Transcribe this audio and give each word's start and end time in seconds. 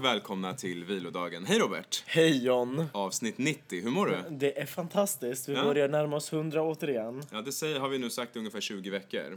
Och 0.00 0.04
välkomna 0.06 0.54
till 0.54 0.84
vilodagen. 0.84 1.46
Hej 1.46 1.58
Robert! 1.58 2.02
Hej 2.06 2.44
John! 2.44 2.86
Avsnitt 2.92 3.38
90, 3.38 3.82
hur 3.82 3.90
mår 3.90 4.06
du? 4.06 4.16
Det 4.30 4.60
är 4.60 4.66
fantastiskt. 4.66 5.48
Vi 5.48 5.54
Ja. 5.54 5.64
börjar 5.64 5.88
närma 5.88 6.16
oss 6.16 6.32
100 6.32 6.62
återigen. 6.62 7.22
Ja, 7.32 7.42
det 7.42 7.52
säger, 7.52 7.80
har 7.80 7.88
vi 7.88 7.98
nu 7.98 8.10
sagt 8.10 8.36
ungefär 8.36 8.60
20 8.60 8.90
veckor. 8.90 9.36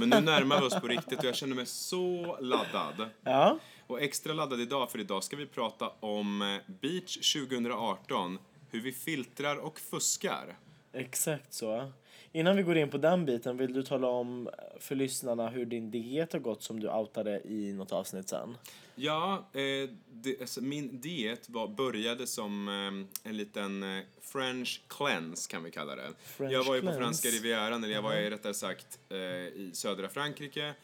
Men 0.00 0.08
nu 0.08 0.20
närmar 0.20 0.60
vi 0.60 0.66
oss 0.66 0.80
på 0.80 0.86
riktigt 0.86 1.18
och 1.18 1.24
jag 1.24 1.34
känner 1.36 1.54
mig 1.56 1.66
så 1.66 2.36
laddad. 2.40 3.08
Ja, 3.24 3.58
Och 3.86 4.02
extra 4.02 4.32
laddad 4.32 4.60
idag, 4.60 4.90
för 4.90 4.98
idag 4.98 5.24
ska 5.24 5.36
vi 5.36 5.46
prata 5.46 5.88
om 6.00 6.42
eh, 6.42 6.72
Beach 6.80 7.32
2018, 7.34 8.38
hur 8.70 8.80
vi 8.80 8.92
filtrar 8.92 9.56
och 9.56 9.80
fuskar. 9.80 10.56
exakt 10.92 11.54
så. 11.54 11.92
Innan 12.34 12.56
vi 12.56 12.62
går 12.62 12.76
in 12.76 12.90
på 12.90 12.98
den 12.98 13.24
biten, 13.24 13.56
vill 13.56 13.72
du 13.72 13.82
tala 13.82 14.06
om 14.06 14.48
för 14.80 14.94
lyssnarna 14.94 15.48
hur 15.48 15.66
din 15.66 15.90
diet 15.90 16.32
har 16.32 16.40
gått 16.40 16.62
som 16.62 16.80
du 16.80 16.90
outade 16.90 17.40
i 17.44 17.72
något 17.72 17.92
avsnitt 17.92 18.28
sen? 18.28 18.56
Ja, 18.94 19.48
eh, 19.52 19.90
det, 20.12 20.40
alltså, 20.40 20.60
min 20.60 21.00
diet 21.00 21.48
var, 21.48 21.68
började 21.68 22.26
som 22.26 22.68
eh, 22.68 23.30
en 23.30 23.36
liten 23.36 23.82
eh, 23.82 24.04
French 24.20 24.82
cleanse 24.88 25.50
kan 25.50 25.64
vi 25.64 25.70
kalla 25.70 25.96
det. 25.96 26.12
French 26.24 26.52
jag 26.52 26.64
var 26.64 26.74
ju 26.74 26.80
på 26.80 26.86
cleanse. 26.86 27.00
franska 27.00 27.28
rivieran, 27.28 27.84
eller 27.84 27.94
jag 27.94 28.02
var 28.02 28.14
ju 28.14 28.30
rättare 28.30 28.54
sagt 28.54 28.98
eh, 29.08 29.16
i 29.18 29.70
södra 29.72 30.08
Frankrike. 30.08 30.74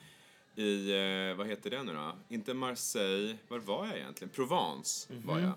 I, 0.57 0.91
eh, 0.91 1.37
vad 1.37 1.47
heter 1.47 1.71
det 1.71 1.83
nu 1.83 1.93
då? 1.93 2.13
Inte 2.29 2.55
Marseille, 2.55 3.37
var 3.49 3.59
var 3.59 3.87
jag 3.87 3.97
egentligen? 3.97 4.31
Provence 4.31 5.13
var 5.25 5.39
jag. 5.39 5.53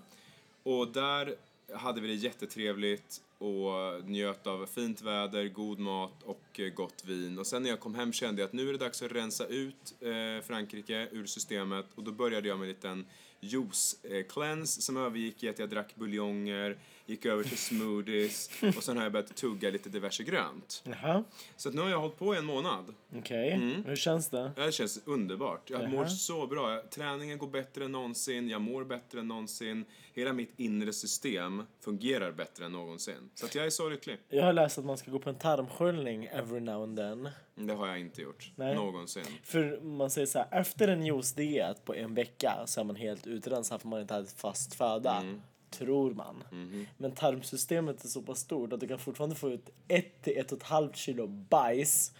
Och 0.62 0.88
där 0.88 1.34
hade 1.74 2.00
vi 2.00 2.08
det 2.08 2.14
jättetrevligt 2.14 3.20
och 3.38 4.04
njöt 4.04 4.46
av 4.46 4.66
fint 4.66 5.02
väder, 5.02 5.48
god 5.48 5.78
mat 5.78 6.22
och 6.22 6.60
eh, 6.60 6.68
gott 6.68 7.04
vin. 7.04 7.38
Och 7.38 7.46
sen 7.46 7.62
när 7.62 7.70
jag 7.70 7.80
kom 7.80 7.94
hem 7.94 8.12
kände 8.12 8.42
jag 8.42 8.46
att 8.46 8.52
nu 8.52 8.68
är 8.68 8.72
det 8.72 8.78
dags 8.78 9.02
att 9.02 9.12
rensa 9.12 9.46
ut 9.46 9.94
eh, 10.00 10.46
Frankrike 10.46 11.08
ur 11.12 11.26
systemet 11.26 11.86
och 11.94 12.04
då 12.04 12.12
började 12.12 12.48
jag 12.48 12.58
med 12.58 12.64
en 12.64 12.74
liten 12.74 13.06
juice-cleanse 13.40 14.78
eh, 14.78 14.80
som 14.80 14.96
övergick 14.96 15.42
i 15.42 15.48
att 15.48 15.58
jag 15.58 15.70
drack 15.70 15.94
buljonger, 15.94 16.78
gick 17.06 17.26
över 17.26 17.42
till 17.44 17.58
smoothies 17.58 18.50
och 18.76 18.82
sen 18.84 18.96
har 18.96 19.02
jag 19.04 19.12
börjat 19.12 19.36
tugga 19.36 19.70
lite 19.70 19.88
diverse 19.88 20.22
grönt. 20.24 20.82
Jaha, 20.86 21.24
Så 21.56 21.68
att 21.68 21.74
nu 21.74 21.80
har 21.80 21.88
jag 21.90 22.00
hållit 22.00 22.18
på 22.18 22.34
i 22.34 22.38
en 22.38 22.44
månad. 22.44 22.94
okej. 23.18 23.50
Hur 23.86 23.96
känns 23.96 24.28
det? 24.28 24.50
Ja, 24.56 24.66
Det 24.66 24.72
känns 24.72 25.00
underbart. 25.06 25.70
Jag 25.70 25.82
Jaha. 25.82 25.88
mår 25.90 26.06
så 26.06 26.46
bra. 26.46 26.82
Träningen 26.90 27.38
går 27.38 27.46
bättre 27.48 27.84
än 27.84 27.92
någonsin, 27.92 28.48
jag 28.48 28.60
mår 28.60 28.84
bättre 28.84 29.20
än 29.20 29.28
någonsin. 29.28 29.84
Hela 30.14 30.32
mitt 30.32 30.52
inre 30.60 30.92
system 30.92 31.62
fungerar 31.80 32.32
bättre 32.32 32.64
än 32.64 32.72
någonsin. 32.72 33.30
Så 33.34 33.46
att 33.46 33.54
jag 33.54 33.66
är 33.66 33.70
så 33.70 33.88
lycklig. 33.88 34.18
Jag 34.28 34.44
har 34.44 34.52
läst 34.52 34.78
att 34.78 34.84
man 34.84 34.98
ska 34.98 35.10
gå 35.10 35.18
på 35.18 35.30
en 35.30 35.38
tarmsköljning 35.38 36.24
every 36.24 36.60
now 36.60 36.82
and 36.82 36.96
then. 36.96 37.28
Det 37.54 37.74
har 37.74 37.86
jag 37.86 38.00
inte 38.00 38.22
gjort. 38.22 38.50
Nej. 38.56 38.74
Någonsin. 38.74 39.22
För 39.44 39.80
man 39.80 40.10
säger 40.10 40.26
så 40.26 40.38
här, 40.38 40.48
efter 40.60 40.88
en 40.88 41.06
juice-diet 41.06 41.84
på 41.84 41.94
en 41.94 42.14
vecka 42.14 42.62
så 42.66 42.80
är 42.80 42.84
man 42.84 42.96
helt 42.96 43.26
utrensad 43.26 43.80
för 43.80 43.88
man 43.88 44.00
inte 44.00 44.14
hade 44.14 44.26
fast 44.28 44.74
föda. 44.74 45.16
Mm. 45.20 45.40
Tror 45.72 46.14
man. 46.14 46.44
Mhm. 46.52 46.86
Men 46.98 47.12
tarmsystemet 47.12 48.04
är 48.04 48.08
så 48.08 48.22
pass 48.22 48.38
stort 48.38 48.72
att 48.72 48.80
du 48.80 48.88
kan 48.88 48.98
fortfarande 48.98 49.36
få 49.36 49.50
ut 49.50 49.70
1 49.88 50.22
till 50.22 50.32
1,5 50.38 50.92
kilo 50.92 51.26
bajs 51.26 52.12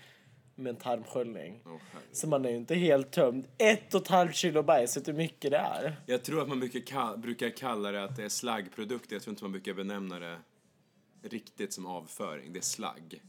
med 0.55 0.71
en 0.71 0.77
tarmsköljning. 0.77 1.61
Herregud. 1.65 1.81
Så 2.13 2.29
man 2.29 2.45
är 2.45 2.51
ju 2.51 2.57
inte 2.57 2.75
helt 2.75 3.11
tömd. 3.13 3.45
1,5 3.59 4.33
kilo 4.33 4.63
bajs, 4.63 4.97
vet 4.97 5.05
du 5.05 5.11
hur 5.13 5.19
mycket 5.19 5.51
det 5.51 5.57
är? 5.57 5.97
jag 6.07 6.23
tror 6.23 6.43
att 6.43 6.49
man 6.49 6.61
brukar, 6.61 6.81
ka- 6.81 7.17
brukar 7.17 7.51
kalla 7.51 7.93
det 7.93 8.05
att 8.05 8.17
det 8.17 8.25
är 8.25 8.29
slaggprodukter. 8.29 9.15
Jag 9.17 9.23
tror 9.23 9.33
inte 9.33 9.45
man 9.45 9.53
brukar 9.53 9.75
benämna 9.75 10.19
det 10.19 10.39
riktigt 11.23 11.73
som 11.73 11.87
avföring. 11.87 12.53
Det 12.53 12.59
är 12.59 12.63
slagg. 12.63 13.23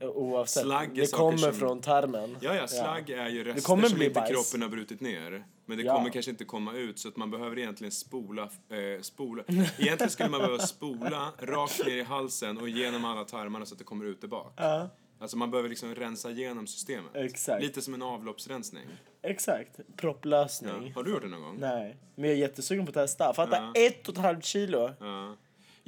Oavsett. 0.00 0.62
Slagg 0.62 0.94
det 0.94 1.12
kommer 1.12 1.36
som- 1.36 1.52
från 1.54 1.80
tarmen. 1.80 2.36
Ja, 2.40 2.54
ja, 2.54 2.66
slagg 2.68 3.10
är 3.10 3.28
ju 3.28 3.44
rester 3.44 3.60
som 3.62 3.84
inte 4.02 4.10
bajs. 4.10 4.30
kroppen 4.30 4.62
har 4.62 4.68
brutit 4.68 5.00
ner. 5.00 5.44
Men 5.66 5.78
det 5.78 5.84
Ja. 5.84 5.96
kommer 5.96 6.10
kanske 6.10 6.30
inte 6.30 6.44
komma 6.44 6.72
ut 6.74 6.98
så 6.98 7.08
att 7.08 7.16
man 7.16 7.30
behöver 7.30 7.58
egentligen 7.58 7.90
spola, 7.92 8.42
eh, 8.42 9.00
spola. 9.02 9.42
Egentligen 9.48 10.10
skulle 10.10 10.28
man 10.28 10.40
behöva 10.40 10.58
spola 10.58 11.32
rakt 11.38 11.86
ner 11.86 11.96
i 11.96 12.02
halsen 12.02 12.58
och 12.58 12.68
genom 12.68 13.04
alla 13.04 13.24
tarmarna 13.24 13.66
så 13.66 13.74
att 13.74 13.78
det 13.78 13.84
kommer 13.84 14.04
ut 14.04 14.20
bak. 14.20 14.52
Ja, 14.56 14.88
Alltså 15.18 15.36
man 15.36 15.50
behöver 15.50 15.68
liksom 15.68 15.94
rensa 15.94 16.30
igenom 16.30 16.66
systemet. 16.66 17.10
Exakt. 17.14 17.62
Lite 17.62 17.82
som 17.82 17.94
en 17.94 18.02
avloppsrensning. 18.02 18.84
exakt. 19.22 19.70
Ja. 19.78 19.84
Propplösning. 19.96 20.92
Har 20.94 21.02
du 21.02 21.10
gjort 21.10 21.22
det 21.22 21.28
någon 21.28 21.42
gång? 21.42 21.56
Nej, 21.60 21.96
men 22.14 22.24
jag 22.30 22.36
är 22.38 22.40
jättesugen 22.40 22.86
på 22.86 22.90
att 22.90 22.94
testa. 22.94 23.32
Fatta, 23.34 23.56
Ja. 23.74 23.80
ett 23.86 24.08
och 24.08 24.14
ett 24.14 24.20
halvt 24.20 24.44
kilo. 24.44 24.90
Ja. 25.00 25.36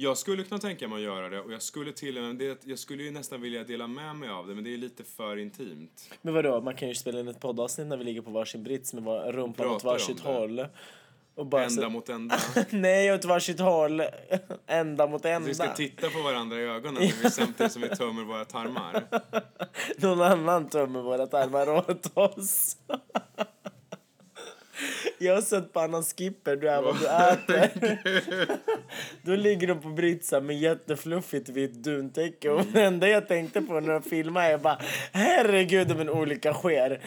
Jag 0.01 0.17
skulle 0.17 0.43
kunna 0.43 0.59
tänka 0.59 0.87
mig 0.87 0.95
att 0.95 1.03
göra 1.03 1.29
det 1.29 1.39
och 1.39 1.53
jag 1.53 1.61
skulle 1.61 1.91
till 1.91 2.17
och 2.17 2.23
med, 2.23 2.35
det, 2.35 2.65
jag 2.65 2.79
skulle 2.79 3.03
ju 3.03 3.11
nästan 3.11 3.41
vilja 3.41 3.63
dela 3.63 3.87
med 3.87 4.15
mig 4.15 4.29
av 4.29 4.47
det 4.47 4.55
men 4.55 4.63
det 4.63 4.73
är 4.73 4.77
lite 4.77 5.03
för 5.03 5.37
intimt. 5.37 6.09
Men 6.21 6.33
vadå, 6.33 6.61
man 6.61 6.75
kan 6.75 6.87
ju 6.87 6.95
spela 6.95 7.19
in 7.19 7.27
ett 7.27 7.39
poddavsnitt 7.39 7.87
när 7.87 7.97
vi 7.97 8.03
ligger 8.03 8.21
på 8.21 8.31
varsin 8.31 8.63
brits 8.63 8.93
med 8.93 9.03
var- 9.03 9.31
rumpan 9.31 9.67
åt 9.67 9.83
varsitt 9.83 10.19
håll. 10.19 10.65
Och 11.35 11.45
bara 11.45 11.63
Ända 11.65 11.81
så, 11.81 11.89
mot 11.89 12.09
ända. 12.09 12.37
Nej, 12.69 13.13
åt 13.13 13.25
varsitt 13.25 13.59
håll. 13.59 14.01
ända 14.67 15.07
mot 15.07 15.25
ända. 15.25 15.47
Vi 15.47 15.55
ska 15.55 15.73
titta 15.73 16.09
på 16.09 16.21
varandra 16.21 16.57
i 16.57 16.63
ögonen 16.63 17.09
samtidigt 17.31 17.71
som 17.71 17.81
vi 17.81 17.89
tömmer 17.89 18.23
våra 18.23 18.45
tarmar. 18.45 19.03
Någon 19.97 20.21
annan 20.21 20.69
tömmer 20.69 21.01
våra 21.01 21.27
tarmar 21.27 21.69
åt 21.69 22.17
oss. 22.17 22.77
Jag 25.21 25.35
har 25.35 25.41
sett 25.41 25.73
på 25.73 25.79
annan 25.79 26.03
skipper, 26.03 26.55
du 26.55 26.69
är 26.69 26.81
vad 26.81 26.99
du 26.99 27.07
äter. 27.07 27.69
Då 29.21 29.35
ligger 29.35 29.67
de 29.67 29.81
på 29.81 29.89
britsen 29.89 30.45
med 30.45 30.59
jättefluffigt 30.59 31.49
vitt 31.49 31.73
duntäcke 31.73 32.49
och 32.49 32.65
det 32.65 32.83
enda 32.83 33.07
jag 33.07 33.27
tänkte 33.27 33.61
på 33.61 33.79
när 33.79 33.93
jag 33.93 34.05
filmade 34.05 34.45
är 34.45 34.57
bara 34.57 34.79
herregud 35.11 35.91
om 35.91 35.99
en 35.99 36.09
olycka 36.09 36.53
sker. 36.53 37.01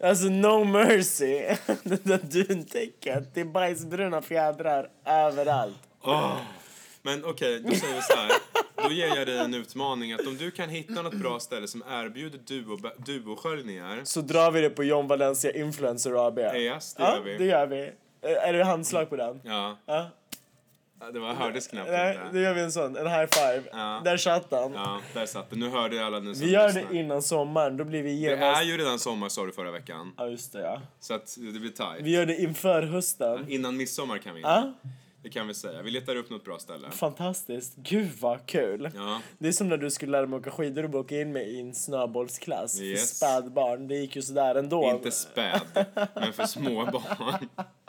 Alltså 0.00 0.24
no 0.24 0.64
mercy. 0.64 1.42
Det 1.82 2.04
där 2.04 2.18
duntäcket, 2.18 3.34
det 3.34 3.40
är 3.40 3.44
bajsbruna 3.44 4.22
fjädrar 4.22 4.88
överallt. 5.04 5.78
Åh. 6.02 6.36
Men 7.02 7.24
okej, 7.24 7.60
då 7.60 7.74
säger 7.74 7.94
vi 7.94 8.02
så 8.02 8.16
här. 8.16 8.30
Då 8.88 8.92
ger 8.92 9.16
jag 9.16 9.26
dig 9.26 9.38
en 9.38 9.54
utmaning 9.54 10.12
att 10.12 10.26
om 10.26 10.36
du 10.36 10.50
kan 10.50 10.68
hitta 10.68 11.02
något 11.02 11.14
bra 11.14 11.40
ställe 11.40 11.68
som 11.68 11.82
erbjuder 11.90 12.38
duo, 12.46 12.78
duosköljningar. 13.06 14.00
Så 14.04 14.20
drar 14.20 14.50
vi 14.50 14.60
det 14.60 14.70
på 14.70 14.84
John 14.84 15.06
Valencia 15.08 15.52
Influencer 15.52 16.26
AB. 16.28 16.38
Yes, 16.38 16.94
det 16.94 17.02
ja, 17.02 17.14
gör 17.16 17.22
vi. 17.24 17.36
det 17.38 17.44
gör 17.44 17.66
vi. 17.66 17.82
Eh, 18.22 18.48
Är 18.48 18.52
det 18.52 18.64
handslag 18.64 19.10
på 19.10 19.16
den? 19.16 19.40
Ja, 19.44 19.76
Ja. 19.86 20.10
Ja, 21.00 21.10
det 21.10 21.18
var, 21.18 21.34
hördes 21.34 21.66
knappt 21.68 21.90
Nej, 21.90 22.14
inte. 22.14 22.28
då 22.32 22.38
gör 22.40 22.54
vi 22.54 22.60
en 22.60 22.72
sån. 22.72 22.96
En 22.96 23.06
high 23.06 23.26
five. 23.32 23.62
Ja. 23.72 24.00
Där 24.04 24.16
satt 24.16 24.46
han. 24.50 24.72
Ja, 24.74 25.00
där 25.14 25.26
satt 25.26 25.50
det. 25.50 25.56
Nu 25.56 25.68
hörde 25.68 26.06
alla 26.06 26.18
ni 26.20 26.34
som 26.34 26.46
Vi 26.46 26.52
gör 26.52 26.66
lyssnar. 26.66 26.84
det 26.92 26.96
innan 26.98 27.22
sommaren, 27.22 27.76
då 27.76 27.84
blir 27.84 28.02
vi 28.02 28.08
Det 28.10 28.16
genast... 28.30 28.60
är 28.60 28.64
ju 28.64 28.76
redan 28.78 28.98
sommar 28.98 29.28
sa 29.28 29.46
du 29.46 29.52
förra 29.52 29.70
veckan. 29.70 30.12
Ja, 30.16 30.26
just 30.28 30.52
det 30.52 30.60
ja. 30.60 30.80
Så 31.00 31.14
att 31.14 31.36
det 31.52 31.58
blir 31.60 31.70
tajt. 31.70 32.02
Vi 32.04 32.10
gör 32.10 32.26
det 32.26 32.36
inför 32.40 32.82
hösten. 32.82 33.44
Innan 33.48 33.76
midsommar 33.76 34.18
kan 34.18 34.34
vi 34.34 34.40
Ja, 34.40 34.72
Det 35.24 35.30
kan 35.30 35.48
vi 35.48 35.54
säga. 35.54 35.82
Vi 35.82 35.90
letar 35.90 36.16
upp 36.16 36.30
något 36.30 36.44
bra 36.44 36.58
ställe. 36.58 36.90
fantastiskt. 36.90 37.76
Gud 37.76 38.10
vad 38.20 38.46
kul. 38.46 38.90
Ja, 38.94 39.20
Det 39.38 39.48
är 39.48 39.52
som 39.52 39.68
när 39.68 39.76
du 39.76 39.90
skulle 39.90 40.12
lära 40.12 40.26
mig 40.26 40.38
åka 40.38 40.50
skidor 40.50 40.84
och 40.84 40.94
åka 40.94 41.20
in 41.20 41.32
mig 41.32 41.46
i 41.56 41.60
en 41.60 41.74
snöbollsklass 41.74 42.80
Yes. 42.80 43.00
för 43.00 43.16
spädbarn. 43.26 43.88
Det 43.88 43.96
gick 43.96 44.16
ju 44.16 44.22
sådär 44.22 44.54
ändå. 44.54 44.90
inte 44.90 45.10
späd, 45.10 45.86
men 46.14 46.32
för 46.32 46.46
små 46.46 46.86
barn. 46.86 47.48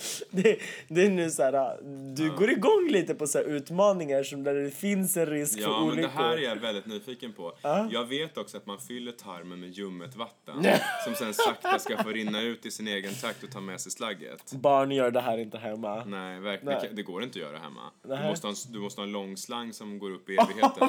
Det, 0.30 0.58
det 0.88 1.06
är 1.06 1.10
nu 1.10 1.30
så 1.30 1.42
här, 1.42 1.78
du 2.16 2.30
går 2.36 2.50
igång 2.50 2.88
lite 2.90 3.14
på 3.14 3.26
så 3.26 3.38
utmaningar 3.40 4.22
som 4.22 4.44
där 4.44 4.54
det 4.54 4.70
finns 4.70 5.16
en 5.16 5.26
risk 5.26 5.54
för 5.54 5.60
Ja, 5.62 5.78
men 5.80 5.88
olyckor. 5.88 6.02
det 6.02 6.08
här 6.08 6.36
är 6.36 6.42
jag 6.42 6.56
väldigt 6.56 6.86
nyfiken 6.86 7.32
på. 7.32 7.52
Ja. 7.62 7.88
Jag 7.90 8.04
vet 8.04 8.36
också 8.38 8.56
att 8.56 8.66
man 8.66 8.78
fyller 8.78 9.12
tarmen 9.12 9.60
med 9.60 9.70
ljummet 9.70 10.16
vatten 10.16 10.66
som 11.04 11.14
sen 11.14 11.34
sakta 11.34 11.78
ska 11.78 12.02
få 12.02 12.08
rinna 12.08 12.40
ut 12.40 12.66
i 12.66 12.70
sin 12.70 12.88
egen 12.88 13.14
takt 13.14 13.44
och 13.44 13.50
ta 13.50 13.60
med 13.60 13.80
sig 13.80 13.92
slagget. 13.92 14.52
Barn 14.52 14.90
gör 14.92 15.10
det 15.10 15.20
här 15.20 15.38
inte 15.38 15.58
hemma. 15.58 16.04
Nej, 16.04 16.40
verkligen. 16.40 16.78
Nej. 16.82 16.90
Det 16.92 17.02
går 17.02 17.22
inte 17.22 17.38
att 17.38 17.42
göra 17.42 17.58
hemma. 17.58 17.90
Du 18.02 18.28
måste, 18.28 18.46
ha 18.46 18.54
en, 18.54 18.72
du 18.72 18.78
måste 18.78 19.00
ha 19.00 19.06
en 19.06 19.12
lång 19.12 19.36
slang 19.36 19.72
som 19.72 19.98
går 19.98 20.10
upp 20.10 20.30
i 20.30 20.36
evigheten. 20.36 20.88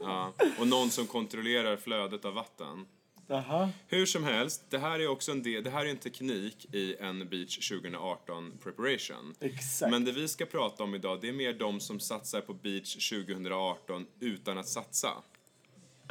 Ja. 0.00 0.32
Och 0.60 0.66
någon 0.66 0.90
som 0.90 1.06
kontrollerar 1.06 1.76
flödet 1.76 2.24
av 2.24 2.34
vatten. 2.34 2.86
Jaha. 3.30 3.70
Hur 3.88 4.06
som 4.06 4.24
helst, 4.24 4.64
det 4.68 4.78
här 4.78 5.00
är 5.00 5.08
också 5.08 5.32
en, 5.32 5.42
del, 5.42 5.64
det 5.64 5.70
här 5.70 5.86
är 5.86 5.90
en 5.90 5.96
teknik 5.96 6.74
i 6.74 6.96
en 7.00 7.28
Beach 7.28 7.68
2018 7.68 8.52
preparation. 8.62 9.34
Exakt. 9.40 9.90
Men 9.90 10.04
det 10.04 10.12
vi 10.12 10.28
ska 10.28 10.46
prata 10.46 10.82
om 10.82 10.94
idag, 10.94 11.20
det 11.20 11.28
är 11.28 11.32
mer 11.32 11.52
de 11.52 11.80
som 11.80 12.00
satsar 12.00 12.40
på 12.40 12.54
Beach 12.54 13.10
2018 13.10 14.06
utan 14.20 14.58
att 14.58 14.68
satsa. 14.68 15.10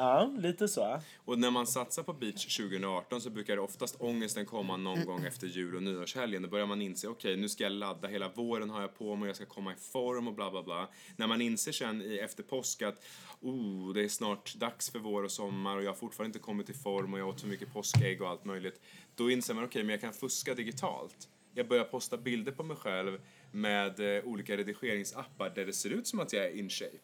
Ja, 0.01 0.31
lite 0.37 0.67
så. 0.67 1.01
Och 1.25 1.39
när 1.39 1.51
man 1.51 1.67
satsar 1.67 2.03
på 2.03 2.13
Beach 2.13 2.57
2018 2.57 3.21
så 3.21 3.29
brukar 3.29 3.55
det 3.55 3.61
oftast 3.61 3.95
ångesten 3.99 4.45
komma 4.45 4.77
någon 4.77 5.05
gång 5.05 5.25
efter 5.25 5.47
jul 5.47 5.75
och 5.75 5.83
nyårshelgen. 5.83 6.41
Då 6.41 6.49
börjar 6.49 6.65
man 6.65 6.81
inse, 6.81 7.07
okej 7.07 7.37
nu 7.37 7.49
ska 7.49 7.63
jag 7.63 7.71
ladda, 7.71 8.07
hela 8.07 8.29
våren 8.29 8.69
har 8.69 8.81
jag 8.81 8.97
på 8.97 9.15
mig, 9.15 9.27
jag 9.27 9.35
ska 9.35 9.45
komma 9.45 9.71
i 9.71 9.75
form 9.75 10.27
och 10.27 10.33
bla 10.33 10.51
bla 10.51 10.63
bla. 10.63 10.87
När 11.15 11.27
man 11.27 11.41
inser 11.41 11.71
sen 11.71 12.01
i 12.01 12.17
efter 12.17 12.43
påsk 12.43 12.81
att, 12.81 13.05
oh, 13.41 13.93
det 13.93 14.03
är 14.03 14.07
snart 14.07 14.55
dags 14.55 14.89
för 14.89 14.99
vår 14.99 15.23
och 15.23 15.31
sommar 15.31 15.77
och 15.77 15.83
jag 15.83 15.89
har 15.89 15.95
fortfarande 15.95 16.27
inte 16.27 16.39
kommit 16.39 16.69
i 16.69 16.73
form 16.73 17.13
och 17.13 17.19
jag 17.19 17.27
åt 17.27 17.41
för 17.41 17.47
mycket 17.47 17.73
påskägg 17.73 18.21
och 18.21 18.29
allt 18.29 18.45
möjligt. 18.45 18.81
Då 19.15 19.31
inser 19.31 19.53
man, 19.53 19.63
okej 19.63 19.83
men 19.83 19.91
jag 19.91 20.01
kan 20.01 20.13
fuska 20.13 20.53
digitalt. 20.53 21.27
Jag 21.53 21.67
börjar 21.67 21.83
posta 21.83 22.17
bilder 22.17 22.51
på 22.51 22.63
mig 22.63 22.77
själv 22.77 23.19
med 23.51 24.17
eh, 24.17 24.23
olika 24.23 24.57
redigeringsappar 24.57 25.49
där 25.49 25.65
det 25.65 25.73
ser 25.73 25.89
ut 25.89 26.07
som 26.07 26.19
att 26.19 26.33
jag 26.33 26.45
är 26.45 26.57
in 26.57 26.69
shape. 26.69 26.97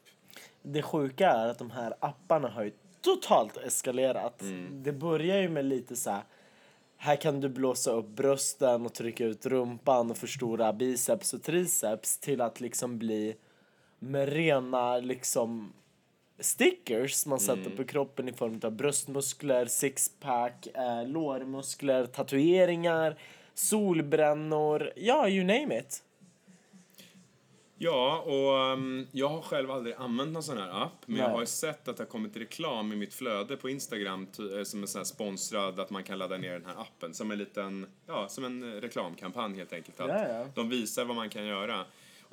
Det 0.62 0.82
sjuka 0.82 1.30
är 1.30 1.48
att 1.48 1.60
de 1.60 1.72
här 1.72 1.96
apparna 2.00 2.50
har 2.50 2.64
ju 2.64 2.72
totalt 3.06 3.58
eskalerat. 3.58 4.42
Mm. 4.42 4.84
Det 4.84 4.92
börjar 4.92 5.42
ju 5.42 5.50
med 5.50 5.66
lite 5.66 5.96
så 5.96 6.10
här 6.10 6.24
här 6.98 7.16
kan 7.16 7.42
du 7.42 7.50
blåsa 7.50 7.92
upp 7.92 8.08
brösten 8.08 8.86
och 8.86 8.94
trycka 8.94 9.26
ut 9.26 9.46
rumpan 9.46 10.12
och 10.12 10.18
förstora 10.18 10.74
biceps 10.74 11.34
och 11.34 11.44
triceps 11.44 12.18
till 12.18 12.42
att 12.42 12.62
liksom 12.62 12.98
bli 12.98 13.36
med 14.00 14.30
rena 14.30 14.98
liksom 14.98 15.74
stickers 16.40 17.26
man 17.26 17.40
sätter 17.40 17.70
på 17.70 17.84
kroppen 17.84 18.30
i 18.30 18.34
form 18.34 18.60
av 18.64 18.72
bröstmuskler, 18.72 19.66
sixpack, 19.66 20.68
eh, 20.74 21.08
lårmuskler, 21.08 22.06
tatueringar, 22.06 23.20
solbrännor, 23.54 24.92
ja 24.96 25.30
you 25.30 25.44
name 25.44 25.80
it. 25.80 26.04
Ja, 27.78 28.20
och 28.20 28.74
um, 28.74 29.08
jag 29.12 29.30
har 29.30 29.42
själv 29.42 29.72
aldrig 29.72 29.96
använt 29.96 30.32
någon 30.32 30.44
sån 30.44 30.58
här 30.58 30.84
app, 30.84 31.04
men 31.06 31.18
jag 31.18 31.26
Nej. 31.26 31.34
har 31.34 31.40
ju 31.40 31.46
sett 31.46 31.88
att 31.88 31.98
det 31.98 32.04
har 32.04 32.10
kommit 32.10 32.38
reklam 32.38 32.94
i 32.94 32.96
mitt 32.96 33.14
flöde 33.14 33.58
på 33.58 33.70
Instagram 33.70 34.28
eh, 34.58 34.64
som 34.64 34.84
är 34.84 34.88
sån 34.88 35.00
här 35.00 35.04
sponsrad, 35.06 35.80
att 35.80 35.90
man 35.90 36.04
kan 36.04 36.18
ladda 36.18 36.38
ner 36.38 36.52
den 36.52 36.66
här 36.66 36.82
appen 36.82 37.14
som 37.14 37.32
en 37.32 37.38
liten, 37.38 37.88
ja, 38.08 38.28
som 38.28 38.46
en 38.46 38.74
eh, 38.74 38.82
reklamkampanj 38.82 39.58
helt 39.58 39.74
enkelt. 39.74 40.00
Att 40.00 40.10
Ja, 40.10 40.28
ja. 40.28 40.48
De 40.56 40.70
visar 40.70 41.06
vad 41.06 41.16
man 41.16 41.30
kan 41.30 41.46
göra. 41.46 41.86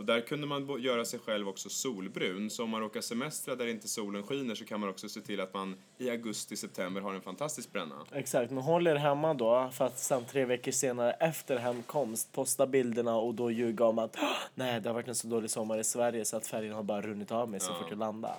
Och 0.03 0.07
där 0.07 0.21
kunde 0.21 0.47
man 0.47 0.81
göra 0.83 1.05
sig 1.05 1.19
själv 1.21 1.49
också 1.49 1.69
solbrun, 1.69 2.51
så 2.51 2.65
om 2.65 2.71
man 2.71 2.81
råkar 2.81 3.01
semestra 3.01 3.57
där 3.57 3.67
inte 3.67 3.89
solen 3.89 4.23
skiner 4.23 4.55
så 4.55 4.65
kan 4.65 4.81
man 4.81 4.89
också 4.89 5.09
se 5.09 5.21
till 5.21 5.41
att 5.41 5.55
man 5.55 5.77
i 5.99 6.11
augusti-september 6.11 7.01
har 7.01 7.15
en 7.15 7.21
fantastisk 7.21 7.73
bränna. 7.73 7.95
Exakt, 8.13 8.51
men 8.51 8.63
håll 8.63 8.87
er 8.87 8.97
hemma 8.97 9.35
då 9.35 9.71
för 9.73 9.85
att 9.85 9.99
sen 9.99 10.25
tre 10.25 10.45
veckor 10.45 10.73
senare 10.73 11.13
efter 11.13 11.57
hemkomst 11.59 12.33
posta 12.33 12.67
bilderna 12.67 13.17
och 13.17 13.35
då 13.35 13.51
ljuga 13.51 13.85
om 13.85 13.99
att 13.99 14.17
"Åh, 14.23 14.29
nej 14.55 14.81
det 14.81 14.89
har 14.89 14.95
varit 14.95 15.09
en 15.09 15.15
så 15.15 15.27
dålig 15.29 15.51
sommar 15.51 15.79
i 15.79 15.85
Sverige 15.85 16.25
så 16.25 16.37
att 16.37 16.47
färgen 16.47 16.73
har 16.75 16.83
bara 16.83 17.01
runnit 17.03 17.33
av 17.33 17.51
mig 17.51 17.61
så 17.61 17.73
Ja. 17.73 17.77
fort 17.79 17.87
jag 17.91 17.99
landar. 17.99 18.37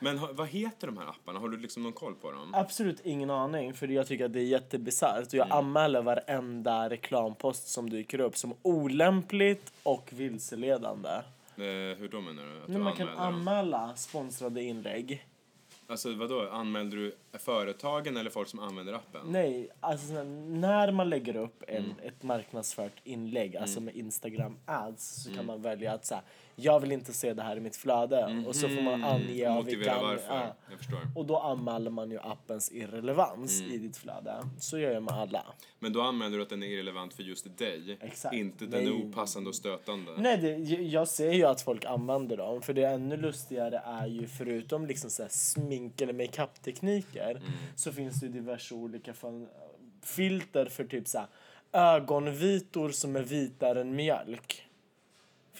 Men 0.00 0.18
ha, 0.18 0.28
vad 0.32 0.48
heter 0.48 0.86
de 0.86 0.98
här 0.98 1.06
apparna? 1.06 1.38
Har 1.38 1.48
du 1.48 1.56
liksom 1.56 1.82
någon 1.82 1.92
koll 1.92 2.14
på 2.14 2.30
dem? 2.32 2.54
Absolut 2.54 3.00
ingen 3.06 3.30
aning 3.30 3.74
för 3.74 3.88
jag 3.88 4.06
tycker 4.06 4.24
att 4.24 4.32
det 4.32 4.40
är 4.40 4.44
jättebisarrt 4.44 5.26
och 5.26 5.34
jag 5.34 5.46
anmäler 5.50 6.02
varenda 6.02 6.90
reklampost 6.90 7.68
som 7.68 7.90
dyker 7.90 8.20
upp 8.20 8.36
som 8.36 8.54
olämpligt 8.62 9.72
och 9.82 10.10
vilseledande. 10.12 11.08
Eh, 11.08 11.98
hur 11.98 12.08
då 12.12 12.20
menar 12.20 12.42
du? 12.42 12.60
Att 12.60 12.66
du 12.66 12.72
Men 12.72 12.82
man 12.82 12.92
kan 12.96 13.06
dem? 13.06 13.16
anmäla 13.18 13.96
sponsrade 13.96 14.62
inlägg. 14.62 15.26
Alltså 15.86 16.14
vadå, 16.14 16.48
anmälde 16.50 16.96
du 16.96 17.16
företagen 17.38 18.16
eller 18.16 18.30
folk 18.30 18.48
som 18.48 18.58
använder 18.60 18.92
appen? 18.92 19.20
Nej, 19.26 19.68
alltså 19.80 20.06
så 20.06 20.22
när 20.24 20.92
man 20.92 21.10
lägger 21.10 21.36
upp 21.36 21.62
en, 21.68 21.76
Mm. 21.76 21.90
ett 22.02 22.22
marknadsfört 22.22 22.92
inlägg, 23.04 23.56
alltså 23.56 23.80
med 23.80 23.96
Instagram 23.96 24.56
ads, 24.66 25.22
så 25.24 25.34
kan 25.34 25.46
man 25.46 25.62
välja 25.62 25.92
att 25.92 26.06
säga 26.06 26.20
jag 26.60 26.80
vill 26.80 26.92
inte 26.92 27.12
se 27.12 27.34
det 27.34 27.42
här 27.42 27.56
i 27.56 27.60
mitt 27.60 27.76
flöde 27.76 28.44
och 28.46 28.56
så 28.56 28.68
får 28.68 28.82
man 28.82 29.04
ange 29.04 29.48
av 29.48 29.68
Mm. 29.68 30.00
Varför. 30.02 30.34
ja. 30.34 30.54
Och 31.16 31.26
då 31.26 31.38
anmäler 31.38 31.90
man 31.90 32.10
ju 32.10 32.18
appens 32.18 32.72
irrelevans 32.72 33.60
Mm. 33.60 33.72
i 33.72 33.78
ditt 33.78 33.96
flöde. 33.96 34.34
Så 34.58 34.78
gör 34.78 34.90
jag 34.92 35.02
med 35.02 35.14
alla. 35.14 35.42
Men 35.78 35.92
då 35.92 36.02
anmäler 36.02 36.36
du 36.36 36.42
att 36.42 36.48
den 36.48 36.62
är 36.62 36.66
irrelevant 36.66 37.14
för 37.14 37.22
just 37.22 37.58
dig. 37.58 37.98
Exakt. 38.00 38.34
Inte 38.34 38.64
den 38.66 38.80
är 38.86 38.90
Nej. 38.90 39.02
opassande 39.08 39.48
och 39.48 39.54
stötande. 39.54 40.12
Nej, 40.18 40.36
det, 40.38 40.56
jag 40.82 41.08
ser 41.08 41.32
ju 41.32 41.44
att 41.44 41.62
folk 41.62 41.84
använder 41.84 42.36
dem. 42.36 42.62
För 42.62 42.72
det 42.74 42.84
ännu 42.84 43.16
lustigare 43.16 43.82
är 43.86 44.06
ju 44.06 44.26
förutom 44.26 44.86
liksom 44.86 45.10
så 45.10 45.26
smink 45.30 46.00
eller 46.00 46.12
makeup-tekniker 46.12 47.30
Mm. 47.30 47.42
så 47.76 47.92
finns 47.92 48.20
det 48.20 48.26
ju 48.26 48.32
diverse 48.32 48.74
olika 48.74 49.14
filter 50.02 50.66
för 50.66 50.84
typ 50.84 51.08
så 51.08 51.18
här, 51.18 51.26
ögonvitor 51.72 52.90
som 52.90 53.16
är 53.16 53.22
vitare 53.22 53.80
än 53.80 53.96
mjölk. 53.96 54.66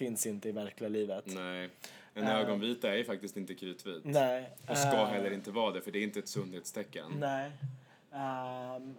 Finns 0.00 0.26
inte 0.26 0.48
i 0.48 0.52
verkliga 0.52 0.88
livet. 0.88 1.24
Nej. 1.26 1.70
En 2.14 2.22
Äh. 2.24 2.36
ögonvita 2.40 2.88
är 2.92 2.96
ju 2.96 3.04
faktiskt 3.04 3.36
inte 3.36 3.54
kritvit. 3.54 4.04
Nej. 4.04 4.50
Och 4.68 4.76
ska 4.78 4.96
eh, 4.96 5.06
heller 5.06 5.30
inte 5.30 5.50
vara 5.50 5.72
det, 5.72 5.80
för 5.80 5.90
det 5.90 5.98
är 5.98 6.02
inte 6.02 6.18
ett 6.18 6.28
sundhetstecken. 6.28 7.12
Nej. 7.18 7.50
Ehm, 8.12 8.94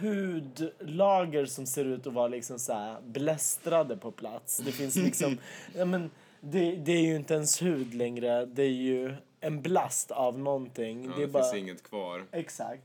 hudlager 0.00 1.46
som 1.46 1.66
ser 1.66 1.84
ut 1.84 2.06
att 2.06 2.12
vara 2.12 2.28
liksom 2.28 2.58
så 2.58 2.72
här 2.72 3.00
blästrade 3.00 3.96
på 3.96 4.10
plats. 4.10 4.58
Det 4.58 4.72
finns 4.72 4.96
liksom, 4.96 5.38
ja 5.76 5.84
men 5.84 6.10
det, 6.40 6.76
det 6.76 6.92
är 6.92 7.02
ju 7.02 7.16
inte 7.16 7.34
ens 7.34 7.62
hud 7.62 7.94
längre. 7.94 8.46
Det 8.46 8.62
är 8.62 8.68
ju 8.68 9.14
en 9.40 9.62
blast 9.62 10.10
av 10.10 10.38
någonting. 10.38 11.04
Ja, 11.04 11.10
det 11.16 11.20
det 11.20 11.26
bara, 11.26 11.42
finns 11.42 11.54
inget 11.54 11.82
kvar. 11.82 12.24
Exakt. 12.32 12.82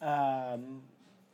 Ehm, 0.00 0.82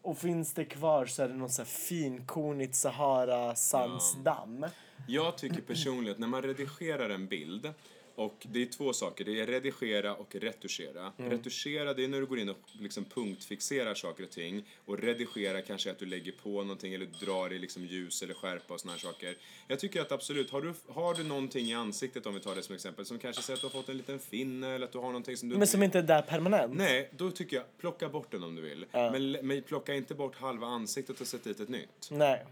och 0.03 0.19
finns 0.19 0.53
det 0.55 0.65
kvar 0.65 1.07
så 1.07 1.23
är 1.23 1.29
det 1.29 1.35
någon 1.35 1.51
så 1.51 1.63
här 1.63 1.67
finkornigt 1.67 2.75
Sahara-sandsdamm. 2.75 4.67
Jag 5.07 5.39
tycker 5.39 5.61
personligen 5.61 6.13
att 6.13 6.19
när 6.19 6.29
man 6.29 6.43
redigerar 6.43 7.11
en 7.11 7.27
bild 7.27 7.73
och 8.19 8.47
det 8.53 8.63
är 8.63 8.67
två 8.67 8.93
saker, 8.93 9.25
det 9.25 9.41
är 9.41 9.47
redigera 9.47 10.15
och 10.15 10.35
retuschera. 10.35 11.13
Mm. 11.19 11.31
Retuschera 11.31 11.95
det 11.95 12.05
är 12.05 12.09
när 12.09 12.21
du 12.21 12.27
går 12.27 12.39
in 12.39 12.49
och 12.49 12.59
liksom 12.81 13.05
punktfixerar 13.05 13.95
saker 13.95 14.25
och 14.25 14.31
ting 14.31 14.65
och 14.85 14.99
redigera 14.99 15.63
kanske 15.63 15.91
att 15.91 15.99
du 15.99 16.07
lägger 16.07 16.33
på 16.33 16.63
någonting 16.63 16.95
eller 16.95 17.07
drar 17.07 17.53
i 17.53 17.59
liksom 17.59 17.85
ljus 17.85 18.23
eller 18.23 18.35
skärpa 18.35 18.75
och 18.75 18.81
såna 18.81 18.93
här 18.93 18.99
saker. 19.01 19.37
Jag 19.69 19.79
tycker 19.79 20.01
att 20.01 20.13
absolut, 20.13 20.51
har 20.51 20.63
du, 20.63 20.75
har 20.89 21.15
du 21.15 21.25
någonting 21.25 21.67
i 21.67 21.75
ansiktet 21.75 22.27
om 22.27 22.35
vi 22.35 22.41
tar 22.41 22.55
det 22.55 22.63
som 22.63 22.75
exempel 22.75 23.05
som 23.05 23.19
kanske 23.19 23.43
säger 23.43 23.57
att 23.57 23.61
du 23.61 23.67
har 23.67 23.83
fått 23.83 23.89
en 23.89 23.97
liten 23.97 24.19
finne 24.19 24.69
eller 24.69 24.87
att 24.87 24.93
du 24.93 24.99
har 24.99 25.07
någonting 25.07 25.37
som 25.37 25.49
du 25.49 25.57
Men 25.57 25.67
som 25.67 25.83
inte 25.83 25.99
är 25.99 26.03
där 26.03 26.23
permanent. 26.23 26.75
Nej, 26.77 27.11
då 27.17 27.31
tycker 27.31 27.57
jag 27.57 27.79
plocka 27.79 28.09
bort 28.09 28.33
den 28.33 28.45
om 28.45 28.55
du 28.55 28.63
vill. 28.63 28.87
Ja. 28.93 29.11
Men, 29.11 29.33
men 29.33 29.63
plocka 29.63 29.95
inte 29.95 30.15
bort 30.15 30.37
halva 30.37 30.67
ansiktet 30.67 31.21
och 31.21 31.27
sätt 31.27 31.45
dit 31.45 31.61
ett 31.61 31.69
nytt. 31.69 32.09
Nej. 32.11 32.47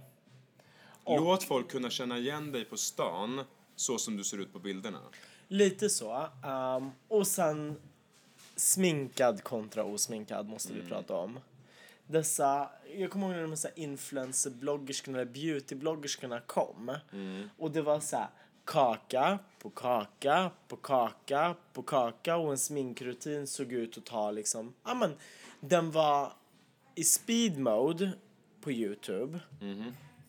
Och- 1.06 1.20
Låt 1.20 1.43
folk 1.43 1.70
kunna 1.70 1.91
känna 1.91 2.19
igen 2.19 2.53
dig 2.53 2.64
på 2.64 2.76
stan 2.76 3.41
så 3.76 3.99
som 3.99 4.17
du 4.17 4.25
ser 4.25 4.38
ut 4.38 4.53
på 4.53 4.58
bilderna. 4.58 5.00
Lite 5.49 5.91
så. 5.91 6.29
Um, 6.79 6.91
och 7.08 7.26
sen 7.26 7.76
sminkad 8.56 9.43
kontra 9.43 9.85
osminkad 9.85 10.49
måste 10.49 10.73
vi 10.73 10.88
prata 10.88 11.14
om. 11.14 11.41
Dessa, 12.06 12.70
jag 12.97 13.11
kommer 13.11 13.26
ihåg 13.26 13.35
när 13.35 13.43
de 13.43 13.50
här 13.50 13.73
influencerbloggerskorna 13.85 15.20
eller 15.20 15.32
beautybloggerskorna 15.32 16.41
kom. 16.41 16.97
Och 17.59 17.70
det 17.70 17.82
var 17.82 18.00
så 18.00 18.17
här 18.17 18.29
kaka 18.64 19.38
på 19.59 19.70
kaka 19.70 20.50
på 20.69 20.76
kaka 20.76 21.55
på 21.73 21.82
kaka 21.82 22.37
och 22.37 22.50
en 22.50 22.59
sminkrutin 22.59 23.47
såg 23.47 23.73
ut 23.73 23.99
att 23.99 24.05
ta 24.05 24.31
liksom, 24.31 24.75
ja 24.85 24.94
men 24.94 25.14
den 25.61 25.91
var 25.91 26.32
i 26.94 27.05
speed 27.05 27.59
mode 27.59 28.12
på 28.61 28.73
Youtube. 28.73 29.41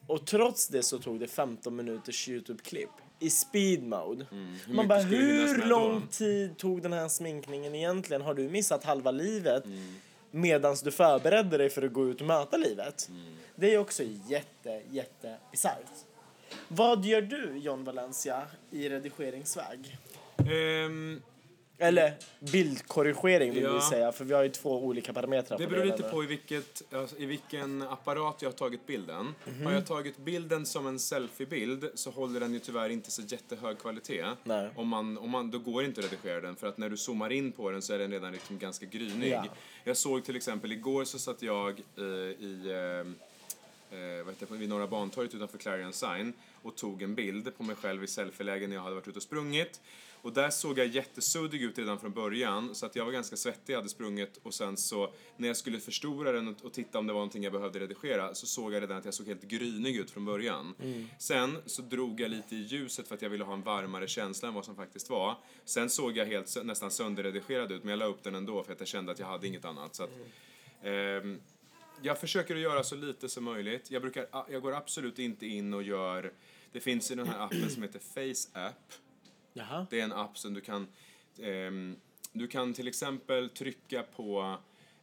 Och 0.08 0.26
trots 0.26 0.68
det 0.68 0.84
så 0.84 1.00
tog 1.00 1.20
det 1.20 1.28
15 1.28 1.76
minuters 1.76 2.30
Youtube-klipp 2.30 2.90
i 3.20 3.30
speed 3.30 3.84
mode. 3.84 4.26
Hur 4.66 4.74
Man 4.74 4.88
bara, 4.88 5.00
hur 5.00 5.66
lång 5.66 6.00
då? 6.00 6.08
tid 6.12 6.58
tog 6.58 6.82
den 6.82 6.94
här 6.94 7.08
sminkningen 7.08 7.76
egentligen? 7.76 8.22
Har 8.22 8.34
du 8.34 8.50
missat 8.50 8.84
halva 8.84 9.12
livet 9.12 9.66
Mm. 9.66 9.96
medans 10.32 10.82
du 10.82 10.92
förberedde 10.92 11.58
dig 11.58 11.70
för 11.70 11.82
att 11.82 11.94
gå 11.94 12.08
ut 12.08 12.22
och 12.22 12.28
möta 12.28 12.58
livet? 12.58 13.08
Mm. 13.10 13.36
Det 13.56 13.74
är 13.74 13.78
också 13.78 14.04
jätte, 14.28 14.82
jätte 14.92 15.36
bisarrt. 15.52 15.92
Vad 16.68 17.06
gör 17.06 17.22
du, 17.22 17.58
John 17.58 17.84
Valencia, 17.84 18.42
i 18.72 18.90
redigeringsväg? 18.90 19.98
Ehm, 20.38 21.22
Eller 21.80 22.14
bildkorrigering 22.40 23.54
vill 23.54 23.64
Ja. 23.64 23.74
vi 23.74 23.82
säga, 23.82 24.12
för 24.12 24.26
vi 24.26 24.34
har 24.34 24.44
ju 24.44 24.50
två 24.50 24.84
olika 24.86 25.14
parametrar 25.14 25.58
det 25.58 25.68
beror 25.68 25.86
lite 25.86 26.04
på 26.04 26.24
i, 26.24 26.28
vilket, 26.28 26.94
alltså, 26.94 27.18
i 27.18 27.26
vilken 27.26 27.82
apparat 27.82 28.42
jag 28.42 28.50
har 28.50 28.54
tagit 28.54 28.88
bilden. 28.88 29.36
Mhm. 29.46 29.66
Har 29.66 29.72
jag 29.74 29.86
tagit 29.86 30.18
bilden 30.18 30.66
som 30.66 30.88
en 30.88 31.00
selfiebild 31.00 31.90
så 31.96 32.12
håller 32.12 32.40
den 32.40 32.54
ju 32.54 32.60
tyvärr 32.60 32.90
inte 32.90 33.12
så 33.12 33.22
jättehög 33.22 33.80
kvalitet. 33.80 34.26
Nej. 34.44 34.70
Om 34.76 34.88
man, 34.88 35.18
om 35.18 35.30
man, 35.30 35.52
då 35.52 35.60
går 35.60 35.82
det 35.82 35.88
inte 35.88 36.02
att 36.02 36.12
redigera 36.12 36.42
den 36.42 36.56
för 36.56 36.68
att 36.68 36.78
när 36.78 36.90
du 36.90 36.98
zoomar 36.98 37.30
in 37.32 37.52
på 37.52 37.72
den 37.72 37.82
så 37.82 37.94
är 37.94 38.00
den 38.00 38.12
redan 38.12 38.32
liksom 38.32 38.58
ganska 38.60 38.86
grynig. 38.86 39.32
Ja. 39.32 39.46
Jag 39.84 39.98
såg 39.98 40.26
till 40.26 40.36
exempel, 40.36 40.72
igår 40.72 41.04
så 41.06 41.20
satt 41.20 41.42
jag 41.42 41.70
eh, 41.98 42.04
i 42.04 42.62
eh, 42.70 44.00
eh, 44.00 44.24
vad 44.26 44.34
heter 44.34 44.48
det, 44.50 44.56
vid 44.58 44.70
Norra 44.70 44.88
Bantorget 44.88 45.36
utanför 45.36 45.58
Clarion 45.58 45.94
Sign 45.94 46.34
och 46.62 46.76
tog 46.76 47.02
en 47.02 47.16
bild 47.16 47.58
på 47.58 47.64
mig 47.64 47.76
själv 47.76 48.04
i 48.04 48.08
selfieläge 48.08 48.68
när 48.68 48.76
jag 48.76 48.84
hade 48.84 48.96
varit 48.96 49.08
ute 49.08 49.18
och 49.18 49.24
sprungit. 49.24 49.82
Och 50.28 50.34
där 50.34 50.50
såg 50.50 50.78
jag 50.78 50.88
jättesuddig 50.88 51.62
ut 51.62 51.78
redan 51.78 52.00
från 52.00 52.12
början 52.12 52.76
så 52.76 52.86
att 52.86 52.96
jag 52.96 53.06
var 53.06 53.12
ganska 53.12 53.38
svettig, 53.38 53.74
jag 53.74 53.78
hade 53.78 53.90
sprungit 53.90 54.40
och 54.44 54.54
sen 54.54 54.78
så 54.78 55.14
när 55.38 55.48
jag 55.48 55.58
skulle 55.58 55.80
förstora 55.80 56.32
den 56.32 56.56
och, 56.64 56.74
titta 56.74 57.00
om 57.00 57.08
det 57.08 57.14
var 57.14 57.20
någonting 57.20 57.44
jag 57.44 57.54
behövde 57.54 57.80
redigera 57.80 58.36
så 58.36 58.48
såg 58.48 58.74
jag 58.74 58.82
redan 58.82 58.98
att 58.98 59.06
jag 59.06 59.14
såg 59.14 59.28
helt 59.28 59.44
grynig 59.44 59.96
ut 59.96 60.12
från 60.12 60.26
början. 60.26 60.74
Sen 61.20 61.58
så 61.66 61.82
drog 61.82 62.20
jag 62.20 62.32
lite 62.32 62.56
i 62.56 62.62
ljuset 62.62 63.08
för 63.08 63.16
att 63.16 63.22
jag 63.22 63.30
ville 63.30 63.44
ha 63.44 63.54
en 63.54 63.62
varmare 63.62 64.08
känsla 64.08 64.48
än 64.48 64.54
vad 64.54 64.66
som 64.66 64.76
faktiskt 64.76 65.10
var. 65.10 65.36
Sen 65.66 65.90
såg 65.90 66.18
jag 66.18 66.26
helt 66.26 66.58
nästan 66.64 66.92
sönderredigerad 66.92 67.72
ut 67.72 67.84
men 67.84 67.90
jag 67.90 68.00
la 68.00 68.06
upp 68.06 68.24
den 68.24 68.36
ändå 68.36 68.64
för 68.64 68.74
att 68.74 68.80
jag 68.80 68.88
kände 68.88 69.12
att 69.12 69.20
jag 69.20 69.28
hade 69.28 69.48
inget 69.48 69.66
annat. 69.66 69.96
Så 69.96 70.04
att, 70.04 70.12
ehm, 70.84 71.42
jag 72.02 72.20
försöker 72.20 72.56
att 72.56 72.62
göra 72.62 72.84
så 72.84 72.96
lite 72.96 73.30
som 73.30 73.44
möjligt. 73.44 73.92
Jag, 73.92 74.02
brukar, 74.02 74.28
jag 74.50 74.62
går 74.62 74.74
absolut 74.74 75.20
inte 75.20 75.46
in 75.48 75.74
och 75.74 75.84
gör... 75.84 76.34
Det 76.72 76.80
finns 76.80 77.12
ju 77.12 77.16
den 77.16 77.28
här 77.28 77.46
appen 77.46 77.70
som 77.70 77.84
heter 77.84 78.00
Face 78.00 78.60
App. 78.68 78.94
Jaha. 79.58 79.88
Det 79.90 80.00
är 80.00 80.04
en 80.04 80.14
app 80.14 80.38
som 80.38 80.54
du 80.54 80.62
kan... 80.62 80.88
ehm, 81.42 81.96
du 82.32 82.48
kan 82.48 82.74
till 82.74 82.88
exempel 82.88 83.50
trycka 83.50 84.04
på 84.04 84.58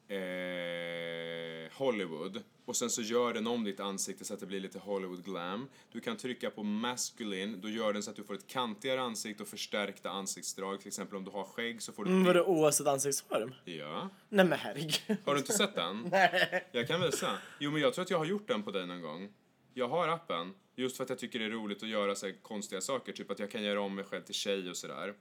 eh, 0.09 1.73
Hollywood 1.73 2.43
och 2.65 2.77
sen 2.77 2.91
så 2.91 3.03
gör 3.03 3.35
den 3.35 3.47
om 3.47 3.65
ditt 3.65 3.81
ansikte 3.81 4.25
så 4.25 4.35
att 4.35 4.41
det 4.41 4.47
blir 4.47 4.61
lite 4.61 4.79
Hollywood 4.79 5.25
glam. 5.25 5.69
Du 5.93 6.01
kan 6.01 6.17
trycka 6.17 6.51
på 6.51 6.63
masculine, 6.63 7.61
då 7.61 7.69
gör 7.69 7.93
den 7.93 8.03
så 8.03 8.11
att 8.11 8.17
du 8.17 8.25
får 8.25 8.35
ett 8.35 8.47
kantigare 8.47 9.01
ansikte 9.01 9.43
och 9.43 9.49
förstärkta 9.49 10.11
ansiktsdrag. 10.11 10.79
Till 10.79 10.89
exempel 10.89 11.17
om 11.17 11.25
du 11.25 11.31
har 11.31 11.45
skägg 11.45 11.83
så 11.83 11.93
får 11.93 12.05
du... 12.05 12.11
Mm, 12.11 12.25
vadå 12.25 12.45
oavsett 12.45 12.87
ansiktsform? 12.87 13.55
Ja. 13.65 14.09
Nej 14.29 14.45
men 14.45 14.59
herregud. 14.59 15.17
Har 15.25 15.35
du 15.35 15.39
inte 15.41 15.53
sett 15.53 15.75
den? 15.75 16.09
Nej. 16.11 16.69
Jag 16.73 16.89
kan 16.89 17.01
visa. 17.01 17.39
Jo, 17.59 17.71
men 17.71 17.81
jag 17.81 17.95
tror 17.95 18.03
att 18.03 18.11
jag 18.11 18.19
har 18.19 18.25
gjort 18.25 18.49
den 18.49 18.63
på 18.63 18.71
dig 18.71 18.87
någon 18.87 19.01
gång. 19.03 19.33
Jag 19.77 19.89
har 19.89 20.09
appen, 20.09 20.55
just 20.75 20.97
för 20.97 21.05
att 21.05 21.11
jag 21.11 21.19
tycker 21.19 21.39
det 21.39 21.45
är 21.45 21.51
roligt 21.51 21.83
att 21.83 21.89
göra 21.89 22.15
så 22.15 22.27
här 22.27 22.35
konstiga 22.43 22.81
saker. 22.81 23.13
Typ 23.13 23.31
att 23.31 23.39
jag 23.39 23.51
kan 23.51 23.63
göra 23.63 23.81
om 23.81 23.95
mig 23.95 24.05
själv 24.05 24.23
till 24.23 24.35
tjej 24.35 24.71
och 24.71 24.77
sådär. 24.77 25.15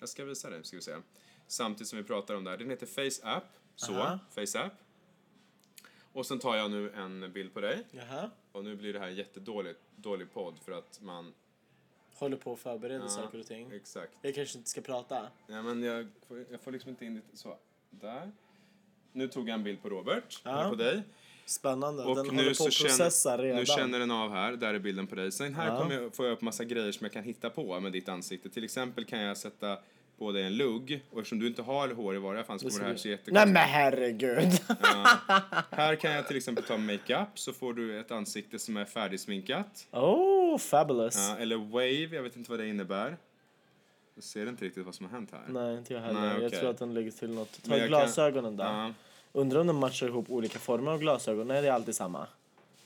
Jag 0.00 0.08
ska 0.08 0.24
visa 0.24 0.50
dig, 0.50 0.64
ska 0.64 0.76
vi 0.76 0.82
se. 0.82 0.96
Samtidigt 1.46 1.88
som 1.88 1.96
vi 1.96 2.04
pratar 2.04 2.34
om 2.34 2.44
det 2.44 2.50
här. 2.50 2.58
Den 2.58 2.70
heter 2.70 2.86
Face 2.86 3.26
App. 3.28 3.44
Så, 3.76 3.92
Aha. 3.94 4.18
Face 4.34 4.60
App. 4.60 4.72
Och 6.12 6.26
sen 6.26 6.38
tar 6.38 6.56
jag 6.56 6.70
nu 6.70 6.90
en 6.92 7.32
bild 7.32 7.54
på 7.54 7.60
dig. 7.60 7.86
Jaha. 7.90 8.30
Och 8.52 8.64
nu 8.64 8.76
blir 8.76 8.92
det 8.92 8.98
här 8.98 9.06
en 9.08 9.14
jättedålig 9.14 9.74
dålig 9.96 10.32
podd 10.32 10.58
för 10.58 10.72
att 10.72 11.00
man... 11.02 11.34
Håller 12.14 12.36
på 12.36 12.52
att 12.52 12.58
förbereda 12.60 13.04
Ja, 13.04 13.08
saker 13.08 13.40
och 13.40 13.46
ting. 13.46 13.72
Exakt. 13.72 14.12
Jag 14.22 14.34
kanske 14.34 14.58
inte 14.58 14.70
ska 14.70 14.80
prata. 14.80 15.28
Ja, 15.46 15.62
men 15.62 15.82
jag 15.82 16.08
får, 16.28 16.44
jag 16.50 16.60
får 16.60 16.72
liksom 16.72 16.90
inte 16.90 17.04
in 17.04 17.14
det 17.14 17.36
så. 17.36 17.58
Där. 17.90 18.32
Nu 19.12 19.28
tog 19.28 19.48
jag 19.48 19.54
en 19.54 19.64
bild 19.64 19.82
på 19.82 19.88
Robert, 19.88 20.40
Ja. 20.44 20.60
eller 20.60 20.70
på 20.70 20.76
dig. 20.76 21.02
Spännande. 21.46 22.02
Och 22.04 22.16
den 22.16 22.26
nu 22.36 22.54
så 22.54 22.70
känner, 22.70 23.38
redan. 23.38 23.58
nu 23.58 23.66
känner 23.66 23.98
den 23.98 24.10
av 24.10 24.32
här, 24.32 24.52
där 24.52 24.74
är 24.74 24.78
bilden 24.78 25.06
på 25.06 25.14
dig. 25.14 25.32
Sen 25.32 25.54
här 25.54 25.66
Ja. 25.68 25.78
kommer 25.78 25.94
jag, 25.94 26.14
får 26.14 26.26
jag 26.26 26.32
upp 26.32 26.40
massa 26.40 26.64
grejer 26.64 26.92
som 26.92 27.04
jag 27.04 27.12
kan 27.12 27.22
hitta 27.24 27.50
på 27.50 27.80
med 27.80 27.92
ditt 27.92 28.08
ansikte. 28.08 28.50
Till 28.50 28.64
exempel 28.64 29.04
kan 29.04 29.18
jag 29.20 29.36
sätta 29.36 29.78
på 30.18 30.32
dig 30.32 30.42
en 30.42 30.56
lugg 30.56 31.00
och 31.10 31.18
eftersom 31.18 31.38
du 31.38 31.46
inte 31.46 31.62
har 31.62 31.88
hår 31.88 32.16
i 32.16 32.18
varje 32.18 32.44
fall 32.44 32.58
så 32.60 32.68
kommer 32.70 32.84
det 32.84 32.90
här 32.90 32.96
se 32.96 33.08
Nej 33.08 33.18
jättekonstigt 33.18 33.52
men 33.52 33.62
herregud. 33.62 34.48
Här 35.70 35.94
kan 35.96 36.12
jag 36.12 36.26
till 36.26 36.36
exempel 36.36 36.64
ta 36.64 36.76
makeup 36.76 37.28
så 37.38 37.52
får 37.52 37.74
du 37.74 38.00
ett 38.00 38.10
ansikte 38.10 38.58
som 38.58 38.76
är 38.76 38.84
färdigsminkat. 38.84 39.86
oh, 39.92 40.58
fabulous. 40.58 41.16
Ja, 41.16 41.36
eller 41.38 41.56
wave, 41.56 42.16
jag 42.16 42.22
vet 42.22 42.36
inte 42.36 42.50
vad 42.50 42.60
det 42.60 42.68
innebär. 42.68 43.16
Jag 44.14 44.24
ser 44.24 44.48
inte 44.48 44.64
riktigt 44.64 44.84
vad 44.84 44.94
som 44.94 45.06
har 45.06 45.12
hänt 45.12 45.30
här. 45.32 45.44
Nej, 45.48 45.78
inte 45.78 45.94
jag 45.94 46.00
heller. 46.00 46.20
Nej, 46.20 46.28
Jag 46.38 46.46
okej. 46.46 46.58
tror 46.60 46.70
att 46.70 46.78
den 46.78 46.94
lägger 46.94 47.10
till 47.10 47.30
något. 47.30 47.62
Ta 47.62 47.76
jag 47.76 47.88
glasögonen 47.88 48.56
där. 48.56 48.64
Ja. 48.64 48.92
Undrar 49.32 49.60
om 49.60 49.66
de 49.66 49.76
matchar 49.76 50.06
ihop 50.06 50.30
olika 50.30 50.58
former 50.58 50.90
av 50.90 50.98
glasögon? 50.98 51.48
Nej, 51.48 51.62
det 51.62 51.68
är 51.68 51.72
alltid 51.72 51.94
samma. 51.94 52.26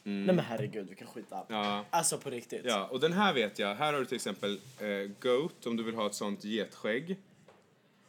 Nej 0.02 0.26
men 0.34 0.38
herregud, 0.38 0.88
vilken 0.88 1.06
skitapp. 1.06 1.50
Mm. 1.50 1.62
Ja. 1.62 1.84
Alltså 1.90 2.18
på 2.18 2.30
riktigt. 2.30 2.60
Ja, 2.64 2.86
och 2.86 3.00
den 3.00 3.12
här 3.12 3.34
vet 3.34 3.58
jag. 3.58 3.74
Här 3.74 3.92
har 3.92 4.00
du 4.00 4.06
till 4.06 4.16
exempel 4.16 4.60
eh, 4.78 4.86
Goat 5.20 5.66
om 5.66 5.76
du 5.76 5.82
vill 5.82 5.94
ha 5.94 6.06
ett 6.06 6.14
sånt 6.14 6.44
getskägg. 6.44 7.16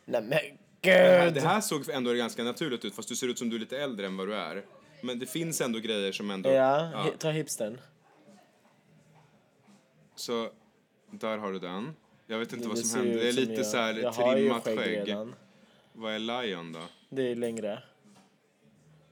Nej 0.05 0.21
men 0.21 0.29
Det 0.81 0.89
här, 0.91 1.25
gud. 1.25 1.33
det 1.33 1.41
här 1.41 1.61
såg 1.61 1.89
ändå 1.89 2.13
ganska 2.13 2.43
naturligt 2.43 2.85
ut 2.85 2.95
fast 2.95 3.09
du 3.09 3.15
ser 3.15 3.27
ut 3.27 3.39
som 3.39 3.49
du 3.49 3.55
är 3.55 3.59
lite 3.59 3.77
äldre 3.77 4.05
än 4.05 4.17
vad 4.17 4.27
du 4.27 4.35
är. 4.35 4.63
Men 5.01 5.19
det 5.19 5.25
finns 5.25 5.61
ändå 5.61 5.79
grejer 5.79 6.11
som 6.11 6.31
ändå... 6.31 6.49
Ja, 6.49 6.89
Ja. 6.93 7.03
hi- 7.03 7.17
ta 7.17 7.29
hipstern. 7.29 7.77
Så 10.15 10.49
där 11.11 11.37
har 11.37 11.51
du 11.51 11.59
den. 11.59 11.95
Jag 12.27 12.39
vet 12.39 12.53
inte 12.53 12.67
vad 12.67 12.77
Det 12.77 12.81
som 12.81 12.89
ser 12.89 12.97
händer. 12.99 13.17
Det 13.19 13.27
är 13.29 13.31
som 13.33 13.43
lite 13.43 13.63
så 13.63 13.77
här 13.77 13.93
trimmat 14.33 14.63
skägg 14.63 14.77
skägg. 14.79 15.15
Vad 15.93 16.13
är 16.13 16.19
Lion 16.19 16.71
då? 16.73 16.79
Det 17.09 17.31
är 17.31 17.35
längre. 17.35 17.83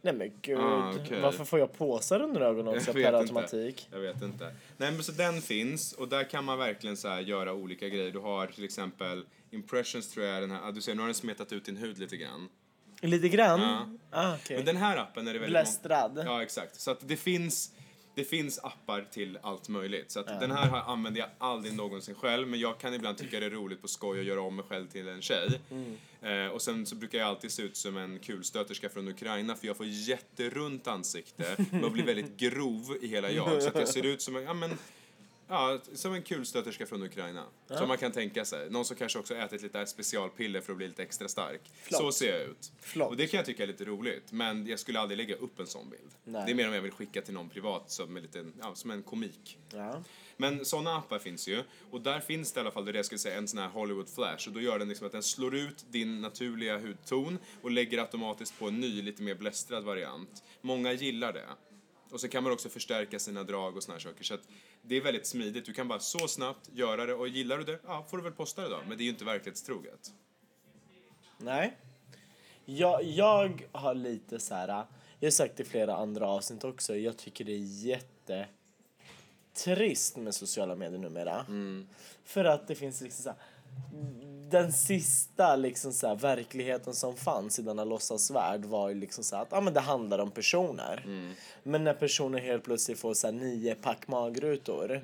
Nej 0.02 0.14
men 0.14 0.32
gud. 0.42 0.60
Ah, 0.60 0.94
okej. 1.04 1.22
Varför 1.22 1.46
får 1.46 1.60
jag 1.60 1.74
påsar 1.78 2.22
under 2.22 2.42
ögonen 2.42 2.76
också 2.78 2.94
per 2.94 3.14
automatik? 3.14 3.86
Inte. 3.86 3.96
Jag 3.98 4.14
vet 4.14 4.22
inte. 4.22 4.46
Nej 4.78 4.92
men 4.92 5.04
så 5.04 5.12
den 5.12 5.42
finns 5.42 5.94
och 5.94 6.08
där 6.08 6.24
kan 6.24 6.46
man 6.46 6.58
verkligen 6.58 6.98
så 6.98 7.08
här 7.08 7.20
göra 7.22 7.54
olika 7.54 7.90
grejer. 7.90 8.12
Du 8.12 8.20
har 8.20 8.48
till 8.48 8.64
exempel 8.64 9.26
impressions 9.52 10.12
tror 10.12 10.26
jag 10.26 10.44
den 10.44 10.52
här. 10.52 10.68
ah, 10.68 10.72
Du 10.72 10.82
ser 10.82 10.96
nu 10.96 11.02
har 11.02 11.08
den 11.08 11.16
smetat 11.16 11.52
ut 11.54 11.66
din 11.66 11.78
hud 11.78 11.98
lite 12.00 12.18
grann. 12.18 12.50
Lite 13.02 13.30
grann? 13.30 13.60
Ja. 13.62 13.90
Ah, 14.12 14.36
okej. 14.36 14.58
Men 14.58 14.66
den 14.66 14.78
här 14.78 14.98
appen 14.98 15.28
är 15.28 15.34
det 15.34 15.40
väldigt... 15.40 15.54
många- 15.54 15.64
Blästrad. 15.64 16.24
Ja, 16.26 16.44
exakt. 16.44 16.80
Så 16.80 16.92
att 16.92 17.08
det 17.08 17.16
finns, 17.18 17.72
det 18.20 18.26
finns 18.26 18.60
appar 18.60 19.08
till 19.12 19.38
allt 19.42 19.70
möjligt. 19.70 20.12
Så 20.12 20.20
att 20.20 20.40
den 20.40 20.52
här 20.52 20.92
använder 20.92 21.20
jag 21.20 21.30
aldrig 21.38 21.76
någonsin 21.76 22.16
själv, 22.16 22.48
men 22.48 22.60
jag 22.60 22.80
kan 22.80 22.94
ibland 22.94 23.18
tycka 23.18 23.40
det 23.40 23.46
är 23.46 23.50
roligt 23.50 23.82
på 23.82 23.88
skoj 23.88 24.20
att 24.20 24.26
göra 24.26 24.42
om 24.42 24.56
mig 24.56 24.66
själv 24.70 24.88
till 24.88 25.08
en 25.08 25.22
tjej. 25.22 25.62
Eh, 26.22 26.48
och 26.48 26.62
sen 26.62 26.86
så 26.86 26.96
brukar 26.96 27.18
jag 27.18 27.28
alltid 27.28 27.52
se 27.52 27.64
ut 27.64 27.78
som 27.78 27.98
en 27.98 28.20
kulstöterska 28.20 28.90
från 28.90 29.08
Ukraina, 29.08 29.56
för 29.56 29.68
jag 29.68 29.78
får 29.78 29.86
jätterunt 29.86 30.88
ansikte, 30.88 31.56
men 31.72 31.94
blir 31.94 32.04
väldigt 32.04 32.38
grov 32.38 32.98
i 33.02 33.08
hela 33.08 33.32
jag. 33.32 33.64
Så 33.64 33.70
att 33.70 33.76
jag 33.76 33.88
ser 33.88 34.06
ut 34.06 34.22
som 34.22 34.36
en, 34.36 34.44
ja 34.44 34.54
men, 34.54 34.70
Ja, 35.50 35.80
som 35.94 36.14
en 36.14 36.22
kulstöterska 36.22 36.86
från 36.86 37.04
Ukraina. 37.04 37.46
Som 37.68 37.88
man 37.88 37.98
kan 37.98 38.12
tänka 38.12 38.46
sig. 38.46 38.70
Någon 38.70 38.86
som 38.86 38.98
kanske 38.98 39.20
också 39.20 39.36
ätit 39.36 39.62
lite 39.62 39.86
specialpiller 39.86 40.62
för 40.62 40.72
att 40.72 40.78
bli 40.78 40.88
lite 40.88 41.04
extra 41.04 41.28
stark. 41.28 41.62
Flott. 41.84 42.02
Så 42.02 42.12
ser 42.12 42.40
jag 42.40 42.42
ut. 42.42 42.72
Flott. 42.82 43.10
Och 43.10 43.18
det 43.18 43.28
kan 43.28 43.38
jag 43.38 43.46
tycka 43.46 43.64
är 43.64 43.68
lite 43.68 43.86
roligt. 43.86 44.32
Men 44.32 44.68
jag 44.68 44.80
skulle 44.80 45.00
aldrig 45.00 45.18
lägga 45.18 45.36
upp 45.36 45.60
en 45.60 45.68
sån 45.68 45.90
bild. 45.90 46.12
Nej. 46.24 46.44
Det 46.46 46.52
är 46.52 46.56
mer 46.56 46.68
om 46.68 46.74
jag 46.74 46.82
vill 46.82 46.92
skicka 46.92 47.22
till 47.22 47.34
någon 47.34 47.50
privat 47.50 47.92
som, 47.92 48.18
en 48.18 48.24
liten, 48.24 48.54
ja, 48.62 48.76
som 48.76 48.92
en 48.92 49.04
komik. 49.04 49.58
Ja. 49.74 50.04
Men 50.38 50.66
såna 50.66 50.98
appar 50.98 51.20
finns 51.20 51.48
ju. 51.48 51.64
Och 51.92 52.02
där 52.02 52.20
finns 52.20 52.52
det 52.52 52.60
i 52.60 52.62
alla 52.62 52.72
fall, 52.72 52.88
är 52.88 52.94
det 52.94 53.00
jag 53.00 53.06
skulle 53.06 53.20
säga, 53.20 53.38
en 53.38 53.48
sån 53.48 53.60
här 53.60 53.68
Hollywood 53.68 54.10
flash. 54.10 54.48
Och 54.48 54.54
då 54.54 54.62
gör 54.62 54.80
den 54.80 54.90
liksom 54.90 55.06
att 55.08 55.12
den 55.12 55.24
slår 55.24 55.56
ut 55.56 55.86
din 55.90 56.22
naturliga 56.22 56.78
hudton 56.78 57.40
och 57.62 57.72
lägger 57.72 57.98
automatiskt 57.98 58.60
på 58.60 58.68
en 58.68 58.80
ny, 58.80 59.02
lite 59.02 59.22
mer 59.22 59.36
blästrad 59.36 59.84
variant. 59.84 60.44
Många 60.62 60.94
gillar 60.94 61.34
det. 61.34 61.48
Och 62.12 62.20
så 62.20 62.28
kan 62.28 62.44
man 62.44 62.54
också 62.54 62.70
förstärka 62.70 63.20
sina 63.20 63.44
drag 63.44 63.78
och 63.78 63.84
såna 63.84 63.94
här 63.94 64.00
saker. 64.00 64.24
Så 64.24 64.34
att 64.34 64.48
det 64.82 64.96
är 64.96 65.02
väldigt 65.02 65.28
smidigt. 65.28 65.66
Du 65.66 65.74
kan 65.74 65.88
bara 65.88 66.00
så 66.00 66.28
snabbt 66.28 66.70
göra 66.74 67.06
det 67.06 67.14
och 67.14 67.28
gillar 67.28 67.58
du 67.58 67.64
det, 67.64 67.80
ja, 67.86 68.06
får 68.10 68.18
du 68.18 68.24
väl 68.24 68.34
posta 68.34 68.62
det 68.62 68.70
då. 68.70 68.80
Men 68.88 68.98
det 68.98 69.04
är 69.04 69.06
ju 69.06 69.12
inte 69.12 69.26
verklighetstroget. 69.26 70.14
Nej. 71.38 71.78
Jag, 72.66 73.04
jag 73.04 73.68
har 73.72 73.96
lite 73.96 74.40
så 74.40 74.56
här. 74.56 74.68
Jag 75.20 75.28
har 75.28 75.32
sagt 75.32 75.60
i 75.60 75.64
flera 75.64 75.96
andra 75.96 76.28
avsnitt 76.28 76.64
också. 76.64 76.96
Jag 76.96 77.18
tycker 77.18 77.46
det 77.46 77.52
är 77.52 77.86
jätte 77.86 78.48
trist 79.54 80.18
med 80.18 80.36
sociala 80.36 80.76
medier 80.76 81.00
numera. 81.00 81.46
För 82.24 82.46
att 82.46 82.68
det 82.68 82.76
finns 82.76 83.02
liksom 83.02 83.24
så 83.24 83.30
här, 83.30 83.40
den 84.50 84.72
sista 84.72 85.56
liksom 85.56 85.94
så 85.94 86.08
här, 86.08 86.16
verkligheten 86.16 86.94
som 86.94 87.16
fanns 87.16 87.60
i 87.60 87.62
denna 87.62 87.84
låtsasvärld 87.84 88.66
var 88.66 88.90
ju 88.90 88.96
liksom 88.96 89.24
så 89.24 89.36
här 89.36 89.44
att 89.44 89.54
ah, 89.54 89.62
men 89.62 89.74
det 89.74 89.80
handlar 89.80 90.20
om 90.20 90.32
personer. 90.32 91.04
Men 91.64 91.84
när 91.84 91.94
personer 91.94 92.40
helt 92.40 92.64
plötsligt 92.64 93.00
får 93.00 93.14
så 93.14 93.28
här, 93.28 93.32
nio 93.34 93.76
pack 93.76 94.08
magrutor 94.08 95.02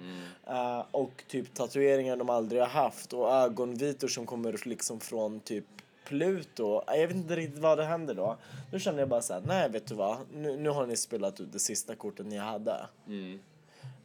eh, 0.48 0.84
och 0.92 1.24
typ 1.28 1.54
tatueringar 1.54 2.18
de 2.18 2.30
aldrig 2.30 2.62
har 2.62 2.70
haft 2.70 3.14
och 3.14 3.32
ögonvitor 3.32 4.08
som 4.08 4.26
kommer 4.26 4.68
liksom 4.68 5.00
från 5.00 5.40
typ 5.40 5.66
Pluto. 6.06 6.82
Jag 6.88 7.08
vet 7.08 7.16
inte 7.16 7.36
riktigt 7.36 7.60
vad 7.60 7.78
det 7.78 7.86
händer 7.86 8.14
då. 8.16 8.38
Då 8.72 8.80
känner 8.80 9.00
jag 9.00 9.10
bara 9.10 9.22
så 9.22 9.34
här, 9.34 9.42
nej 9.46 9.70
vet 9.70 9.88
du 9.88 9.96
vad, 9.96 10.18
nu, 10.34 10.58
nu 10.58 10.70
har 10.70 10.86
ni 10.88 10.98
spelat 10.98 11.40
ut 11.40 11.54
det 11.54 11.60
sista 11.60 11.96
kortet 11.96 12.26
ni 12.26 12.38
hade. 12.38 12.86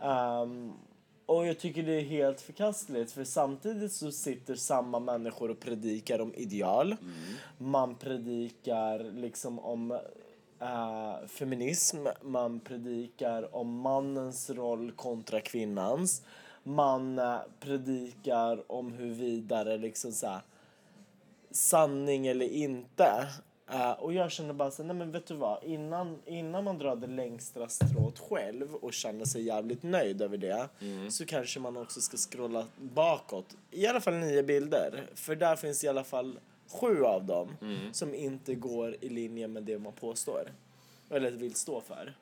Ehm, 0.03 0.73
och 1.31 1.47
jag 1.47 1.59
tycker 1.59 1.83
det 1.83 1.93
är 1.93 2.05
helt 2.05 2.41
förkastligt 2.41 3.13
för 3.13 3.25
samtidigt 3.25 3.93
så 3.93 4.13
sitter 4.13 4.55
samma 4.55 4.99
människor 4.99 5.51
och 5.51 5.61
predikar 5.61 6.21
om 6.21 6.35
ideal. 6.35 6.97
Man 7.59 7.95
predikar 7.95 8.99
liksom 8.99 9.59
om 9.59 9.91
eh, 10.61 11.27
feminism, 11.27 11.99
man 12.23 12.61
predikar 12.61 13.55
om 13.55 13.81
mannens 13.81 14.51
roll 14.51 14.93
kontra 14.93 15.41
kvinnans. 15.41 16.23
Man 16.63 17.19
eh, 17.19 17.39
predikar 17.61 18.73
om 18.73 18.93
hur 18.93 19.11
vidare 19.11 19.79
liksom 19.79 20.13
så 20.13 20.27
här, 20.27 20.41
sanning 21.51 22.27
eller 22.27 22.47
inte. 22.49 23.29
Eh, 23.73 23.93
och 23.93 24.13
jag 24.13 24.31
känner 24.31 24.53
bara 24.53 24.71
så 24.71 24.83
nej 24.83 24.97
men 24.97 25.13
vet 25.13 25.27
du 25.27 25.35
vad, 25.35 25.65
innan, 25.65 26.19
innan 26.27 26.65
man 26.65 26.79
drar 26.79 26.97
det 26.97 27.07
längsta 27.07 27.69
strået 27.69 28.19
själv 28.19 28.75
och 28.75 28.93
känner 28.93 29.25
sig 29.25 29.43
jävligt 29.43 29.83
nöjd 29.83 30.23
över 30.23 30.37
det 30.37 30.69
så 31.11 31.27
kanske 31.27 31.61
man 31.61 31.77
också 31.77 32.01
ska 32.01 32.17
scrolla 32.17 32.67
bakåt. 32.77 33.57
I 33.71 33.87
alla 33.87 34.01
fall 34.01 34.15
nio 34.15 34.43
bilder, 34.43 35.07
för 35.15 35.37
där 35.37 35.57
finns 35.57 35.85
i 35.85 35.89
alla 35.89 36.05
fall 36.05 36.39
sju 36.69 37.05
av 37.05 37.25
dem 37.25 37.49
som 37.93 38.15
inte 38.15 38.55
går 38.55 38.97
i 39.01 39.09
linje 39.09 39.49
med 39.49 39.63
det 39.63 39.79
man 39.79 39.93
påstår. 39.93 40.53
Eller 41.11 41.31
vill 41.31 41.55
stå 41.55 41.81
för. 41.81 42.15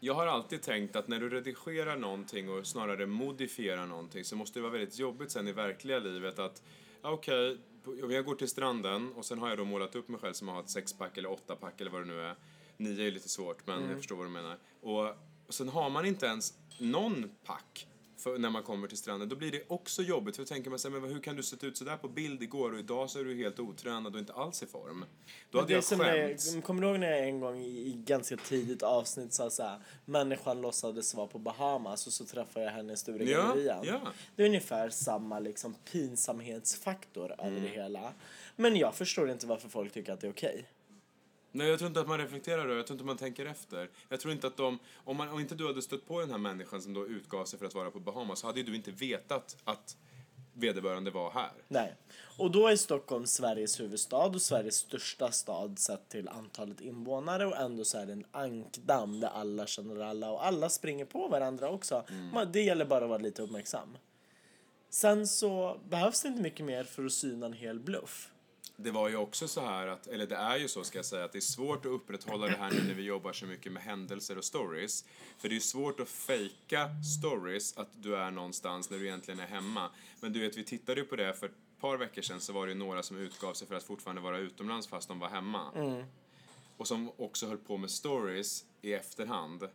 Jag 0.00 0.14
har 0.14 0.26
alltid 0.26 0.62
tänkt 0.62 0.96
att 0.96 1.08
när 1.08 1.20
du 1.20 1.28
redigerar 1.28 1.96
någonting 1.96 2.50
och 2.50 2.66
snarare 2.66 3.06
modifierar 3.06 3.86
någonting 3.86 4.24
så 4.24 4.36
måste 4.36 4.58
det 4.58 4.62
vara 4.62 4.72
väldigt 4.72 4.98
jobbigt 4.98 5.30
sen 5.30 5.48
i 5.48 5.52
verkliga 5.52 5.98
livet 5.98 6.38
att 6.38 6.62
ja, 7.02 7.10
okej, 7.10 7.50
om 7.50 7.58
jag 8.10 8.24
går 8.24 8.34
till 8.34 8.48
stranden 8.48 9.12
och 9.12 9.24
sen 9.24 9.38
har 9.38 9.48
jag 9.48 9.58
då 9.58 9.64
målat 9.64 9.94
upp 9.94 10.08
mig 10.08 10.20
själv 10.20 10.32
som 10.32 10.48
att 10.48 10.54
ha 10.54 10.62
ett 10.62 10.70
sexpack 10.70 11.18
eller 11.18 11.30
åttapack 11.30 11.80
eller 11.80 11.90
vad 11.90 12.00
det 12.02 12.06
nu 12.06 12.20
är. 12.20 12.36
Nio 12.76 13.06
är 13.06 13.10
lite 13.10 13.28
svårt 13.28 13.66
men 13.66 13.88
jag 13.88 13.96
förstår 13.96 14.16
vad 14.16 14.26
du 14.26 14.30
menar. 14.30 14.58
Och, 14.80 15.08
och 15.46 15.54
sen 15.54 15.68
har 15.68 15.90
man 15.90 16.06
inte 16.06 16.26
ens 16.26 16.54
någon 16.78 17.30
pack 17.44 17.87
för 18.18 18.38
när 18.38 18.50
man 18.50 18.62
kommer 18.62 18.88
till 18.88 18.98
stranden, 18.98 19.28
då 19.28 19.36
blir 19.36 19.52
det 19.52 19.62
också 19.68 20.02
jobbigt. 20.02 20.36
För 20.36 20.42
då 20.42 20.46
tänker 20.46 20.70
man 20.70 20.78
sig, 20.78 20.90
men 20.90 21.04
hur 21.04 21.20
kan 21.20 21.36
du 21.36 21.42
sett 21.42 21.64
ut 21.64 21.76
sådär 21.76 21.96
på 21.96 22.08
bild 22.08 22.42
igår 22.42 22.72
och 22.72 22.78
idag 22.78 23.10
så 23.10 23.20
är 23.20 23.24
du 23.24 23.34
helt 23.36 23.58
otränad 23.58 24.14
och 24.14 24.20
inte 24.20 24.32
alls 24.32 24.62
i 24.62 24.66
form. 24.66 25.04
Då 25.50 25.58
hade 25.58 25.68
det 25.68 25.92
är 25.92 25.98
jag 25.98 26.28
skämts. 26.28 26.54
när, 26.54 26.60
kommer 26.60 26.82
du 26.82 26.88
ihåg 26.88 27.00
när 27.00 27.10
jag 27.10 27.28
en 27.28 27.40
gång 27.40 27.58
i, 27.58 27.68
i 27.68 27.92
ganska 27.92 28.36
tidigt 28.36 28.82
avsnitt 28.82 29.32
sa 29.32 29.50
så 29.50 29.62
här, 29.62 29.78
människan 30.04 30.60
låtsades 30.60 31.14
vara 31.14 31.26
på 31.26 31.38
Bahamas 31.38 32.06
och 32.06 32.12
så 32.12 32.24
träffade 32.24 32.64
jag 32.64 32.72
henne 32.72 32.92
i 32.92 32.96
Sturegallerian. 32.96 33.84
Ja, 33.84 34.00
ja. 34.04 34.12
Det 34.36 34.42
är 34.42 34.46
ungefär 34.46 34.88
samma 34.88 35.38
liksom 35.38 35.74
pinsamhetsfaktor 35.92 37.34
över 37.38 37.60
det 37.60 37.68
hela. 37.68 38.12
Men 38.56 38.76
jag 38.76 38.94
förstår 38.94 39.30
inte 39.30 39.46
varför 39.46 39.68
folk 39.68 39.92
tycker 39.92 40.12
att 40.12 40.20
det 40.20 40.26
är 40.26 40.32
okej. 40.32 40.66
Nej, 41.52 41.68
jag 41.68 41.78
tror 41.78 41.88
inte 41.88 42.00
att 42.00 42.08
man 42.08 42.18
reflekterar 42.18 42.64
över 42.64 42.76
Jag 42.76 42.86
tror 42.86 42.94
inte 42.94 43.04
man 43.04 43.16
tänker 43.16 43.46
efter. 43.46 43.90
Jag 44.08 44.20
tror 44.20 44.32
inte 44.32 44.46
att 44.46 44.56
de... 44.56 44.78
Om, 44.94 45.16
man, 45.16 45.28
om 45.28 45.40
inte 45.40 45.54
du 45.54 45.66
hade 45.66 45.82
stött 45.82 46.06
på 46.06 46.20
den 46.20 46.30
här 46.30 46.38
människan 46.38 46.82
som 46.82 46.94
då 46.94 47.06
utgav 47.06 47.44
sig 47.44 47.58
för 47.58 47.66
att 47.66 47.74
vara 47.74 47.90
på 47.90 48.00
Bahamas 48.00 48.38
så 48.38 48.46
hade 48.46 48.62
du 48.62 48.76
inte 48.76 48.90
vetat 48.90 49.56
att 49.64 49.96
vederbörande 50.58 51.10
var 51.10 51.30
här. 51.30 51.52
Nej. 51.68 51.94
Och 52.38 52.50
då 52.50 52.68
är 52.68 52.76
Stockholm 52.76 53.26
Sveriges 53.26 53.80
huvudstad 53.80 54.26
och 54.26 54.42
Sveriges 54.42 54.74
största 54.74 55.30
stad 55.30 55.78
sett 55.78 56.08
till 56.08 56.28
antalet 56.28 56.80
invånare 56.80 57.46
och 57.46 57.56
ändå 57.56 57.84
så 57.84 57.98
är 57.98 58.06
det 58.06 58.12
en 58.12 58.24
ankdamm 58.30 59.20
där 59.20 59.28
alla 59.28 59.66
känner 59.66 60.00
alla 60.00 60.30
och 60.30 60.46
alla 60.46 60.68
springer 60.68 61.04
på 61.04 61.28
varandra 61.28 61.70
också. 61.70 62.04
Man, 62.32 62.52
det 62.52 62.62
gäller 62.62 62.84
bara 62.84 63.04
att 63.04 63.10
vara 63.10 63.18
lite 63.18 63.42
uppmärksam. 63.42 63.98
Sen 64.90 65.26
så 65.26 65.80
behövs 65.88 66.22
det 66.22 66.28
inte 66.28 66.42
mycket 66.42 66.66
mer 66.66 66.84
för 66.84 67.04
att 67.04 67.12
syna 67.12 67.46
en 67.46 67.52
hel 67.52 67.80
bluff. 67.80 68.30
Det 68.80 68.90
var 68.90 69.08
ju 69.08 69.16
också 69.16 69.48
så 69.48 69.60
här 69.60 69.86
att, 69.86 70.06
eller 70.06 70.26
det 70.26 70.36
är 70.36 70.56
ju 70.56 70.68
så 70.68 70.84
ska 70.84 70.98
jag 70.98 71.04
säga, 71.04 71.24
att 71.24 71.32
det 71.32 71.38
är 71.38 71.40
svårt 71.40 71.86
att 71.86 71.92
upprätthålla 71.92 72.46
det 72.46 72.56
här 72.56 72.70
nu 72.70 72.82
när 72.86 72.94
vi 72.94 73.02
jobbar 73.02 73.32
så 73.32 73.46
mycket 73.46 73.72
med 73.72 73.82
händelser 73.82 74.38
och 74.38 74.44
stories. 74.44 75.04
För 75.38 75.48
det 75.48 75.56
är 75.56 75.60
svårt 75.60 76.00
att 76.00 76.08
fejka 76.08 76.88
stories 77.18 77.76
att 77.76 77.88
du 78.02 78.16
är 78.16 78.30
någonstans 78.30 78.90
när 78.90 78.98
du 78.98 79.06
egentligen 79.06 79.40
är 79.40 79.46
hemma. 79.46 79.90
Men 80.20 80.32
du 80.32 80.40
vet, 80.40 80.56
vi 80.56 80.64
tittade 80.64 81.00
ju 81.00 81.06
på 81.06 81.16
det 81.16 81.34
för 81.34 81.46
ett 81.46 81.80
par 81.80 81.96
veckor 81.96 82.22
sedan 82.22 82.40
så 82.40 82.52
var 82.52 82.66
det 82.66 82.72
ju 82.72 82.78
några 82.78 83.02
som 83.02 83.16
utgav 83.16 83.54
sig 83.54 83.68
för 83.68 83.74
att 83.74 83.84
fortfarande 83.84 84.22
vara 84.22 84.38
utomlands 84.38 84.86
fast 84.86 85.08
de 85.08 85.18
var 85.18 85.28
hemma. 85.28 85.70
Och 86.76 86.86
som 86.88 87.10
också 87.16 87.46
höll 87.46 87.58
på 87.58 87.76
med 87.76 87.90
stories 87.90 88.64
i 88.82 88.92
efterhand. 88.92 89.68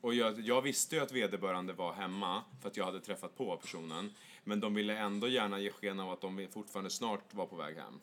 Och 0.00 0.14
jag, 0.14 0.40
jag 0.40 0.62
visste 0.62 0.96
ju 0.96 1.02
att 1.02 1.12
vederbörande 1.12 1.72
var 1.72 1.92
hemma 1.92 2.42
för 2.62 2.68
att 2.68 2.76
jag 2.76 2.84
hade 2.84 3.00
träffat 3.00 3.36
på 3.36 3.56
personen. 3.56 4.14
Men 4.44 4.60
de 4.60 4.74
ville 4.74 4.96
ändå 4.98 5.28
gärna 5.28 5.60
ge 5.60 5.70
sken 5.70 6.00
av 6.00 6.10
att 6.10 6.20
de 6.20 6.48
fortfarande 6.52 6.90
snart 6.90 7.34
var 7.34 7.46
på 7.46 7.56
väg 7.56 7.76
hem. 7.76 8.00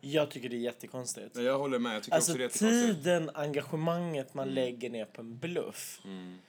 Jag 0.00 0.30
tycker 0.30 0.48
det 0.48 0.56
är 0.56 0.60
jättekonstigt. 0.60 1.36
Jag 1.36 1.58
håller 1.58 1.78
med, 1.78 1.96
jag 1.96 2.02
tycker 2.02 2.16
Alltså 2.16 2.32
också 2.32 2.64
det 2.64 2.70
är 2.70 2.92
tiden, 2.92 3.30
engagemanget 3.34 4.34
man 4.34 4.54
lägger 4.54 4.90
ner 4.90 5.04
på 5.04 5.20
en 5.20 5.38
bluff. 5.38 6.00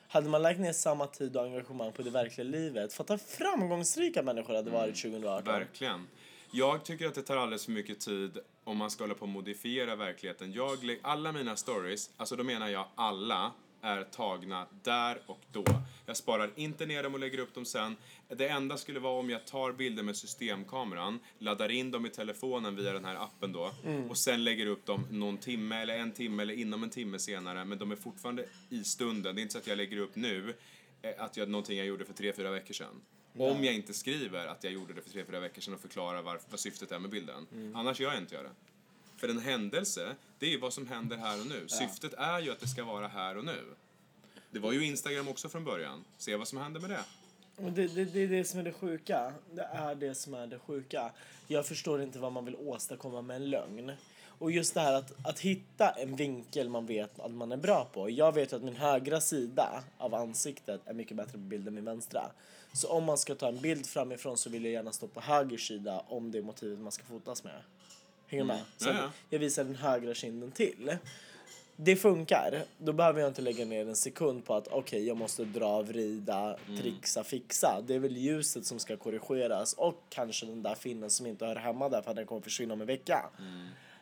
Hade 0.07 0.29
man 0.29 0.41
lagt 0.41 0.59
ner 0.59 0.73
samma 0.73 1.07
tid 1.07 1.37
och 1.37 1.43
engagemang 1.43 1.91
på 1.91 2.01
det 2.01 2.09
verkliga 2.09 2.47
livet, 2.47 2.93
fatta 2.93 3.17
framgångsrika 3.17 4.23
människor 4.23 4.55
hade 4.55 4.71
varit 4.71 4.95
2018. 4.95 5.45
Verkligen. 5.53 6.07
Jag 6.51 6.83
tycker 6.85 7.07
att 7.07 7.15
det 7.15 7.21
tar 7.21 7.37
alldeles 7.37 7.65
för 7.65 7.71
mycket 7.71 7.99
tid 7.99 8.37
om 8.63 8.77
man 8.77 8.91
ska 8.91 9.03
hålla 9.03 9.13
på 9.13 9.21
och 9.21 9.29
modifiera 9.29 9.95
verkligheten. 9.95 10.53
Jag, 10.53 10.99
alla 11.01 11.31
mina 11.31 11.55
stories, 11.55 12.09
alltså 12.17 12.35
då 12.35 12.43
menar 12.43 12.67
jag 12.67 12.87
alla, 12.95 13.51
är 13.85 14.03
tagna 14.03 14.67
där 14.83 15.17
och 15.25 15.41
då. 15.51 15.63
Jag 16.05 16.17
sparar 16.17 16.51
inte 16.55 16.85
ner 16.85 17.03
dem 17.03 17.13
och 17.13 17.19
lägger 17.19 17.39
upp 17.39 17.53
dem 17.53 17.65
sen. 17.65 17.95
Det 18.27 18.47
enda 18.47 18.77
skulle 18.77 18.99
vara 18.99 19.19
om 19.19 19.29
jag 19.29 19.45
tar 19.47 19.71
bilder 19.71 20.03
med 20.03 20.17
systemkameran, 20.17 21.19
laddar 21.39 21.71
in 21.71 21.91
dem 21.91 22.05
i 22.05 22.09
telefonen 22.09 22.75
via 22.75 22.93
den 22.93 23.05
här 23.05 23.15
appen 23.15 23.51
då 23.51 23.71
och 24.09 24.17
sen 24.17 24.43
lägger 24.43 24.65
upp 24.65 24.85
dem 24.85 25.07
någon 25.11 25.37
timme 25.37 25.81
eller 25.81 25.97
en 25.97 26.11
timme 26.11 26.43
eller 26.43 26.53
inom 26.53 26.83
en 26.83 26.89
timme 26.89 27.19
senare. 27.19 27.65
Men 27.65 27.77
de 27.77 27.91
är 27.91 27.95
fortfarande 27.95 28.45
i 28.69 28.83
stunden. 28.83 29.35
Det 29.35 29.41
är 29.41 29.43
inte 29.43 29.53
så 29.53 29.57
att 29.59 29.67
jag 29.67 29.77
lägger 29.77 29.97
upp 29.97 30.15
nu 30.15 30.53
eh, 31.01 31.11
att 31.17 31.37
jag, 31.37 31.49
någonting 31.49 31.77
jag 31.77 31.87
gjorde 31.87 32.05
för 32.05 32.13
tre, 32.13 32.33
fyra 32.33 32.51
veckor 32.51 32.73
sedan. 32.73 33.01
Om 33.37 33.63
jag 33.63 33.73
inte 33.73 33.93
skriver 33.93 34.47
att 34.47 34.63
jag 34.63 34.73
gjorde 34.73 34.93
det 34.93 35.01
för 35.01 35.09
tre, 35.09 35.25
fyra 35.25 35.39
veckor 35.39 35.61
sedan 35.61 35.73
och 35.73 35.79
förklarar 35.79 36.21
varför, 36.21 36.47
vad 36.51 36.59
syftet 36.59 36.91
är 36.91 36.99
med 36.99 37.09
bilden. 37.09 37.47
Annars 37.75 37.99
gör 37.99 38.11
jag 38.11 38.21
inte 38.21 38.43
det. 38.43 38.49
För 39.17 39.29
en 39.29 39.39
händelse, 39.39 40.15
det 40.39 40.45
är 40.45 40.49
ju 40.49 40.59
vad 40.59 40.73
som 40.73 40.87
händer 40.87 41.17
här 41.17 41.39
och 41.41 41.47
nu. 41.47 41.67
Syftet 41.67 42.13
är 42.13 42.39
ju 42.39 42.51
att 42.51 42.59
det 42.59 42.67
ska 42.67 42.83
vara 42.83 43.07
här 43.07 43.37
och 43.37 43.45
nu. 43.45 43.63
Det 44.51 44.59
var 44.59 44.71
ju 44.71 44.85
Instagram 44.85 45.27
också 45.27 45.49
från 45.49 45.63
början. 45.63 46.03
Se 46.17 46.35
vad 46.35 46.47
som 46.47 46.57
händer 46.57 46.79
med 46.79 46.89
det. 46.89 47.03
Det, 47.57 47.87
det, 47.87 48.05
det 48.05 48.19
är 48.19 48.27
det 48.27 48.43
som 48.45 48.59
är 48.59 48.63
det 48.63 48.73
sjuka. 48.73 49.33
Det 49.51 49.63
är 49.63 49.95
det 49.95 50.15
som 50.15 50.33
är 50.33 50.47
det 50.47 50.59
sjuka. 50.59 51.11
Jag 51.47 51.65
förstår 51.65 52.01
inte 52.01 52.19
vad 52.19 52.31
man 52.31 52.45
vill 52.45 52.55
åstadkomma 52.55 53.21
med 53.21 53.35
en 53.35 53.49
lögn. 53.49 53.91
Och 54.39 54.51
just 54.51 54.73
det 54.73 54.79
här 54.79 54.93
att, 54.93 55.27
att 55.27 55.39
hitta 55.39 55.89
en 55.89 56.15
vinkel 56.15 56.69
man 56.69 56.85
vet 56.85 57.19
att 57.19 57.31
man 57.31 57.51
är 57.51 57.57
bra 57.57 57.87
på. 57.93 58.09
Jag 58.09 58.31
vet 58.31 58.53
att 58.53 58.63
min 58.63 58.75
högra 58.75 59.21
sida 59.21 59.83
av 59.97 60.15
ansiktet 60.15 60.81
är 60.85 60.93
mycket 60.93 61.17
bättre 61.17 61.31
på 61.31 61.37
bild 61.37 61.67
än 61.67 61.73
min 61.73 61.85
vänstra. 61.85 62.31
Så 62.73 62.89
om 62.89 63.03
man 63.03 63.17
ska 63.17 63.35
ta 63.35 63.47
en 63.47 63.61
bild 63.61 63.85
framifrån 63.85 64.37
så 64.37 64.49
vill 64.49 64.63
jag 64.63 64.73
gärna 64.73 64.91
stå 64.91 65.07
på 65.07 65.21
höger 65.21 65.57
sida 65.57 66.03
om 66.07 66.31
det 66.31 66.37
är 66.37 66.41
motivet 66.41 66.79
man 66.79 66.91
ska 66.91 67.03
fotas 67.03 67.43
med. 67.43 67.61
Hänger 68.27 68.43
du 68.43 68.47
med? 68.47 68.59
Så 68.77 68.89
Ja, 68.89 68.95
ja. 68.95 69.11
jag 69.29 69.39
visar 69.39 69.63
den 69.63 69.75
högra 69.75 70.13
kinden 70.13 70.51
till. 70.51 70.97
Det 71.75 71.95
funkar. 71.95 72.63
Då 72.77 72.93
behöver 72.93 73.19
jag 73.21 73.29
inte 73.29 73.41
lägga 73.41 73.65
ner 73.65 73.87
en 73.87 73.95
sekund 73.95 74.45
på 74.45 74.53
att 74.55 74.67
okej, 74.67 75.07
jag 75.07 75.17
måste 75.17 75.45
dra, 75.45 75.81
vrida, 75.81 76.57
trixa, 76.81 77.23
fixa. 77.23 77.81
Det 77.87 77.95
är 77.95 77.99
väl 77.99 78.17
ljuset 78.17 78.65
som 78.65 78.79
ska 78.79 78.97
korrigeras 78.97 79.73
och 79.73 80.03
kanske 80.09 80.45
den 80.45 80.63
där 80.63 80.75
finnen 80.75 81.09
som 81.09 81.25
inte 81.27 81.45
hör 81.45 81.55
hemma 81.55 81.89
där 81.89 82.01
för 82.01 82.09
att 82.09 82.15
den 82.15 82.25
kommer 82.25 82.41
försvinna 82.41 82.73
om 82.73 82.81
en 82.81 82.87
vecka. 82.87 83.25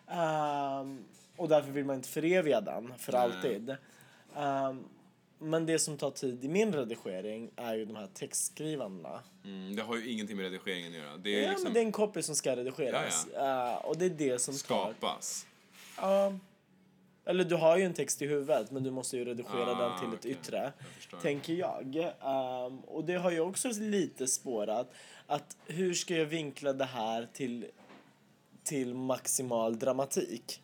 Ehm, 0.07 1.03
och 1.37 1.49
därför 1.49 1.71
vill 1.71 1.85
man 1.85 1.95
inte 1.95 2.09
föreviga 2.09 2.61
den 2.61 2.93
för 2.97 3.13
alltid. 3.13 3.75
Ehm, 4.37 4.83
men 5.43 5.65
det 5.65 5.79
som 5.79 5.97
tar 5.97 6.11
tid 6.11 6.45
i 6.45 6.47
min 6.47 6.73
redigering 6.73 7.51
är 7.55 7.75
ju 7.75 7.85
de 7.85 7.95
här 7.95 8.07
textskrivandena. 8.13 9.19
Mm, 9.45 9.75
det 9.75 9.81
har 9.81 9.95
ju 9.97 10.11
ingenting 10.11 10.37
med 10.37 10.43
redigeringen 10.43 10.91
att 10.91 10.97
göra. 10.97 11.17
Det 11.17 11.35
är 11.35 11.43
Ja, 11.43 11.49
liksom 11.49 11.63
men 11.63 11.73
det 11.73 11.79
är 11.79 11.85
en 11.85 11.91
copy 11.91 12.21
som 12.21 12.35
ska 12.35 12.55
redigeras. 12.55 13.27
Eh, 13.27 13.75
och 13.75 13.97
det 13.97 14.05
är 14.05 14.09
det 14.09 14.39
som 14.41 14.53
tar 14.53 14.57
skapas. 14.59 15.45
Ja. 15.97 16.33
Eller 17.25 17.43
du 17.43 17.55
har 17.55 17.77
ju 17.77 17.83
en 17.83 17.93
text 17.93 18.21
i 18.21 18.27
huvudet 18.27 18.71
men 18.71 18.83
du 18.83 18.91
måste 18.91 19.17
ju 19.17 19.25
redigera 19.25 19.71
Ah, 19.71 19.89
den 19.89 19.99
till 19.99 20.19
ett 20.19 20.37
yttre. 20.37 20.73
Jag. 21.11 21.21
Tänker 21.21 21.53
jag. 21.53 21.95
Ehm, 21.95 22.79
och 22.79 23.05
det 23.05 23.15
har 23.15 23.31
ju 23.31 23.39
också 23.39 23.69
lite 23.79 24.27
spårat 24.27 24.93
att 25.27 25.57
hur 25.65 25.93
ska 25.93 26.15
jag 26.15 26.25
vinkla 26.25 26.73
det 26.73 26.85
här 26.85 27.27
till, 27.33 27.65
till 28.63 28.93
maximal 28.93 29.79
dramatik? 29.79 30.61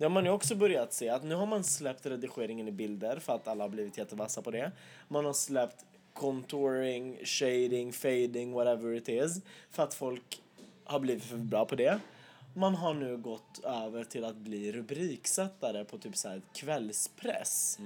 Det 0.00 0.04
har 0.04 0.10
man 0.10 0.24
ju 0.24 0.30
också 0.30 0.54
börjat 0.54 0.92
se 0.92 1.08
att 1.08 1.24
nu 1.24 1.34
har 1.34 1.46
man 1.46 1.64
släppt 1.64 2.06
redigeringen 2.06 2.68
i 2.68 2.72
bilder 2.72 3.18
för 3.18 3.34
att 3.34 3.48
alla 3.48 3.64
har 3.64 3.68
blivit 3.68 3.98
jättevassa 3.98 4.42
på 4.42 4.50
det. 4.50 4.72
Man 5.08 5.24
har 5.24 5.32
släppt 5.32 5.84
contouring, 6.14 7.18
shading, 7.24 7.92
fading, 7.92 8.52
whatever 8.52 8.94
it 8.94 9.08
is 9.08 9.42
för 9.70 9.82
att 9.82 9.94
folk 9.94 10.42
har 10.84 11.00
blivit 11.00 11.24
för 11.24 11.36
bra 11.36 11.64
på 11.64 11.74
det. 11.76 12.00
Man 12.54 12.74
har 12.74 12.94
nu 12.94 13.16
gått 13.16 13.64
över 13.64 14.04
till 14.04 14.24
att 14.24 14.36
bli 14.36 14.72
rubriksättare 14.72 15.84
på 15.84 15.98
typ 15.98 16.16
så 16.16 16.28
här 16.28 16.42
kvällspress. 16.54 17.78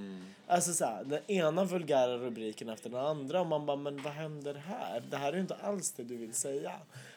Alltså 0.47 0.73
så 0.73 0.85
här, 0.85 1.05
den 1.05 1.31
ena 1.31 1.65
vulgära 1.65 2.19
rubriken 2.19 2.69
efter 2.69 2.91
den 2.91 3.01
andra 3.01 3.41
och 3.41 3.47
man 3.47 3.67
bara, 3.67 3.77
men 3.77 4.03
vad 4.03 4.13
händer 4.13 4.55
här? 4.55 5.03
Det 5.11 5.17
här 5.17 5.29
är 5.29 5.37
ju 5.37 5.41
inte 5.41 5.55
alls 5.55 5.93
det 5.93 6.03
du 6.03 6.17
vill 6.17 6.35
säga. 6.35 6.73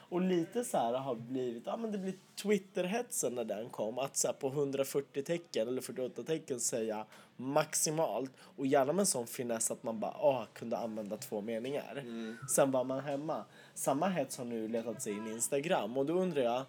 Och 0.09 0.21
lite 0.21 0.63
så 0.63 0.77
här 0.77 0.93
har 0.93 1.15
blivit, 1.15 1.63
ja 1.65 1.77
men 1.77 1.91
det 1.91 1.97
blir 1.97 2.13
Twitterhetsen 2.35 3.35
när 3.35 3.43
den 3.43 3.69
kom, 3.69 3.99
att 3.99 4.17
så 4.17 4.33
på 4.33 4.47
140 4.47 5.23
tecken 5.23 5.67
eller 5.67 5.81
48 5.81 6.23
tecken 6.23 6.59
säga 6.59 7.05
maximalt 7.37 8.31
och 8.39 8.67
gärna 8.67 8.93
med 8.93 8.99
en 8.99 9.05
sån 9.05 9.27
finess 9.27 9.71
att 9.71 9.83
man 9.83 9.99
bara, 9.99 10.11
ah, 10.11 10.47
kunde 10.53 10.77
använda 10.77 11.17
två 11.17 11.41
meningar. 11.41 12.03
Sen 12.49 12.71
var 12.71 12.83
man 12.83 12.99
hemma. 12.99 13.45
Samma 13.73 14.07
hets 14.07 14.37
har 14.37 14.45
nu 14.45 14.67
letat 14.67 15.01
sig 15.01 15.13
in 15.13 15.27
i 15.27 15.31
Instagram 15.31 15.97
och 15.97 16.05
då 16.05 16.13
undrar 16.13 16.41
jag, 16.41 16.63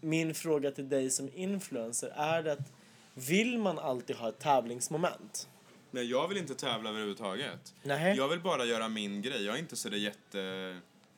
min 0.00 0.34
fråga 0.34 0.70
till 0.70 0.88
dig 0.88 1.10
som 1.10 1.30
influencer 1.34 2.12
är 2.16 2.42
det 2.42 2.52
att 2.52 2.72
vill 3.14 3.58
man 3.58 3.78
alltid 3.78 4.16
ha 4.16 4.28
ett 4.28 4.38
tävlingsmoment? 4.38 5.48
Nej, 5.90 6.04
jag 6.10 6.28
vill 6.28 6.38
inte 6.38 6.54
tävla 6.54 6.90
överhuvudtaget. 6.90 7.74
Nej. 7.82 8.16
Jag 8.16 8.28
vill 8.28 8.40
bara 8.40 8.64
göra 8.64 8.88
min 8.88 9.22
grej. 9.22 9.44
Jag 9.44 9.54
är 9.54 9.58
inte 9.58 9.76
så 9.76 9.88
där 9.88 9.96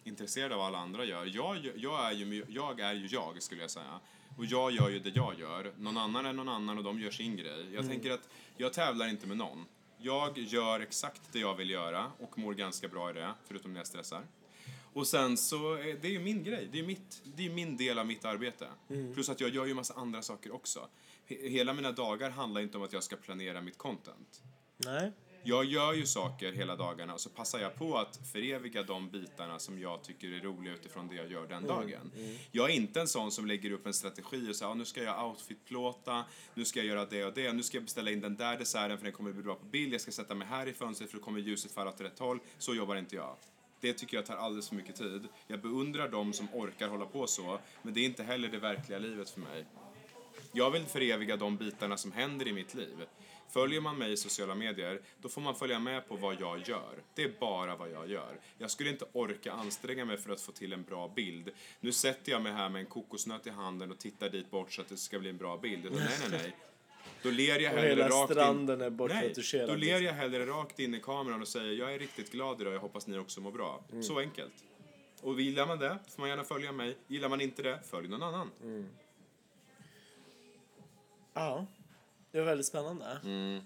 jätteintresserad 0.05 0.53
av 0.53 0.59
vad 0.59 0.67
alla 0.67 0.79
andra 0.79 1.05
gör. 1.05 1.25
Jag, 1.35 1.71
jag, 1.77 2.07
är 2.07 2.12
ju, 2.12 2.45
jag 2.49 2.81
är 2.81 2.95
ju 2.95 3.07
jag, 3.07 3.43
skulle 3.43 3.61
jag 3.61 3.71
säga. 3.71 4.01
Och 4.38 4.45
jag 4.45 4.71
gör 4.73 4.88
ju 4.88 4.99
det 4.99 5.11
jag 5.14 5.38
gör. 5.40 5.73
Någon 5.79 5.97
annan 5.97 6.27
är 6.27 6.33
någon 6.33 6.49
annan 6.49 6.79
och 6.79 6.85
de 6.85 7.01
gör 7.01 7.11
sin 7.11 7.37
grej. 7.37 7.75
Jag 7.75 7.88
tänker 7.88 8.11
att 8.11 8.29
jag 8.57 8.73
tävlar 8.73 9.09
inte 9.09 9.27
med 9.27 9.37
någon. 9.37 9.64
Jag 9.99 10.38
gör 10.38 10.81
exakt 10.81 11.23
det 11.33 11.38
jag 11.38 11.55
vill 11.55 11.71
göra 11.71 12.12
och 12.19 12.38
mår 12.38 12.55
ganska 12.55 12.88
bra 12.88 13.11
i 13.11 13.12
det, 13.12 13.31
förutom 13.47 13.73
när 13.73 13.81
jag 13.81 13.87
stressar. 13.87 14.23
Och 14.93 15.07
sen 15.07 15.37
så, 15.37 15.75
är 15.75 15.85
det 16.03 16.09
är 16.09 16.12
ju 16.12 16.19
min 16.21 16.45
grej. 16.45 16.69
Det 16.73 16.79
är, 16.79 16.83
mitt, 16.83 17.23
det 17.25 17.47
är 17.47 17.51
min 17.51 17.77
del 17.77 17.99
av 17.99 18.07
mitt 18.07 18.25
arbete. 18.25 18.69
Plus 19.14 19.29
att 19.29 19.40
jag 19.40 19.51
gör 19.55 19.67
ju 19.67 19.75
massa 19.75 19.95
andra 19.95 20.23
saker 20.23 20.55
också. 20.55 20.88
He- 21.29 21.49
Hela 21.49 21.75
mina 21.75 21.93
dagar 21.93 22.31
handlar 22.31 22.61
inte 22.61 22.77
om 22.79 22.83
att 22.85 22.93
jag 22.93 23.03
ska 23.03 23.17
planera 23.17 23.61
mitt 23.61 23.79
content. 23.79 24.43
Nej. 24.77 25.12
Jag 25.46 25.64
gör 25.64 25.92
ju 25.92 26.07
saker 26.07 26.52
hela 26.52 26.76
dagarna 26.76 27.14
och 27.14 27.20
så 27.20 27.30
passar 27.30 27.59
jag 27.59 27.74
på 27.74 27.98
att 27.98 28.20
föreviga 28.33 28.83
de 28.83 29.11
bitarna 29.11 29.59
som 29.59 29.78
jag 29.78 30.02
tycker 30.02 30.33
är 30.33 30.40
roliga 30.40 30.74
utifrån 30.74 31.09
det 31.09 31.14
jag 31.14 31.30
gör 31.30 31.46
den 31.46 31.66
dagen. 31.66 32.11
Jag 32.52 32.70
är 32.70 32.74
inte 32.74 33.00
en 33.00 33.09
sån 33.09 33.30
som 33.30 33.46
lägger 33.46 33.70
upp 33.70 33.87
en 33.87 33.94
strategi 33.94 34.50
och 34.50 34.57
säger 34.57 34.72
ah, 34.72 34.74
nu 34.74 34.85
ska 34.85 35.02
jag 35.02 35.28
outfitplåta, 35.28 36.24
nu 36.54 36.64
ska 36.64 36.80
jag 36.80 36.87
göra 36.87 37.04
det 37.04 37.24
och 37.24 37.35
det, 37.35 37.52
nu 37.52 37.62
ska 37.62 37.76
jag 37.76 37.85
beställa 37.85 38.11
in 38.11 38.20
den 38.20 38.37
där 38.37 38.59
desserten 38.59 38.98
för 38.98 39.04
den 39.04 39.12
kommer 39.12 39.33
bli 39.33 39.42
bra 39.42 39.54
på 39.54 39.66
bild, 39.66 39.94
jag 39.94 40.00
ska 40.00 40.12
sätta 40.12 40.35
mig 40.35 40.48
här 40.48 40.66
i 40.66 40.72
fönstret 40.72 41.11
för 41.11 41.18
då 41.18 41.24
kommer 41.24 41.40
ljuset 41.40 41.72
falla 41.72 41.90
åt 41.90 42.00
rätt 42.00 42.18
håll. 42.18 42.38
Så 42.59 42.74
jobbar 42.74 42.96
inte 42.96 43.16
jag. 43.16 43.37
Det 43.80 43.92
tycker 43.92 44.16
jag 44.16 44.26
tar 44.26 44.37
alldeles 44.37 44.68
för 44.68 44.76
mycket 44.76 44.96
tid. 44.96 45.28
Jag 45.46 45.61
beundrar 45.61 46.09
de 46.09 46.33
som 46.33 46.48
orkar 46.52 46.88
hålla 46.88 47.07
på 47.07 47.26
så, 47.26 47.59
men 47.83 47.94
det 47.94 48.00
är 48.00 48.04
inte 48.04 48.22
heller 48.22 48.48
det 48.48 48.59
verkliga 48.59 48.98
livet 48.98 49.30
för 49.30 49.40
mig. 49.40 49.66
Jag 50.52 50.70
vill 50.70 50.85
föreviga 50.85 51.37
de 51.37 51.57
bitarna 51.57 51.96
som 51.96 52.12
händer 52.12 52.48
i 52.48 52.52
mitt 52.52 52.74
liv. 52.74 53.07
Följer 53.55 53.81
man 53.81 53.99
mig 53.99 54.12
i 54.12 54.17
sociala 54.17 54.55
medier, 54.55 55.01
då 55.23 55.29
får 55.29 55.40
man 55.40 55.55
följa 55.55 55.79
med 55.79 56.09
på 56.09 56.17
vad 56.17 56.40
jag 56.40 56.69
gör. 56.69 57.03
Det 57.14 57.23
är 57.23 57.33
bara 57.40 57.77
vad 57.77 57.90
jag 57.90 58.11
gör. 58.11 58.40
Jag 58.59 58.71
skulle 58.71 58.90
inte 58.90 59.05
orka 59.12 59.53
anstränga 59.53 60.05
mig 60.05 60.17
för 60.17 60.33
att 60.33 60.40
få 60.40 60.53
till 60.53 60.73
en 60.73 60.83
bra 60.83 61.09
bild. 61.09 61.51
Nu 61.81 61.93
sätter 61.93 62.33
jag 62.33 62.43
mig 62.43 62.53
här 62.53 62.69
med 62.69 62.81
en 62.81 62.87
kokosnöt 62.87 63.47
i 63.47 63.51
handen 63.51 63.90
och 63.90 63.99
tittar 63.99 64.31
dit 64.31 64.51
bort 64.51 64.73
så 64.73 64.81
att 64.81 64.88
det 64.88 64.97
ska 64.97 65.19
bli 65.19 65.31
en 65.31 65.37
bra 65.37 65.57
bild. 65.57 65.87
Utan 65.87 65.99
nej, 65.99 66.19
nej, 66.21 66.40
nej. 66.43 66.57
Då 67.23 67.31
ler 67.31 67.61
jag 67.61 67.71
hellre 67.71 68.09
rakt 68.09 68.33
stranden 68.33 68.81
är 68.81 68.87
in... 68.87 68.90
Nej, 68.90 68.90
bortretuscherad. 68.90 69.69
då 69.69 69.75
ler 69.75 70.01
jag 70.01 70.12
hellre 70.12 70.47
rakt 70.47 70.79
in 70.79 70.95
i 70.95 71.01
kameran 71.01 71.43
och 71.43 71.49
säger 71.49 71.73
jag 71.73 71.95
är 71.95 71.99
riktigt 71.99 72.33
glad 72.33 72.61
idag, 72.61 72.75
jag 72.75 72.81
hoppas 72.81 73.07
ni 73.07 73.19
också 73.19 73.40
mår 73.40 73.53
bra. 73.53 73.85
Så 74.03 74.19
enkelt. 74.19 74.55
Och 75.21 75.40
gillar 75.40 75.67
man 75.67 75.79
det 75.79 75.99
får 76.09 76.21
man 76.21 76.29
gärna 76.29 76.45
följa 76.45 76.73
mig. 76.73 76.97
Gillar 77.07 77.29
man 77.29 77.40
inte 77.40 77.62
det, 77.62 77.81
följ 77.90 78.09
någon 78.09 78.23
annan. 78.23 78.51
Ja, 81.35 81.67
det 82.35 82.40
var 82.40 82.47
väldigt 82.47 82.66
spännande. 82.66 83.20
Mm. 83.25 83.61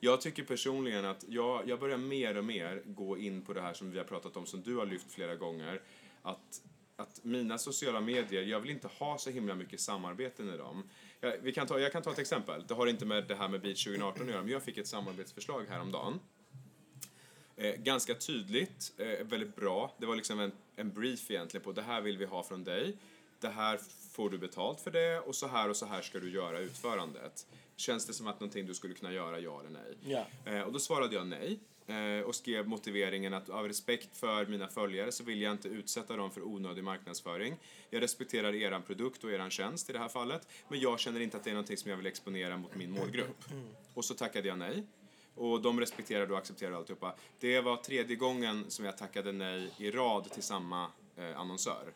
Jag 0.00 0.20
tycker 0.20 0.44
personligen 0.44 1.04
att 1.04 1.24
jag, 1.28 1.68
jag 1.68 1.80
börjar 1.80 1.96
mer 1.96 2.36
och 2.36 2.44
mer 2.44 2.82
gå 2.86 3.18
in 3.18 3.42
på 3.42 3.52
det 3.52 3.60
här 3.60 3.72
som 3.72 3.90
vi 3.90 3.98
har 3.98 4.04
pratat 4.04 4.36
om, 4.36 4.46
som 4.46 4.62
du 4.62 4.76
har 4.76 4.86
lyft 4.86 5.12
flera 5.12 5.36
gånger. 5.36 5.82
Att, 6.22 6.62
att 6.96 7.24
mina 7.24 7.58
sociala 7.58 8.00
medier, 8.00 8.42
jag 8.42 8.60
vill 8.60 8.70
inte 8.70 8.88
ha 8.88 9.18
så 9.18 9.30
himla 9.30 9.54
mycket 9.54 9.80
samarbeten 9.80 10.54
i 10.54 10.56
dem. 10.56 10.88
Jag, 11.20 11.38
vi 11.42 11.52
kan 11.52 11.66
ta, 11.66 11.78
jag 11.78 11.92
kan 11.92 12.02
ta 12.02 12.12
ett 12.12 12.18
exempel. 12.18 12.64
Det 12.68 12.74
har 12.74 12.86
inte 12.86 13.06
med 13.06 13.28
det 13.28 13.34
här 13.34 13.48
med 13.48 13.60
Beach 13.60 13.84
2018 13.84 14.22
att 14.22 14.28
göra, 14.28 14.42
men 14.42 14.52
jag 14.52 14.62
fick 14.62 14.78
ett 14.78 14.88
samarbetsförslag 14.88 15.64
häromdagen. 15.68 16.20
Eh, 17.56 17.74
ganska 17.74 18.14
tydligt, 18.14 18.92
eh, 18.98 19.26
väldigt 19.26 19.56
bra. 19.56 19.96
Det 19.98 20.06
var 20.06 20.16
liksom 20.16 20.40
en, 20.40 20.52
en 20.76 20.92
brief 20.92 21.30
egentligen 21.30 21.64
på 21.64 21.72
det 21.72 21.82
här 21.82 22.00
vill 22.00 22.18
vi 22.18 22.24
ha 22.24 22.42
från 22.42 22.64
dig. 22.64 22.96
Det 23.40 23.48
här 23.48 23.80
får 24.10 24.30
du 24.30 24.38
betalt 24.38 24.80
för 24.80 24.90
det 24.90 25.20
och 25.20 25.34
så 25.34 25.46
här 25.46 25.68
och 25.68 25.76
så 25.76 25.86
här 25.86 26.02
ska 26.02 26.18
du 26.20 26.30
göra 26.30 26.58
utförandet. 26.58 27.46
Känns 27.76 28.06
det 28.06 28.12
som 28.12 28.26
att 28.26 28.40
någonting 28.40 28.66
du 28.66 28.74
skulle 28.74 28.94
kunna 28.94 29.12
göra, 29.12 29.38
ja 29.40 29.60
eller 29.60 29.70
nej? 29.70 29.96
Ja. 30.02 30.52
Eh, 30.52 30.62
och 30.62 30.72
då 30.72 30.78
svarade 30.78 31.14
jag 31.14 31.26
nej 31.26 31.58
eh, 31.86 32.24
och 32.24 32.34
skrev 32.34 32.68
motiveringen 32.68 33.34
att 33.34 33.50
av 33.50 33.68
respekt 33.68 34.16
för 34.16 34.46
mina 34.46 34.68
följare 34.68 35.12
så 35.12 35.24
vill 35.24 35.42
jag 35.42 35.52
inte 35.52 35.68
utsätta 35.68 36.16
dem 36.16 36.30
för 36.30 36.42
onödig 36.42 36.84
marknadsföring. 36.84 37.56
Jag 37.90 38.02
respekterar 38.02 38.54
eran 38.54 38.82
produkt 38.82 39.24
och 39.24 39.30
eran 39.30 39.50
tjänst 39.50 39.90
i 39.90 39.92
det 39.92 39.98
här 39.98 40.08
fallet, 40.08 40.48
men 40.68 40.80
jag 40.80 41.00
känner 41.00 41.20
inte 41.20 41.36
att 41.36 41.44
det 41.44 41.50
är 41.50 41.54
någonting 41.54 41.76
som 41.76 41.90
jag 41.90 41.96
vill 41.96 42.06
exponera 42.06 42.56
mot 42.56 42.74
min 42.74 42.90
målgrupp. 42.90 43.44
Och 43.94 44.04
så 44.04 44.14
tackade 44.14 44.48
jag 44.48 44.58
nej. 44.58 44.84
Och 45.34 45.62
de 45.62 45.80
respekterade 45.80 46.32
och 46.32 46.38
accepterade 46.38 46.76
alltihopa. 46.76 47.14
Det 47.38 47.60
var 47.60 47.76
tredje 47.76 48.16
gången 48.16 48.64
som 48.68 48.84
jag 48.84 48.98
tackade 48.98 49.32
nej 49.32 49.70
i 49.78 49.90
rad 49.90 50.30
till 50.30 50.42
samma 50.42 50.86
eh, 51.16 51.40
annonsör. 51.40 51.92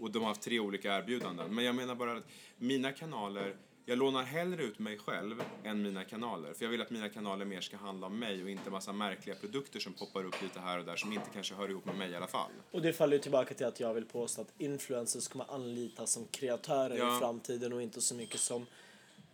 Och 0.00 0.10
de 0.10 0.18
har 0.18 0.28
haft 0.28 0.42
tre 0.42 0.60
olika 0.60 0.98
erbjudanden. 0.98 1.54
Men 1.54 1.64
jag 1.64 1.74
menar 1.74 1.94
bara 1.94 2.12
att 2.16 2.24
mina 2.58 2.92
kanaler, 2.92 3.56
jag 3.84 3.98
lånar 3.98 4.22
hellre 4.22 4.62
ut 4.62 4.78
mig 4.78 4.98
själv 4.98 5.42
än 5.64 5.82
mina 5.82 6.04
kanaler. 6.04 6.52
För 6.54 6.64
jag 6.64 6.70
vill 6.70 6.82
att 6.82 6.90
mina 6.90 7.08
kanaler 7.08 7.44
mer 7.44 7.60
ska 7.60 7.76
handla 7.76 8.06
om 8.06 8.18
mig 8.18 8.42
och 8.42 8.50
inte 8.50 8.70
massa 8.70 8.92
märkliga 8.92 9.36
produkter 9.36 9.80
som 9.80 9.92
poppar 9.92 10.24
upp 10.24 10.42
lite 10.42 10.60
här 10.60 10.78
och 10.78 10.84
där 10.84 10.96
som 10.96 11.12
inte 11.12 11.26
kanske 11.34 11.54
hör 11.54 11.70
ihop 11.70 11.84
med 11.84 11.98
mig 11.98 12.10
i 12.10 12.16
alla 12.16 12.26
fall. 12.26 12.50
Och 12.70 12.82
det 12.82 12.92
faller 12.92 13.12
ju 13.16 13.22
tillbaka 13.22 13.54
till 13.54 13.66
att 13.66 13.80
jag 13.80 13.94
vill 13.94 14.04
påstå 14.04 14.40
att 14.42 14.52
influencers 14.58 15.28
kommer 15.28 15.54
anlitas 15.54 16.12
som 16.12 16.26
kreatörer 16.26 16.96
Ja. 16.98 17.16
i 17.16 17.20
framtiden 17.20 17.72
och 17.72 17.82
inte 17.82 18.00
så 18.00 18.14
mycket 18.14 18.40
som 18.40 18.66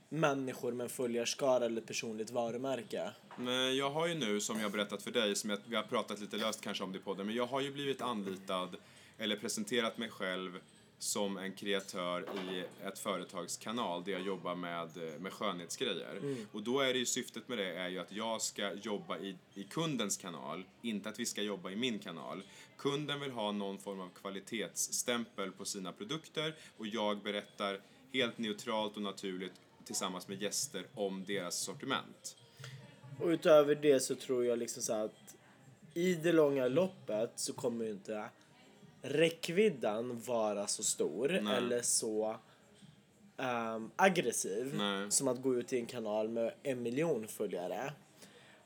människor 0.09 0.73
med 0.73 0.91
följarskara 0.91 1.65
eller 1.65 1.81
personligt 1.81 2.31
varumärke. 2.31 3.11
Jag 3.79 3.91
har 3.91 4.07
ju 4.07 4.15
nu, 4.15 4.41
som 4.41 4.57
jag 4.57 4.65
har 4.65 4.71
berättat 4.71 5.03
för 5.03 5.11
dig, 5.11 5.37
som 5.37 5.51
jag, 5.51 5.59
vi 5.67 5.77
har 5.77 5.83
pratat 5.83 6.21
lite 6.21 6.37
löst 6.37 6.61
kanske 6.61 6.85
om 6.85 6.93
det 6.93 6.99
i 6.99 7.03
podden, 7.03 7.27
men 7.27 7.35
jag 7.35 7.47
har 7.47 7.61
ju 7.61 7.73
blivit 7.73 8.03
anlitad 8.03 8.77
eller 9.19 9.37
presenterat 9.37 9.99
mig 9.99 10.09
själv 10.09 10.61
som 11.03 11.37
en 11.37 11.53
kreatör 11.53 12.29
i 12.51 12.65
ett 12.87 12.99
företags 12.99 13.57
kanal 13.57 14.05
där 14.05 14.13
jag 14.13 14.23
jobbar 14.23 14.55
med, 14.55 14.97
eh, 14.97 15.21
med 15.21 15.33
skönhetsgrejer. 15.33 16.21
Och 16.53 16.63
då 16.63 16.81
är 16.81 16.93
det 16.93 16.99
ju 16.99 17.07
syftet 17.07 17.49
med 17.49 17.59
det 17.59 17.75
är 17.75 17.89
ju 17.89 17.99
att 17.99 18.13
jag 18.13 18.43
ska 18.43 18.73
jobba 18.73 19.19
i, 19.19 19.37
i 19.55 19.65
kundens 19.65 20.17
kanal, 20.17 20.65
inte 20.83 21.09
att 21.09 21.19
vi 21.19 21.27
ska 21.27 21.43
jobba 21.43 21.71
i 21.71 21.77
min 21.77 21.99
kanal. 21.99 22.43
Kunden 22.77 23.21
vill 23.21 23.31
ha 23.31 23.53
någon 23.53 23.79
form 23.79 24.01
av 24.01 24.09
kvalitetsstämpel 24.09 25.53
på 25.53 25.65
sina 25.65 25.93
produkter 25.93 26.55
och 26.77 26.87
jag 26.87 27.23
berättar 27.23 27.81
helt 28.13 28.39
neutralt 28.39 28.97
och 28.97 29.03
naturligt 29.03 29.61
tillsammans 29.85 30.29
med 30.29 30.43
gäster 30.43 30.87
om 30.95 31.25
deras 31.25 31.59
sortiment. 31.59 32.37
Och 33.21 33.29
utöver 33.29 33.75
det 33.75 34.01
så 34.01 34.15
tror 34.15 34.45
jag 34.45 34.59
liksom 34.59 34.83
så 34.83 34.93
att 34.93 35.37
i 35.95 36.15
det 36.15 36.33
långa 36.33 36.69
loppet 36.69 37.33
så 37.37 37.53
kommer 37.53 37.85
ju 37.85 37.91
inte 37.91 38.29
räckvidden 39.03 40.21
vara 40.21 40.67
så 40.67 40.83
stor 40.83 41.29
Nej. 41.43 41.57
eller 41.57 41.83
så 41.83 42.37
ehm, 43.37 43.91
aggressiv 43.97 44.75
Nej. 44.75 45.11
som 45.11 45.29
att 45.29 45.43
gå 45.43 45.55
ut 45.55 45.73
i 45.73 45.79
en 45.79 45.87
kanal 45.87 46.29
med 46.29 46.53
en 46.63 46.83
miljon 46.83 47.29
följare. 47.29 47.93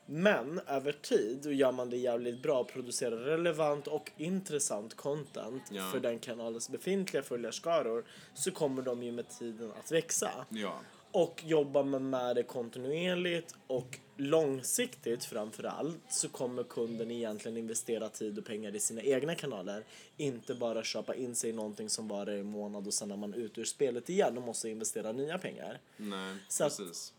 Men 0.09 0.61
över 0.67 0.91
tid, 0.91 1.45
och 1.45 1.53
gör 1.53 1.71
man 1.71 1.89
det 1.89 1.97
jävligt 1.97 2.41
bra 2.43 2.59
och 2.59 2.67
producerar 2.67 3.17
relevant 3.17 3.87
och 3.87 4.11
intressant 4.17 4.95
content 4.95 5.63
Ja. 5.71 5.89
för 5.91 5.99
den 5.99 6.19
kanalens 6.19 6.69
befintliga 6.69 7.23
följarskaror 7.23 8.05
så 8.33 8.51
kommer 8.51 8.81
de 8.81 9.03
ju 9.03 9.11
med 9.11 9.29
tiden 9.29 9.71
att 9.79 9.91
växa. 9.91 10.31
Ja. 10.49 10.79
Och 11.11 11.43
jobbar 11.45 11.83
man 11.83 12.09
med 12.09 12.35
det 12.35 12.43
kontinuerligt 12.43 13.55
och 13.67 13.99
långsiktigt 14.17 15.25
framför 15.25 15.63
allt 15.63 16.01
så 16.09 16.29
kommer 16.29 16.63
kunden 16.63 17.11
egentligen 17.11 17.57
investera 17.57 18.09
tid 18.09 18.37
och 18.37 18.45
pengar 18.45 18.75
i 18.75 18.79
sina 18.79 19.01
egna 19.01 19.35
kanaler. 19.35 19.83
Inte 20.17 20.55
bara 20.55 20.83
köpa 20.83 21.15
in 21.15 21.35
sig 21.35 21.49
i 21.49 21.53
någonting 21.53 21.89
som 21.89 22.07
varar 22.07 22.31
i 22.31 22.39
en 22.39 22.45
månad 22.45 22.87
och 22.87 22.93
sen 22.93 23.11
är 23.11 23.17
man 23.17 23.33
ute 23.33 23.61
ur 23.61 23.65
spelet 23.65 24.09
igen 24.09 24.37
och 24.37 24.43
måste 24.43 24.69
investera 24.69 25.11
nya 25.11 25.37
pengar. 25.37 25.79
Nej, 25.97 26.35
Så 26.47 26.63
precis. 26.63 27.13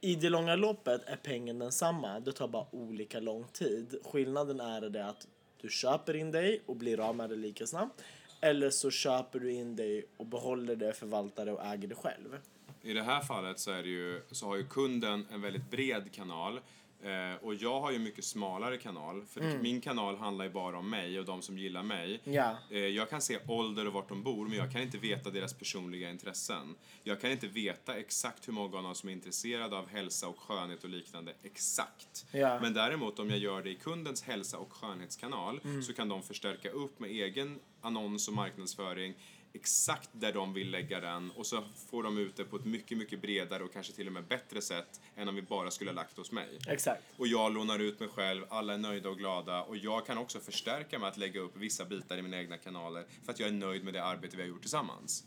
I 0.00 0.14
det 0.14 0.28
långa 0.28 0.56
loppet 0.56 1.02
är 1.06 1.16
pengen 1.16 1.58
densamma, 1.58 2.20
det 2.20 2.32
tar 2.32 2.48
bara 2.48 2.66
olika 2.70 3.20
lång 3.20 3.44
tid. 3.52 3.98
Skillnaden 4.04 4.60
är 4.60 4.80
det 4.80 5.06
att 5.06 5.26
du 5.60 5.68
köper 5.68 6.16
in 6.16 6.30
dig 6.30 6.62
och 6.66 6.76
blir 6.76 7.00
av 7.00 7.16
med 7.16 7.30
det 7.30 7.36
lika 7.36 7.66
snabbt. 7.66 8.02
Eller 8.40 8.70
så 8.70 8.90
köper 8.90 9.38
du 9.38 9.52
in 9.52 9.76
dig 9.76 10.04
och 10.16 10.26
behåller 10.26 10.76
det, 10.76 10.92
förvaltar 10.92 11.46
det 11.46 11.52
och 11.52 11.64
äger 11.64 11.88
det 11.88 11.94
själv. 11.94 12.38
I 12.82 12.92
det 12.92 13.02
här 13.02 13.20
fallet 13.20 13.58
så, 13.58 13.70
är 13.70 13.84
ju, 13.84 14.22
så 14.30 14.46
har 14.46 14.56
ju 14.56 14.66
kunden 14.66 15.26
en 15.32 15.40
väldigt 15.40 15.70
bred 15.70 16.12
kanal 16.12 16.60
eh, 17.02 17.44
och 17.44 17.54
jag 17.54 17.80
har 17.80 17.92
ju 17.92 17.98
mycket 17.98 18.24
smalare 18.24 18.76
kanal. 18.76 19.24
För 19.26 19.58
min 19.58 19.80
kanal 19.80 20.16
handlar 20.16 20.44
ju 20.44 20.50
bara 20.50 20.78
om 20.78 20.90
mig 20.90 21.18
och 21.18 21.24
de 21.24 21.42
som 21.42 21.58
gillar 21.58 21.82
mig. 21.82 22.20
Ja. 22.24 22.56
Eh, 22.70 22.78
jag 22.78 23.10
kan 23.10 23.20
se 23.20 23.38
ålder 23.48 23.86
och 23.86 23.92
vart 23.92 24.08
de 24.08 24.22
bor 24.22 24.48
men 24.48 24.58
jag 24.58 24.72
kan 24.72 24.82
inte 24.82 24.98
veta 24.98 25.30
deras 25.30 25.54
personliga 25.54 26.10
intressen. 26.10 26.74
Jag 27.02 27.20
kan 27.20 27.30
inte 27.30 27.46
veta 27.46 27.96
exakt 27.96 28.48
hur 28.48 28.52
många 28.52 28.76
av 28.76 28.82
dem 28.82 28.94
som 28.94 29.08
är 29.08 29.12
intresserade 29.12 29.76
av 29.76 29.88
hälsa 29.88 30.28
och 30.28 30.40
skönhet 30.40 30.84
och 30.84 30.90
liknande 30.90 31.32
exakt. 31.42 32.26
Ja. 32.32 32.60
Men 32.60 32.74
däremot 32.74 33.18
om 33.18 33.30
jag 33.30 33.38
gör 33.38 33.62
det 33.62 33.70
i 33.70 33.74
kundens 33.74 34.22
hälsa 34.22 34.58
och 34.58 34.72
skönhetskanal 34.72 35.60
så 35.86 35.92
kan 35.92 36.08
de 36.08 36.22
förstärka 36.22 36.70
upp 36.70 37.00
med 37.00 37.10
egen 37.10 37.60
annons 37.80 38.28
och 38.28 38.34
marknadsföring 38.34 39.14
exakt 39.52 40.10
där 40.12 40.32
de 40.32 40.52
vill 40.52 40.70
lägga 40.70 41.00
den 41.00 41.30
och 41.30 41.46
så 41.46 41.62
får 41.90 42.02
de 42.02 42.18
ut 42.18 42.36
det 42.36 42.44
på 42.44 42.56
ett 42.56 42.64
mycket, 42.64 42.98
mycket 42.98 43.22
bredare 43.22 43.64
och 43.64 43.72
kanske 43.72 43.92
till 43.92 44.06
och 44.06 44.12
med 44.12 44.24
bättre 44.24 44.62
sätt 44.62 45.00
än 45.16 45.28
om 45.28 45.34
vi 45.34 45.42
bara 45.42 45.70
skulle 45.70 45.90
ha 45.90 45.94
lagt 45.94 46.16
hos 46.16 46.32
mig. 46.32 46.58
Exakt. 46.68 47.02
Och 47.16 47.26
jag 47.26 47.52
lånar 47.52 47.78
ut 47.78 48.00
mig 48.00 48.08
själv, 48.08 48.44
alla 48.48 48.74
är 48.74 48.78
nöjda 48.78 49.08
och 49.08 49.18
glada 49.18 49.62
och 49.62 49.76
jag 49.76 50.06
kan 50.06 50.18
också 50.18 50.40
förstärka 50.40 50.98
med 50.98 51.08
att 51.08 51.16
lägga 51.16 51.40
upp 51.40 51.56
vissa 51.56 51.84
bitar 51.84 52.18
i 52.18 52.22
mina 52.22 52.38
egna 52.38 52.58
kanaler 52.58 53.04
för 53.24 53.32
att 53.32 53.40
jag 53.40 53.48
är 53.48 53.52
nöjd 53.52 53.84
med 53.84 53.94
det 53.94 54.04
arbete 54.04 54.36
vi 54.36 54.42
har 54.42 54.48
gjort 54.48 54.60
tillsammans. 54.60 55.24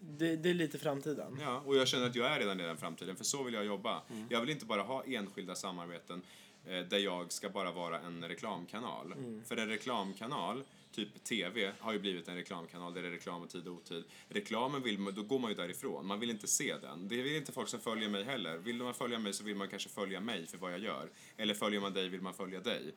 Det, 0.00 0.36
det 0.36 0.50
är 0.50 0.54
lite 0.54 0.78
framtiden. 0.78 1.38
Ja, 1.40 1.62
och 1.66 1.76
jag 1.76 1.88
känner 1.88 2.06
att 2.06 2.14
jag 2.14 2.26
är 2.26 2.38
redan 2.38 2.60
i 2.60 2.62
den 2.62 2.76
framtiden, 2.76 3.16
för 3.16 3.24
så 3.24 3.42
vill 3.42 3.54
jag 3.54 3.64
jobba. 3.64 4.02
Jag 4.28 4.40
vill 4.40 4.50
inte 4.50 4.66
bara 4.66 4.82
ha 4.82 5.04
enskilda 5.04 5.54
samarbeten 5.54 6.22
eh, 6.64 6.80
där 6.80 6.98
jag 6.98 7.32
ska 7.32 7.48
bara 7.48 7.72
vara 7.72 8.00
en 8.00 8.24
reklamkanal. 8.28 9.14
För 9.44 9.56
en 9.56 9.68
reklamkanal, 9.68 10.64
typ 10.96 11.24
TV, 11.24 11.72
har 11.78 11.92
ju 11.92 11.98
blivit 11.98 12.28
en 12.28 12.34
reklamkanal 12.34 12.94
där 12.94 13.02
det 13.02 13.08
är 13.08 13.12
reklam 13.12 13.42
och 13.42 13.50
tid 13.50 13.68
och 13.68 13.74
otid. 13.74 14.04
Reklamen 14.28 14.82
vill 14.82 14.98
man, 14.98 15.14
då 15.14 15.22
går 15.22 15.38
man 15.38 15.50
ju 15.50 15.56
därifrån. 15.56 16.06
Man 16.06 16.20
vill 16.20 16.30
inte 16.30 16.46
se 16.46 16.76
den. 16.76 17.08
Det 17.08 17.22
vill 17.22 17.36
inte 17.36 17.52
folk 17.52 17.68
som 17.68 17.80
följer 17.80 18.08
mig 18.08 18.24
heller. 18.24 18.56
Vill 18.56 18.76
man 18.76 18.94
följa 18.94 19.18
mig 19.18 19.32
så 19.32 19.44
vill 19.44 19.56
man 19.56 19.68
kanske 19.68 19.88
följa 19.88 20.20
mig 20.20 20.46
för 20.46 20.58
vad 20.58 20.72
jag 20.72 20.80
gör. 20.80 21.10
Eller 21.36 21.54
följer 21.54 21.80
man 21.80 21.92
dig 21.92 22.08
vill 22.08 22.20
man 22.20 22.34
följa 22.34 22.60
dig. 22.60 22.94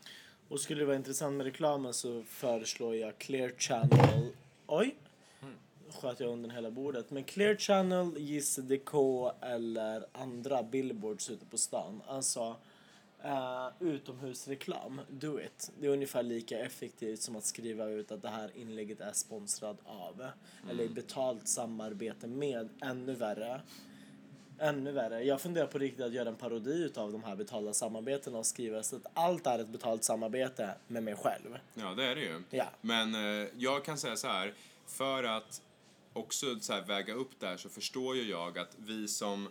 Och 0.47 0.59
skulle 0.59 0.79
det 0.79 0.85
vara 0.85 0.95
intressant 0.95 1.35
med 1.35 1.45
reklamen 1.45 1.93
så 1.93 2.23
föreslår 2.23 2.95
jag 2.95 3.17
Clear 3.17 3.51
Channel. 3.57 4.31
Oj! 4.67 4.95
Sköt 6.01 6.19
jag 6.19 6.29
under 6.29 6.49
hela 6.49 6.71
bordet. 6.71 7.12
Men 7.12 7.23
Clear 7.23 7.55
Channel, 7.55 8.13
JCDK 8.17 8.93
eller 9.41 10.05
andra 10.12 10.63
billboards 10.63 11.29
ute 11.29 11.45
på 11.45 11.57
stan. 11.57 12.01
Alltså 12.07 12.55
uh, 13.25 13.69
utomhusreklam. 13.79 15.01
Do 15.10 15.41
it. 15.41 15.71
Det 15.79 15.88
är 15.88 15.91
ungefär 15.91 16.23
lika 16.23 16.60
effektivt 16.60 17.21
som 17.21 17.36
att 17.36 17.45
skriva 17.45 17.86
ut 17.86 18.12
att 18.12 18.21
det 18.21 18.29
här 18.29 18.51
inlägget 18.58 19.01
är 19.01 19.12
sponsrad 19.12 19.77
av. 19.86 20.27
Eller 20.69 20.84
i 20.84 20.89
betalt 20.89 21.47
samarbete 21.47 22.27
med. 22.27 22.69
Ännu 22.82 23.13
värre. 23.13 23.62
Ännu 24.60 24.91
värre. 24.91 25.23
Jag 25.23 25.41
funderar 25.41 25.67
på 25.67 25.77
riktigt 25.77 26.05
att 26.05 26.13
göra 26.13 26.29
en 26.29 26.36
parodi 26.36 26.84
utav 26.84 27.12
de 27.12 27.23
här 27.23 27.36
betalda 27.36 27.73
samarbetena 27.73 28.38
och 28.38 28.45
skriva 28.45 28.84
så 28.84 28.95
att 28.95 29.05
allt 29.13 29.47
är 29.47 29.60
ett 29.60 29.69
betalt 29.69 30.03
samarbete 30.03 30.75
med 30.88 31.03
mig 31.03 31.15
själv. 31.15 31.58
Ja, 31.73 31.93
det 31.93 32.03
är 32.03 32.15
det 32.15 32.21
ju. 32.21 32.43
Ja. 32.49 32.65
Men 32.82 33.15
eh, 33.15 33.49
jag 33.58 33.86
kan 33.86 33.97
säga 33.97 34.15
så 34.15 34.27
här, 34.27 34.53
för 34.86 35.23
att 35.23 35.62
också 36.13 36.60
så 36.60 36.73
här 36.73 36.82
väga 36.82 37.13
upp 37.13 37.39
där 37.39 37.58
så 37.58 37.69
förstår 37.69 38.15
ju 38.15 38.29
jag 38.29 38.58
att 38.58 38.75
vi 38.77 39.08
som 39.08 39.49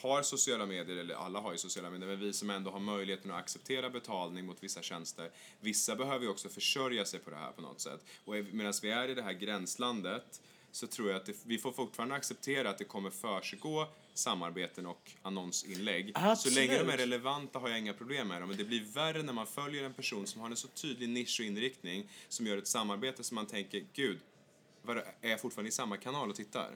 har 0.00 0.22
sociala 0.22 0.66
medier, 0.66 0.96
eller 0.96 1.14
alla 1.14 1.40
har 1.40 1.52
ju 1.52 1.58
sociala 1.58 1.90
medier, 1.90 2.08
men 2.08 2.20
vi 2.20 2.32
som 2.32 2.50
ändå 2.50 2.70
har 2.70 2.80
möjligheten 2.80 3.30
att 3.30 3.38
acceptera 3.38 3.90
betalning 3.90 4.46
mot 4.46 4.56
vissa 4.60 4.82
tjänster. 4.82 5.30
Vissa 5.60 5.96
behöver 5.96 6.24
ju 6.24 6.30
också 6.30 6.48
försörja 6.48 7.04
sig 7.04 7.20
på 7.20 7.30
det 7.30 7.36
här 7.36 7.52
på 7.52 7.62
något 7.62 7.80
sätt. 7.80 8.04
Och 8.24 8.34
medan 8.34 8.72
vi 8.82 8.90
är 8.90 9.08
i 9.08 9.14
det 9.14 9.22
här 9.22 9.32
gränslandet 9.32 10.40
så 10.72 10.86
tror 10.86 11.08
jag 11.08 11.16
att 11.16 11.26
det, 11.26 11.36
vi 11.46 11.58
får 11.58 11.72
fortfarande 11.72 12.14
acceptera 12.14 12.70
att 12.70 12.78
det 12.78 12.84
kommer 12.84 13.10
försiggå 13.10 13.88
samarbeten 14.14 14.86
och 14.86 15.10
annonsinlägg. 15.22 16.12
Absolut. 16.14 16.54
Så 16.54 16.60
länge 16.60 16.78
de 16.78 16.92
är 16.92 16.96
relevanta 16.96 17.58
har 17.58 17.68
jag 17.68 17.78
inga 17.78 17.92
problem 17.92 18.28
med 18.28 18.42
dem. 18.42 18.48
Men 18.48 18.58
det 18.58 18.64
blir 18.64 18.84
värre 18.84 19.22
när 19.22 19.32
man 19.32 19.46
följer 19.46 19.84
en 19.84 19.94
person 19.94 20.26
som 20.26 20.40
har 20.40 20.50
en 20.50 20.56
så 20.56 20.68
tydlig 20.68 21.08
nisch 21.08 21.40
och 21.40 21.46
inriktning 21.46 22.08
som 22.28 22.46
gör 22.46 22.58
ett 22.58 22.66
samarbete 22.66 23.24
som 23.24 23.34
man 23.34 23.46
tänker, 23.46 23.84
gud, 23.92 24.18
är 25.20 25.30
jag 25.30 25.40
fortfarande 25.40 25.68
i 25.68 25.72
samma 25.72 25.96
kanal 25.96 26.30
och 26.30 26.36
tittar? 26.36 26.70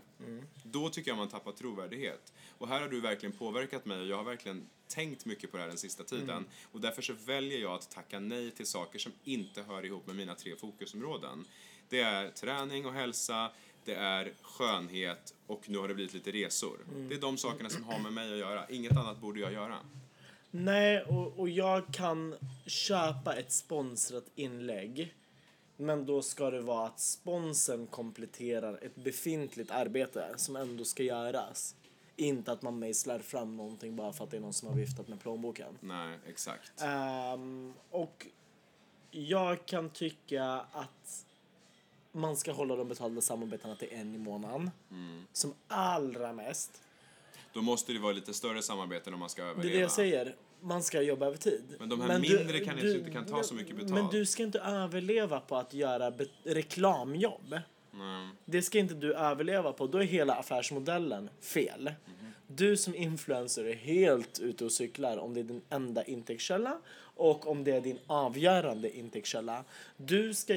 Då 0.63 0.89
tycker 0.89 1.11
jag 1.11 1.19
man 1.19 1.29
tappar 1.29 1.53
trovärdighet. 1.53 2.33
Och 2.59 2.69
här 2.69 2.81
har 2.81 2.89
du 2.89 3.01
verkligen 3.01 3.33
påverkat 3.33 3.85
mig 3.87 4.01
och 4.01 4.07
jag 4.07 4.17
har 4.17 4.25
verkligen 4.25 4.67
tänkt 4.89 5.25
mycket 5.25 5.51
på 5.51 5.57
det 5.57 5.63
här 5.63 5.69
den 5.69 5.79
sista 5.79 6.05
tiden. 6.05 6.45
Och 6.73 6.81
därför 6.81 7.03
så 7.03 7.13
väljer 7.13 7.59
jag 7.59 7.73
att 7.73 7.91
tacka 7.91 8.21
nej 8.21 8.51
till 8.51 8.67
saker 8.67 8.99
som 8.99 9.13
inte 9.25 9.63
hör 9.63 9.85
ihop 9.85 10.07
med 10.07 10.17
mina 10.17 10.35
tre 10.35 10.57
fokusområden. 10.57 11.45
Det 11.89 12.01
är 12.01 12.29
träning 12.31 12.87
och 12.87 12.93
hälsa, 12.93 13.51
det 13.85 13.95
är 13.95 14.33
skönhet 14.43 15.35
och 15.47 15.69
nu 15.69 15.79
har 15.79 15.89
det 15.89 15.95
blivit 15.95 16.15
lite 16.15 16.31
resor. 16.31 16.79
Det 17.09 17.15
är 17.15 17.21
de 17.21 17.37
sakerna 17.37 17.71
som 17.71 17.85
har 17.85 17.99
med 17.99 18.13
mig 18.13 18.33
att 18.33 18.39
göra. 18.39 18.67
Inget 18.69 18.97
annat 18.97 19.21
borde 19.21 19.41
jag 19.41 19.53
göra. 19.53 19.77
Nej, 20.51 21.03
och, 21.03 21.39
och 21.39 21.49
jag 21.49 21.95
kan 21.95 22.35
köpa 22.67 23.37
ett 23.37 23.53
sponsrat 23.53 24.25
inlägg. 24.35 25.15
Men 25.81 26.07
då 26.07 26.23
ska 26.23 26.51
det 26.51 26.61
vara 26.61 26.87
att 26.87 27.01
sponsen 27.01 27.87
kompletterar 27.87 28.79
ett 28.83 28.95
befintligt 28.97 29.71
arbete 29.71 30.35
som 30.37 30.57
ändå 30.57 30.85
ska 30.85 31.03
göras. 31.03 31.75
Inte 32.17 32.53
att 32.53 32.63
man 32.63 32.79
mejslar 32.79 33.19
fram 33.19 33.57
någonting 33.57 33.97
bara 33.97 34.13
för 34.13 34.25
att 34.25 34.31
det 34.31 34.37
är 34.37 34.41
någon 34.41 34.53
som 34.53 34.69
har 34.69 34.75
viftat 34.77 35.09
med 35.09 35.21
plånboken. 35.21 35.79
Nej, 35.81 36.19
exakt. 36.29 36.73
Ehm, 36.83 37.75
och 37.91 38.27
jag 39.11 39.67
kan 39.67 39.91
tycka 39.91 40.45
att 40.73 41.27
man 42.13 42.37
ska 42.37 42.53
hålla 42.53 42.77
de 42.77 42.89
betalda 42.89 43.21
samarbetena 43.21 43.77
till 43.77 43.89
en 43.93 44.15
i 44.15 44.19
månaden. 44.19 44.71
Som 45.33 45.55
allra 45.69 46.33
mest. 46.33 46.83
Då 47.53 47.63
måste 47.63 47.93
det 47.93 47.99
vara 47.99 48.13
lite 48.13 48.35
större 48.35 48.63
samarbeten 48.63 49.15
om 49.15 49.21
man 49.21 49.29
ska 49.29 49.43
Det 49.45 49.49
överleva. 49.51 49.71
är 49.75 49.77
det 49.77 49.83
jag 49.83 49.91
säger. 49.91 50.37
Man 50.61 50.83
ska 50.83 51.03
jobba 51.03 51.27
över 51.27 51.37
tid. 51.37 51.77
Men 51.79 51.89
de 51.89 52.01
här 52.01 52.19
mindre 52.19 52.61
kanske 52.61 52.91
inte 52.91 53.11
kan 53.11 53.27
ta 53.27 53.43
så 53.43 53.55
mycket 53.55 53.77
betalt. 53.77 53.95
Men 53.95 54.07
du 54.11 54.27
ska 54.27 54.43
inte 54.43 54.61
överleva 54.61 55.41
på 55.41 55.57
att 55.57 55.75
göra 55.75 56.13
reklamjobb. 56.45 57.59
Nej. 57.91 58.29
Det 58.45 58.63
ska 58.63 58.79
inte 58.79 58.95
du 58.95 59.15
överleva 59.15 59.73
på. 59.73 59.87
Då 59.87 59.99
är 59.99 60.03
hela 60.03 60.35
affärsmodellen 60.35 61.31
fel. 61.41 61.83
Mhm. 61.83 62.33
Du 62.47 62.77
som 62.77 62.95
influencer 62.95 63.65
är 63.65 63.75
helt 63.75 64.41
ute 64.41 64.65
och 64.65 64.73
cyklar 64.73 65.17
om 65.17 65.35
det 65.35 65.41
är 65.41 65.45
din 65.45 65.63
enda 65.71 66.05
intäktskälla 66.05 66.79
och 67.17 67.51
om 67.51 67.65
det 67.65 67.73
är 67.73 67.81
din 67.81 67.99
avgörande 68.07 68.97
intäktskälla. 68.97 69.65
Du 69.97 70.35
ska 70.35 70.55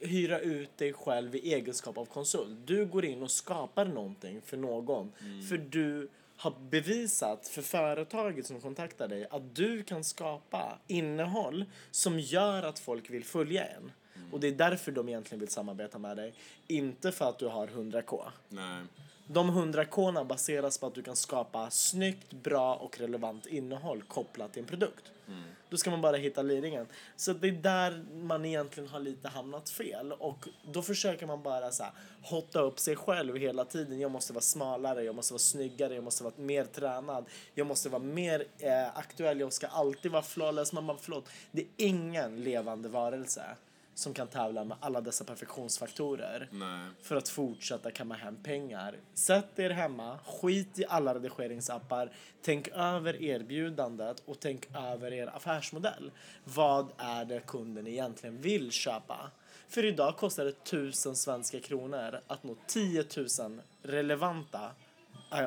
hyra 0.00 0.40
ut 0.40 0.78
dig 0.78 0.92
själv 0.92 1.34
i 1.36 1.54
egenskap 1.54 1.98
av 1.98 2.04
konsult. 2.04 2.58
Du 2.66 2.86
går 2.86 3.04
in 3.04 3.22
och 3.22 3.30
skapar 3.30 3.84
någonting 3.84 4.40
för 4.44 4.56
någon. 4.56 5.12
Mm. 5.20 5.42
För 5.42 5.56
du 5.56 6.08
har 6.40 6.54
bevisat 6.70 7.48
för 7.48 7.62
företaget 7.62 8.46
som 8.46 8.60
kontaktar 8.60 9.08
dig 9.08 9.26
att 9.30 9.54
du 9.54 9.82
kan 9.82 10.04
skapa 10.04 10.78
innehåll 10.86 11.64
som 11.90 12.20
gör 12.20 12.62
att 12.62 12.78
folk 12.78 13.10
vill 13.10 13.24
följa 13.24 13.64
en. 13.64 13.92
Och 14.32 14.40
det 14.40 14.48
är 14.48 14.52
därför 14.52 14.92
de 14.92 15.08
egentligen 15.08 15.40
vill 15.40 15.48
samarbeta 15.48 15.98
med 15.98 16.16
dig. 16.16 16.34
Inte 16.66 17.12
för 17.12 17.28
att 17.28 17.38
du 17.38 17.46
har 17.46 17.66
100k. 17.66 18.20
Nej. 18.48 18.84
De 19.26 19.48
100 19.48 19.84
k 19.84 20.24
baseras 20.24 20.78
på 20.78 20.86
att 20.86 20.94
du 20.94 21.02
kan 21.02 21.16
skapa 21.16 21.70
snyggt, 21.70 22.32
bra 22.32 22.74
och 22.74 22.98
relevant 22.98 23.46
innehåll 23.46 24.02
kopplat 24.02 24.52
till 24.52 24.62
en 24.62 24.68
produkt. 24.68 25.12
Då 25.70 25.76
ska 25.76 25.90
man 25.90 26.00
bara 26.00 26.16
hitta 26.16 26.42
liringen. 26.42 26.86
Så 27.16 27.32
det 27.32 27.48
är 27.48 27.52
där 27.52 28.04
man 28.14 28.44
egentligen 28.44 28.88
har 28.88 29.00
lite 29.00 29.28
hamnat 29.28 29.70
fel. 29.70 30.12
Och 30.12 30.48
då 30.72 30.82
försöker 30.82 31.26
man 31.26 31.42
bara 31.42 31.70
så 31.70 31.82
här, 31.82 31.92
hotta 32.22 32.60
upp 32.60 32.78
sig 32.80 32.96
själv 32.96 33.36
hela 33.36 33.64
tiden. 33.64 34.00
Jag 34.00 34.10
måste 34.10 34.32
vara 34.32 34.42
smalare, 34.42 35.02
jag 35.02 35.14
måste 35.14 35.32
vara 35.32 35.38
snyggare, 35.38 35.94
jag 35.94 36.04
måste 36.04 36.24
vara 36.24 36.34
mer 36.36 36.64
tränad. 36.64 37.24
Jag 37.54 37.66
måste 37.66 37.88
vara 37.88 38.02
mer 38.02 38.44
eh, 38.58 38.96
aktuell, 38.98 39.40
jag 39.40 39.52
ska 39.52 39.66
alltid 39.66 40.12
vara 40.12 40.22
flawless. 40.22 40.72
Man 40.72 40.86
bara, 40.86 40.98
förlåt, 41.00 41.28
det 41.52 41.60
är 41.60 41.68
ingen 41.76 42.44
levande 42.44 42.88
varelse 42.88 43.42
som 44.00 44.14
kan 44.14 44.26
tävla 44.26 44.64
med 44.64 44.76
alla 44.80 45.00
dessa 45.00 45.24
perfektionsfaktorer 45.24 46.48
Nej. 46.50 46.88
för 47.02 47.16
att 47.16 47.28
fortsätta 47.28 47.90
kamma 47.90 48.14
hem 48.14 48.36
pengar. 48.42 48.96
Sätt 49.14 49.58
er 49.58 49.70
hemma, 49.70 50.18
skit 50.26 50.78
i 50.78 50.84
alla 50.88 51.14
redigeringsappar, 51.14 52.10
tänk 52.42 52.68
över 52.68 53.22
erbjudandet 53.22 54.22
och 54.26 54.40
tänk 54.40 54.76
över 54.76 55.12
er 55.12 55.26
affärsmodell. 55.26 56.10
Vad 56.44 56.92
är 56.96 57.24
det 57.24 57.40
kunden 57.46 57.86
egentligen 57.86 58.40
vill 58.40 58.70
köpa? 58.70 59.30
För 59.68 59.84
idag 59.84 60.16
kostar 60.16 60.44
det 60.44 60.64
tusen 60.64 61.16
svenska 61.16 61.60
kronor 61.60 62.20
att 62.26 62.44
nå 62.44 62.56
10 62.66 63.04
000 63.16 63.60
relevanta 63.82 64.70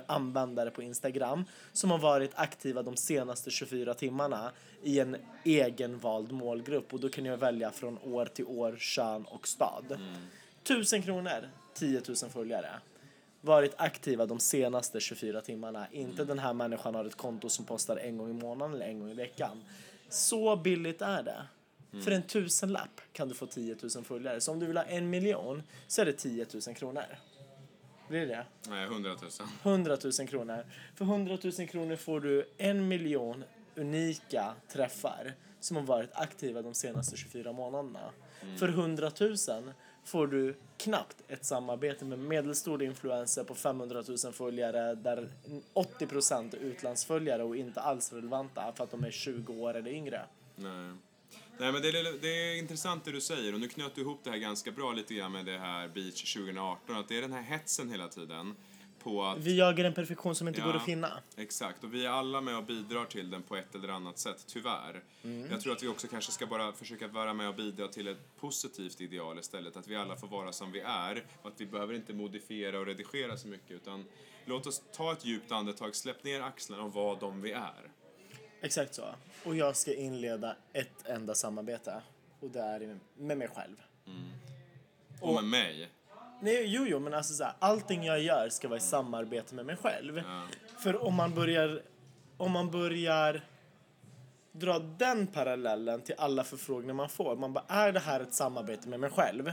användare 0.06 0.72
på 0.72 0.82
Instagram 0.82 1.46
som 1.74 1.92
har 1.92 1.98
varit 1.98 2.32
aktiva 2.36 2.84
de 2.84 2.96
senaste 2.98 3.52
24 3.52 3.94
timmarna 3.94 4.52
i 4.84 5.00
en 5.00 5.18
egenvald 5.44 6.32
målgrupp 6.32 6.94
och 6.94 7.00
då 7.00 7.10
kan 7.10 7.26
jag 7.26 7.38
välja 7.38 7.72
från 7.72 7.98
år 7.98 8.26
till 8.26 8.46
år, 8.46 8.76
kön 8.80 9.26
och 9.26 9.48
stad. 9.48 10.00
Tusen 10.64 11.02
kronor, 11.02 11.50
10 11.74 12.02
000 12.08 12.16
följare. 12.16 12.70
Varit 13.42 13.74
aktiva 13.78 14.26
de 14.26 14.40
senaste 14.40 15.00
24 15.00 15.42
timmarna. 15.42 15.88
Inte 15.92 16.26
den 16.26 16.40
här 16.40 16.54
människan 16.54 16.96
har 16.96 17.06
ett 17.06 17.16
konto 17.16 17.50
som 17.50 17.66
postar 17.66 17.98
en 17.98 18.18
gång 18.18 18.30
i 18.30 18.34
månaden 18.34 18.76
eller 18.76 18.86
en 18.86 19.00
gång 19.00 19.10
i 19.10 19.14
veckan. 19.14 19.64
Så 20.10 20.56
billigt 20.56 21.02
är 21.02 21.24
det. 21.24 21.44
För 22.04 22.12
en 22.12 22.24
tusenlapp 22.24 23.02
kan 23.12 23.30
du 23.30 23.36
få 23.36 23.46
10 23.46 23.76
000 23.96 24.04
följare. 24.04 24.42
Så 24.42 24.52
om 24.52 24.60
du 24.60 24.66
vill 24.66 24.78
ha 24.78 24.84
en 24.84 25.10
miljon 25.10 25.64
så 25.88 26.02
är 26.02 26.06
det 26.06 26.14
10 26.14 26.46
000 26.68 26.76
kronor. 26.76 27.06
Blir 28.08 28.28
det 28.28 28.46
Nej, 28.70 28.88
hundratusen. 28.88 29.48
100 29.64 29.98
000 30.20 30.28
kronor. 30.28 30.66
För 30.96 31.06
100 31.06 31.38
000 31.44 31.68
kronor 31.68 31.96
får 31.96 32.20
du 32.20 32.50
en 32.58 32.88
miljon 32.88 33.44
unika 33.76 34.54
träffar 34.70 35.34
som 35.60 35.78
har 35.78 35.84
varit 35.84 36.10
aktiva 36.14 36.62
de 36.62 36.74
senaste 36.74 37.18
24 37.18 37.54
månaderna. 37.54 38.10
För 38.60 38.68
100 38.68 39.12
000 39.20 39.36
får 40.06 40.28
du 40.28 40.56
knappt 40.78 41.18
ett 41.28 41.46
samarbete 41.46 42.06
med 42.06 42.20
medelstor 42.20 42.84
influencer 42.84 43.44
på 43.44 43.56
500 43.56 44.04
000 44.24 44.34
följare 44.34 44.96
där 44.96 45.30
80 45.74 46.56
är 46.56 46.56
utlandsföljare 46.56 47.44
och 47.44 47.56
inte 47.56 47.82
alls 47.82 48.14
relevanta 48.14 48.74
för 48.76 48.84
att 48.84 48.92
de 48.92 49.04
är 49.04 49.12
20 49.12 49.54
år 49.54 49.74
eller 49.74 49.92
yngre. 49.92 50.22
Nej. 50.56 50.94
Nej, 51.58 51.72
men 51.72 51.82
det 51.82 51.90
är, 51.90 52.22
det 52.22 52.28
är 52.28 52.58
intressant 52.58 53.06
det 53.06 53.12
du 53.12 53.22
säger 53.22 53.54
och 53.54 53.60
nu 53.60 53.68
knöt 53.68 53.96
du 53.96 54.02
ihop 54.02 54.20
det 54.24 54.30
här 54.30 54.38
ganska 54.38 54.72
bra 54.72 54.94
lite 54.94 55.14
grann 55.14 55.32
med 55.32 55.46
det 55.46 55.58
här 55.58 55.88
Beach 55.88 56.34
2018, 56.34 56.96
att 56.96 57.08
det 57.08 57.18
är 57.18 57.22
den 57.22 57.34
här 57.34 57.42
hetsen 57.42 57.90
hela 57.92 58.08
tiden 58.08 58.56
på 59.00 59.24
att 59.24 59.38
Vi 59.38 59.58
jagar 59.58 59.86
en 59.86 59.94
perfektion 59.94 60.36
som 60.36 60.48
inte 60.48 60.60
Ja. 60.60 60.66
går 60.66 60.74
att 60.76 60.86
finna. 60.86 61.12
Exakt, 61.38 61.84
och 61.84 61.94
vi 61.94 62.06
är 62.06 62.10
alla 62.10 62.42
med 62.42 62.58
och 62.58 62.64
bidrar 62.64 63.06
till 63.06 63.30
den 63.30 63.44
på 63.44 63.56
ett 63.56 63.76
eller 63.76 63.90
annat 63.90 64.18
sätt, 64.20 64.44
tyvärr. 64.48 65.04
Jag 65.52 65.62
tror 65.62 65.74
att 65.74 65.84
vi 65.84 65.88
också 65.88 66.08
kanske 66.08 66.32
ska 66.32 66.46
bara 66.46 66.74
försöka 66.74 67.08
vara 67.08 67.34
med 67.34 67.48
och 67.50 67.56
bidra 67.56 67.88
till 67.88 68.08
ett 68.08 68.36
positivt 68.40 69.02
ideal 69.02 69.40
istället. 69.40 69.78
Att 69.78 69.88
vi 69.88 69.96
alla 69.96 70.16
får 70.16 70.28
vara 70.28 70.52
som 70.54 70.72
vi 70.72 70.80
är 70.80 71.24
och 71.42 71.48
att 71.50 71.62
vi 71.62 71.66
behöver 71.66 71.94
inte 71.94 72.14
modifiera 72.14 72.80
och 72.80 72.86
redigera 72.86 73.38
så 73.38 73.48
mycket 73.48 73.72
utan 73.72 74.06
låt 74.46 74.68
oss 74.68 74.82
ta 74.96 75.12
ett 75.12 75.26
djupt 75.26 75.52
andetag, 75.52 75.96
släpp 75.96 76.24
ner 76.24 76.42
axlarna 76.42 76.84
och 76.84 76.94
vara 76.94 77.20
de 77.20 77.42
vi 77.42 77.52
är. 77.52 77.92
Exakt 78.64 78.96
så. 78.96 79.04
Och 79.46 79.56
jag 79.56 79.76
ska 79.76 79.94
inleda 79.94 80.56
ett 80.74 81.08
enda 81.08 81.36
samarbete. 81.36 82.02
Och 82.40 82.50
det 82.50 82.60
är 82.60 82.98
med 83.18 83.38
mig 83.38 83.48
själv. 83.48 83.76
Och 85.22 85.34
med 85.34 85.44
mig. 85.44 85.90
Nej, 86.42 86.66
jo, 86.66 86.86
jo, 86.88 87.00
men 87.00 87.14
alltså 87.14 87.34
så 87.34 87.44
här, 87.44 87.54
allting 87.60 88.04
jag 88.04 88.22
gör 88.22 88.50
ska 88.50 88.68
vara 88.68 88.78
i 88.78 88.82
samarbete 88.82 89.56
med 89.56 89.66
mig 89.66 89.76
själv. 89.76 90.18
Ja. 90.18 90.48
För 90.80 91.04
om 91.04 91.14
man 91.14 91.34
börjar, 91.34 91.82
om 92.38 92.52
man 92.52 92.72
börjar 92.72 93.42
dra 94.52 94.80
den 94.80 95.28
parallellen 95.28 96.02
till 96.02 96.16
alla 96.18 96.44
förfrågningar 96.44 96.94
man 96.94 97.10
får. 97.10 97.36
Man 97.36 97.54
bara, 97.54 97.66
är 97.68 97.92
det 97.92 98.00
här 98.00 98.20
ett 98.20 98.34
samarbete 98.34 98.90
med 98.90 99.00
mig 99.00 99.10
själv? 99.10 99.52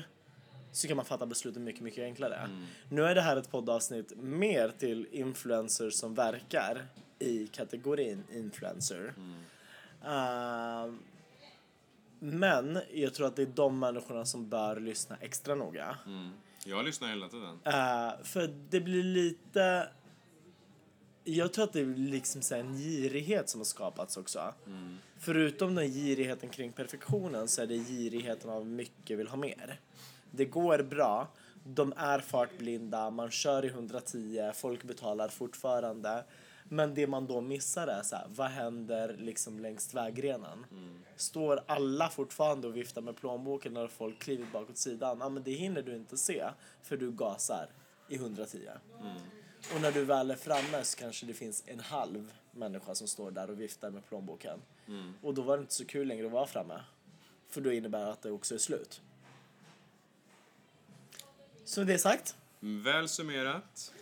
Så 0.72 0.88
kan 0.88 0.96
man 0.96 1.06
fatta 1.06 1.26
besluten 1.26 1.64
mycket, 1.64 1.82
mycket 1.82 2.04
enklare. 2.04 2.48
Nu 2.88 3.04
är 3.04 3.14
det 3.14 3.20
här 3.20 3.36
ett 3.36 3.50
poddavsnitt 3.50 4.12
mer 4.16 4.72
till 4.78 5.06
influencers 5.12 5.94
som 5.94 6.14
verkar 6.14 6.86
i 7.20 7.46
kategorin 7.46 8.24
influencer. 8.32 9.14
Ehm, 10.04 10.98
men 12.18 12.80
jag 12.92 13.14
tror 13.14 13.26
att 13.26 13.36
det 13.36 13.42
är 13.42 13.52
de 13.54 13.78
människorna 13.78 14.26
som 14.26 14.48
bör 14.48 14.80
lyssna 14.80 15.16
extra 15.20 15.54
noga. 15.54 15.98
Mm. 16.06 16.30
Jag 16.64 16.84
lyssnar 16.84 17.08
hela 17.08 17.28
tiden. 17.28 17.50
Uh, 17.66 18.24
för 18.24 18.54
det 18.70 18.80
blir 18.80 19.02
lite... 19.02 19.88
Jag 21.24 21.52
tror 21.52 21.64
att 21.64 21.72
det 21.72 21.80
är 21.80 21.94
liksom 21.96 22.42
så 22.42 22.54
en 22.54 22.74
girighet 22.74 23.48
som 23.48 23.60
har 23.60 23.64
skapats 23.64 24.16
också. 24.16 24.54
Förutom 25.18 25.74
den 25.74 25.88
girigheten 25.88 26.48
kring 26.48 26.72
perfektionen 26.72 27.48
så 27.48 27.62
är 27.62 27.66
det 27.66 27.74
girigheten 27.74 28.50
av 28.50 28.66
mycket 28.66 29.18
vill 29.18 29.28
ha 29.28 29.36
mer. 29.36 29.80
Det 30.30 30.44
går 30.44 30.82
bra, 30.82 31.28
de 31.64 31.92
är 31.96 32.18
fartblinda, 32.18 33.10
man 33.10 33.30
kör 33.30 33.64
i 33.64 33.68
110, 33.68 34.52
folk 34.54 34.82
betalar 34.82 35.28
fortfarande. 35.28 36.24
Men 36.72 36.94
det 36.94 37.06
man 37.06 37.26
då 37.26 37.40
missar 37.40 37.86
är 37.86 38.02
så 38.02 38.16
här, 38.16 38.26
vad 38.28 38.50
händer 38.50 39.16
liksom 39.18 39.58
längs 39.58 39.94
vägrenen? 39.94 40.66
Mm. 40.70 40.98
Står 41.16 41.64
alla 41.66 42.08
fortfarande 42.08 42.68
och 42.68 42.76
viftar 42.76 43.02
med 43.02 43.16
plånboken 43.16 43.74
när 43.74 43.88
folk 43.88 44.18
kliver 44.18 44.46
bakåt 44.52 44.78
sidan? 44.78 45.18
Ja, 45.20 45.28
men 45.28 45.42
det 45.42 45.50
hinner 45.50 45.82
du 45.82 45.96
inte 45.96 46.16
se 46.16 46.44
för 46.82 46.96
du 46.96 47.12
gasar 47.12 47.68
i 48.08 48.14
110. 48.14 48.68
Mm. 49.00 49.16
Och 49.74 49.80
när 49.80 49.92
du 49.92 50.04
väl 50.04 50.30
är 50.30 50.36
framme 50.36 50.84
så 50.84 50.98
kanske 50.98 51.26
det 51.26 51.34
finns 51.34 51.64
en 51.66 51.80
halv 51.80 52.32
människa 52.52 52.94
som 52.94 53.08
står 53.08 53.30
där 53.30 53.50
och 53.50 53.60
viftar 53.60 53.90
med 53.90 54.06
plånboken. 54.06 54.62
Mm. 54.88 55.14
Och 55.22 55.34
då 55.34 55.42
var 55.42 55.56
det 55.56 55.60
inte 55.60 55.74
så 55.74 55.84
kul 55.84 56.08
längre 56.08 56.26
att 56.26 56.32
vara 56.32 56.46
framme. 56.46 56.80
För 57.48 57.60
då 57.60 57.72
innebär 57.72 58.00
det 58.00 58.12
att 58.12 58.22
det 58.22 58.30
också 58.30 58.54
är 58.54 58.58
slut. 58.58 59.02
Så 61.64 61.80
det 61.80 61.92
det 61.92 61.98
sagt. 61.98 62.36
Väl 62.60 63.08
summerat. 63.08 63.92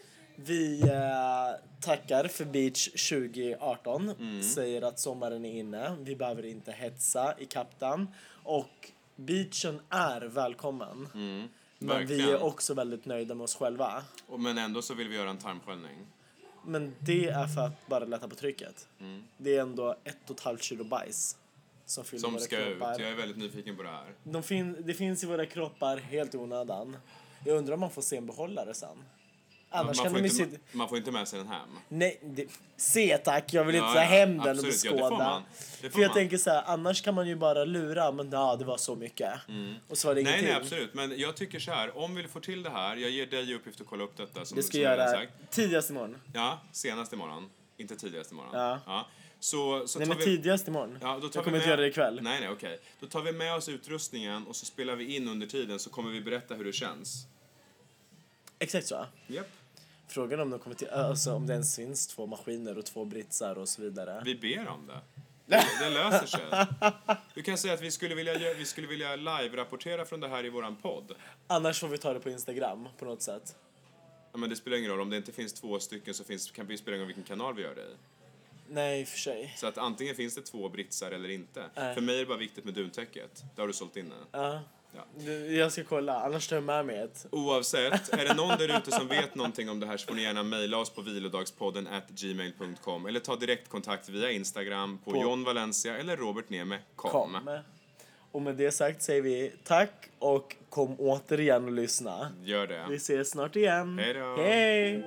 Vi 0.44 0.81
eh, 0.81 1.81
tackar 1.81 2.29
för 2.29 2.44
Beach 2.44 2.88
2018. 3.09 4.09
Mm. 4.11 4.42
Säger 4.42 4.83
att 4.83 4.98
sommaren 4.98 5.44
är 5.44 5.53
inne. 5.59 5.96
Vi 6.01 6.16
behöver 6.16 6.44
inte 6.44 6.72
hetsa 6.72 7.35
i 7.38 7.44
kapten. 7.46 8.09
Och 8.44 8.90
beachen 9.16 9.81
är 9.88 10.20
välkommen. 10.20 11.09
Men 11.79 12.07
vi 12.07 12.20
Mm. 12.22 12.35
Är 12.35 12.42
också 12.42 12.74
väldigt 12.74 13.05
nöjda 13.05 13.35
med 13.35 13.44
oss 13.44 13.55
själva. 13.57 14.05
Och, 14.27 14.40
men 14.40 14.59
ändå 14.59 14.83
så 14.83 14.94
vill 14.94 15.09
vi 15.09 15.16
göra 15.16 15.31
en 15.31 15.38
tarmsköljning. 15.38 16.07
Men 16.64 16.94
det 17.01 17.29
är 17.29 17.46
för 17.46 17.61
att 17.66 17.87
bara 17.87 18.05
lätta 18.05 18.29
på 18.29 18.35
trycket. 18.35 18.88
Mm. 19.01 19.24
Det 19.37 19.57
är 19.57 19.61
ändå 19.62 19.96
ett 20.05 20.31
och 20.31 20.37
ett 20.37 20.40
halvt 20.42 20.62
kilo 20.62 20.85
bajs 20.85 21.37
som 21.87 22.05
fyller 22.05 22.20
Som 22.20 22.33
våra 22.33 22.40
ska 22.42 22.59
ut. 22.59 22.66
kroppar. 22.79 23.01
Jag 23.01 23.11
är 23.11 23.14
väldigt 23.14 23.37
nyfiken 23.38 23.77
på 23.77 23.83
det 23.83 23.88
här. 23.88 24.14
De 24.24 24.42
fin- 24.42 24.77
det 24.87 24.94
finns 24.94 25.22
i 25.22 25.27
våra 25.27 25.46
kroppar 25.46 25.96
helt 25.96 26.35
i 26.35 26.37
onödan. 26.38 26.96
Jag 27.44 27.57
undrar 27.57 27.74
om 27.74 27.81
man 27.81 27.90
får 27.90 28.03
se 28.03 28.16
en 28.16 28.27
behållare 28.27 28.74
sen. 28.74 28.96
Annars 29.70 29.96
Man 29.96 30.04
kan 30.04 30.14
får, 30.14 30.20
de 30.38 30.42
inte, 30.42 30.59
man 30.72 30.88
får 30.88 30.98
inte 30.98 31.11
med 31.11 31.28
sig 31.28 31.38
den 31.38 31.48
hem. 31.48 31.68
Nej, 31.88 32.20
det... 32.22 32.46
se 32.76 33.18
tack, 33.18 33.52
jag 33.52 33.64
vill 33.64 33.74
inte 33.74 33.87
Ja, 33.87 33.92
ta 33.92 33.98
ja, 34.00 34.07
hem 34.07 34.31
den 34.38 34.40
och 34.40 34.48
absolut. 34.50 34.85
Ja, 34.85 34.90
beskåda. 34.92 35.09
det 35.09 35.11
får 35.11 35.18
man. 35.18 35.42
Det 35.81 35.88
får 35.90 35.94
För 35.94 36.00
jag 36.00 36.09
man. 36.09 36.14
tänker 36.14 36.37
så 36.38 36.50
här, 36.50 36.62
annars 36.66 37.02
kan 37.02 37.14
man 37.14 37.28
ju 37.28 37.37
bara 37.37 37.64
lura, 37.64 38.12
men 38.12 38.31
ja, 38.31 38.57
det 38.57 38.64
var 38.64 38.76
så 38.76 38.96
mycket. 38.96 39.33
Och 39.88 39.98
så 39.98 40.09
var 40.09 40.14
det 40.14 40.20
Mm. 40.20 40.33
Nej, 40.33 40.40
ingenting. 40.40 40.46
nej, 40.54 40.62
absolut. 40.62 40.94
Men 40.94 41.18
jag 41.20 41.37
tycker 41.37 41.61
så 41.61 41.70
här, 41.70 41.98
om 41.98 42.14
vi 42.14 42.28
får 42.28 42.40
till 42.40 42.62
det 42.62 42.70
här, 42.70 42.96
jag 42.96 43.11
ger 43.11 43.26
dig 43.26 43.54
uppgift 43.54 43.81
att 43.81 43.87
kolla 43.87 44.04
upp 44.04 44.16
detta 44.16 44.44
som, 44.44 44.57
Det 44.57 44.62
ska 44.62 44.72
som 44.72 44.81
jag 44.81 44.98
göra 44.98 45.11
sagt. 45.11 45.33
tidigast 45.50 45.90
imorgon. 45.90 46.16
Ja, 46.35 46.61
senast 46.72 47.12
imorgon. 47.12 47.50
Inte 47.76 47.96
tidigast 47.96 48.33
imorgon. 48.33 48.50
Ja. 48.87 49.07
Så, 49.40 49.87
så 49.88 49.98
Nej, 49.98 50.09
men 50.09 50.18
vi... 50.18 50.24
tidigast 50.24 50.68
imorgon. 50.68 50.98
Ja, 51.00 51.14
då 51.14 51.20
tar 51.20 51.38
jag 51.38 51.44
kommer 51.44 51.50
med... 51.50 51.57
inte 51.59 51.68
göra 51.70 51.81
det 51.81 51.87
ikväll. 51.88 52.18
Nej, 52.22 52.40
nej, 52.40 52.48
okej. 52.48 52.78
Då 53.00 53.07
tar 53.07 53.22
vi 53.22 53.33
med 53.33 53.54
oss 53.54 53.68
utrustningen 53.68 54.46
och 54.46 54.57
så 54.57 54.66
spelar 54.66 54.96
vi 54.96 55.16
in 55.16 55.28
under 55.28 55.46
tiden 55.46 55.78
så 55.78 55.90
kommer 55.90 56.11
vi 56.11 56.20
berätta 56.20 56.54
hur 56.54 56.64
det 56.64 56.72
känns. 56.72 57.26
Exakt 58.58 58.86
så. 58.86 59.06
Japp. 59.26 59.46
Frågan 60.08 60.40
om, 60.40 60.50
de 60.50 60.58
kommer 60.58 60.76
till, 60.76 60.88
alltså, 60.88 61.32
om 61.32 61.46
det 61.46 61.52
ens 61.52 61.76
finns 61.76 62.06
två 62.06 62.26
maskiner 62.26 62.78
och 62.78 62.86
två 62.86 63.04
britsar 63.04 63.58
och 63.58 63.68
så 63.68 63.82
vidare. 63.82 64.22
Vi 64.24 64.34
ber 64.34 64.68
om 64.68 64.86
det. 64.86 65.00
Det, 65.50 65.64
det 65.80 65.90
löser 65.90 66.26
sig. 66.26 66.66
Du 67.34 67.42
kan 67.42 67.58
säga 67.58 67.74
att 67.74 67.80
vi 67.80 67.90
skulle 67.90 68.14
vilja, 68.14 68.54
vi 68.58 68.64
skulle 68.64 68.86
vilja 68.86 69.16
live-rapportera 69.16 70.04
från 70.04 70.20
det 70.20 70.28
här 70.28 70.44
i 70.44 70.48
våran 70.48 70.76
podd. 70.76 71.12
Annars 71.46 71.80
får 71.80 71.88
vi 71.88 71.98
ta 71.98 72.12
det 72.12 72.20
på 72.20 72.30
Instagram 72.30 72.88
på 72.98 73.04
något 73.04 73.22
sätt. 73.22 73.56
Ja, 74.32 74.38
men 74.38 74.50
det 74.50 74.56
spelar 74.56 74.76
ingen 74.76 74.90
roll. 74.90 75.00
Om 75.00 75.10
det 75.10 75.16
inte 75.16 75.32
finns 75.32 75.52
två 75.52 75.80
stycken 75.80 76.14
så 76.14 76.24
finns, 76.24 76.50
kan 76.50 76.66
vi 76.66 76.78
spela 76.78 76.96
ingen 76.96 77.00
roll 77.00 77.06
vilken 77.06 77.24
kanal 77.24 77.54
vi 77.54 77.62
gör 77.62 77.74
det 77.74 77.82
i. 77.82 77.94
Nej, 78.68 79.06
för 79.06 79.18
sig. 79.18 79.54
Så 79.56 79.66
att 79.66 79.78
antingen 79.78 80.14
finns 80.14 80.34
det 80.34 80.42
två 80.42 80.68
britsar 80.68 81.10
eller 81.10 81.28
inte. 81.28 81.64
Nej. 81.74 81.94
För 81.94 82.00
mig 82.00 82.14
är 82.14 82.20
det 82.20 82.26
bara 82.26 82.38
viktigt 82.38 82.64
med 82.64 82.74
duntäcket. 82.74 83.44
Det 83.54 83.62
har 83.62 83.66
du 83.66 83.72
sålt 83.72 83.96
in 83.96 84.08
det. 84.08 84.38
Ja. 84.38 84.60
Ja. 84.94 85.31
Jag 85.33 85.72
ska 85.72 85.85
kolla, 85.85 86.20
annars 86.22 86.48
tar 86.48 86.57
jag 86.57 86.64
med 86.64 86.87
mig 86.87 86.98
ett. 86.98 87.27
Oavsett, 87.31 88.09
är 88.14 88.24
det 88.24 88.35
någon 88.35 88.59
där 88.59 88.77
ute 88.79 88.90
som 88.90 89.09
vet 89.18 89.35
någonting 89.35 89.70
om 89.70 89.81
det 89.81 89.87
här 89.87 89.96
så 89.96 90.07
får 90.07 90.14
ni 90.14 90.22
gärna 90.22 90.42
mejla 90.42 90.77
oss 90.79 90.90
på 90.90 91.03
vilodagspodden 91.03 91.87
at 91.87 92.09
gmail.com 92.09 93.07
eller 93.07 93.20
ta 93.20 93.37
direkt 93.37 93.68
kontakt 93.68 94.09
via 94.09 94.31
Instagram 94.31 94.98
på, 95.05 95.11
På- 95.11 95.22
John 95.22 95.44
Valencia 95.44 95.98
eller 95.98 96.16
Robert 96.16 96.51
Neme 96.51 96.79
kom. 96.96 97.11
Kom. 97.11 97.59
Och 98.33 98.42
med 98.42 98.55
det 98.57 98.72
sagt 98.72 99.03
säger 99.03 99.22
vi 99.22 99.53
tack 99.64 100.09
och 100.18 100.57
kom 100.70 100.96
återigen 101.01 101.64
och 101.64 101.72
lyssna. 101.72 102.33
Gör 102.44 102.66
det. 102.66 102.87
Vi 102.90 102.96
ses 102.96 103.31
snart 103.31 103.57
igen. 103.57 103.98
Hej 103.98 104.14
då. 104.14 104.37
Hej! 104.37 105.05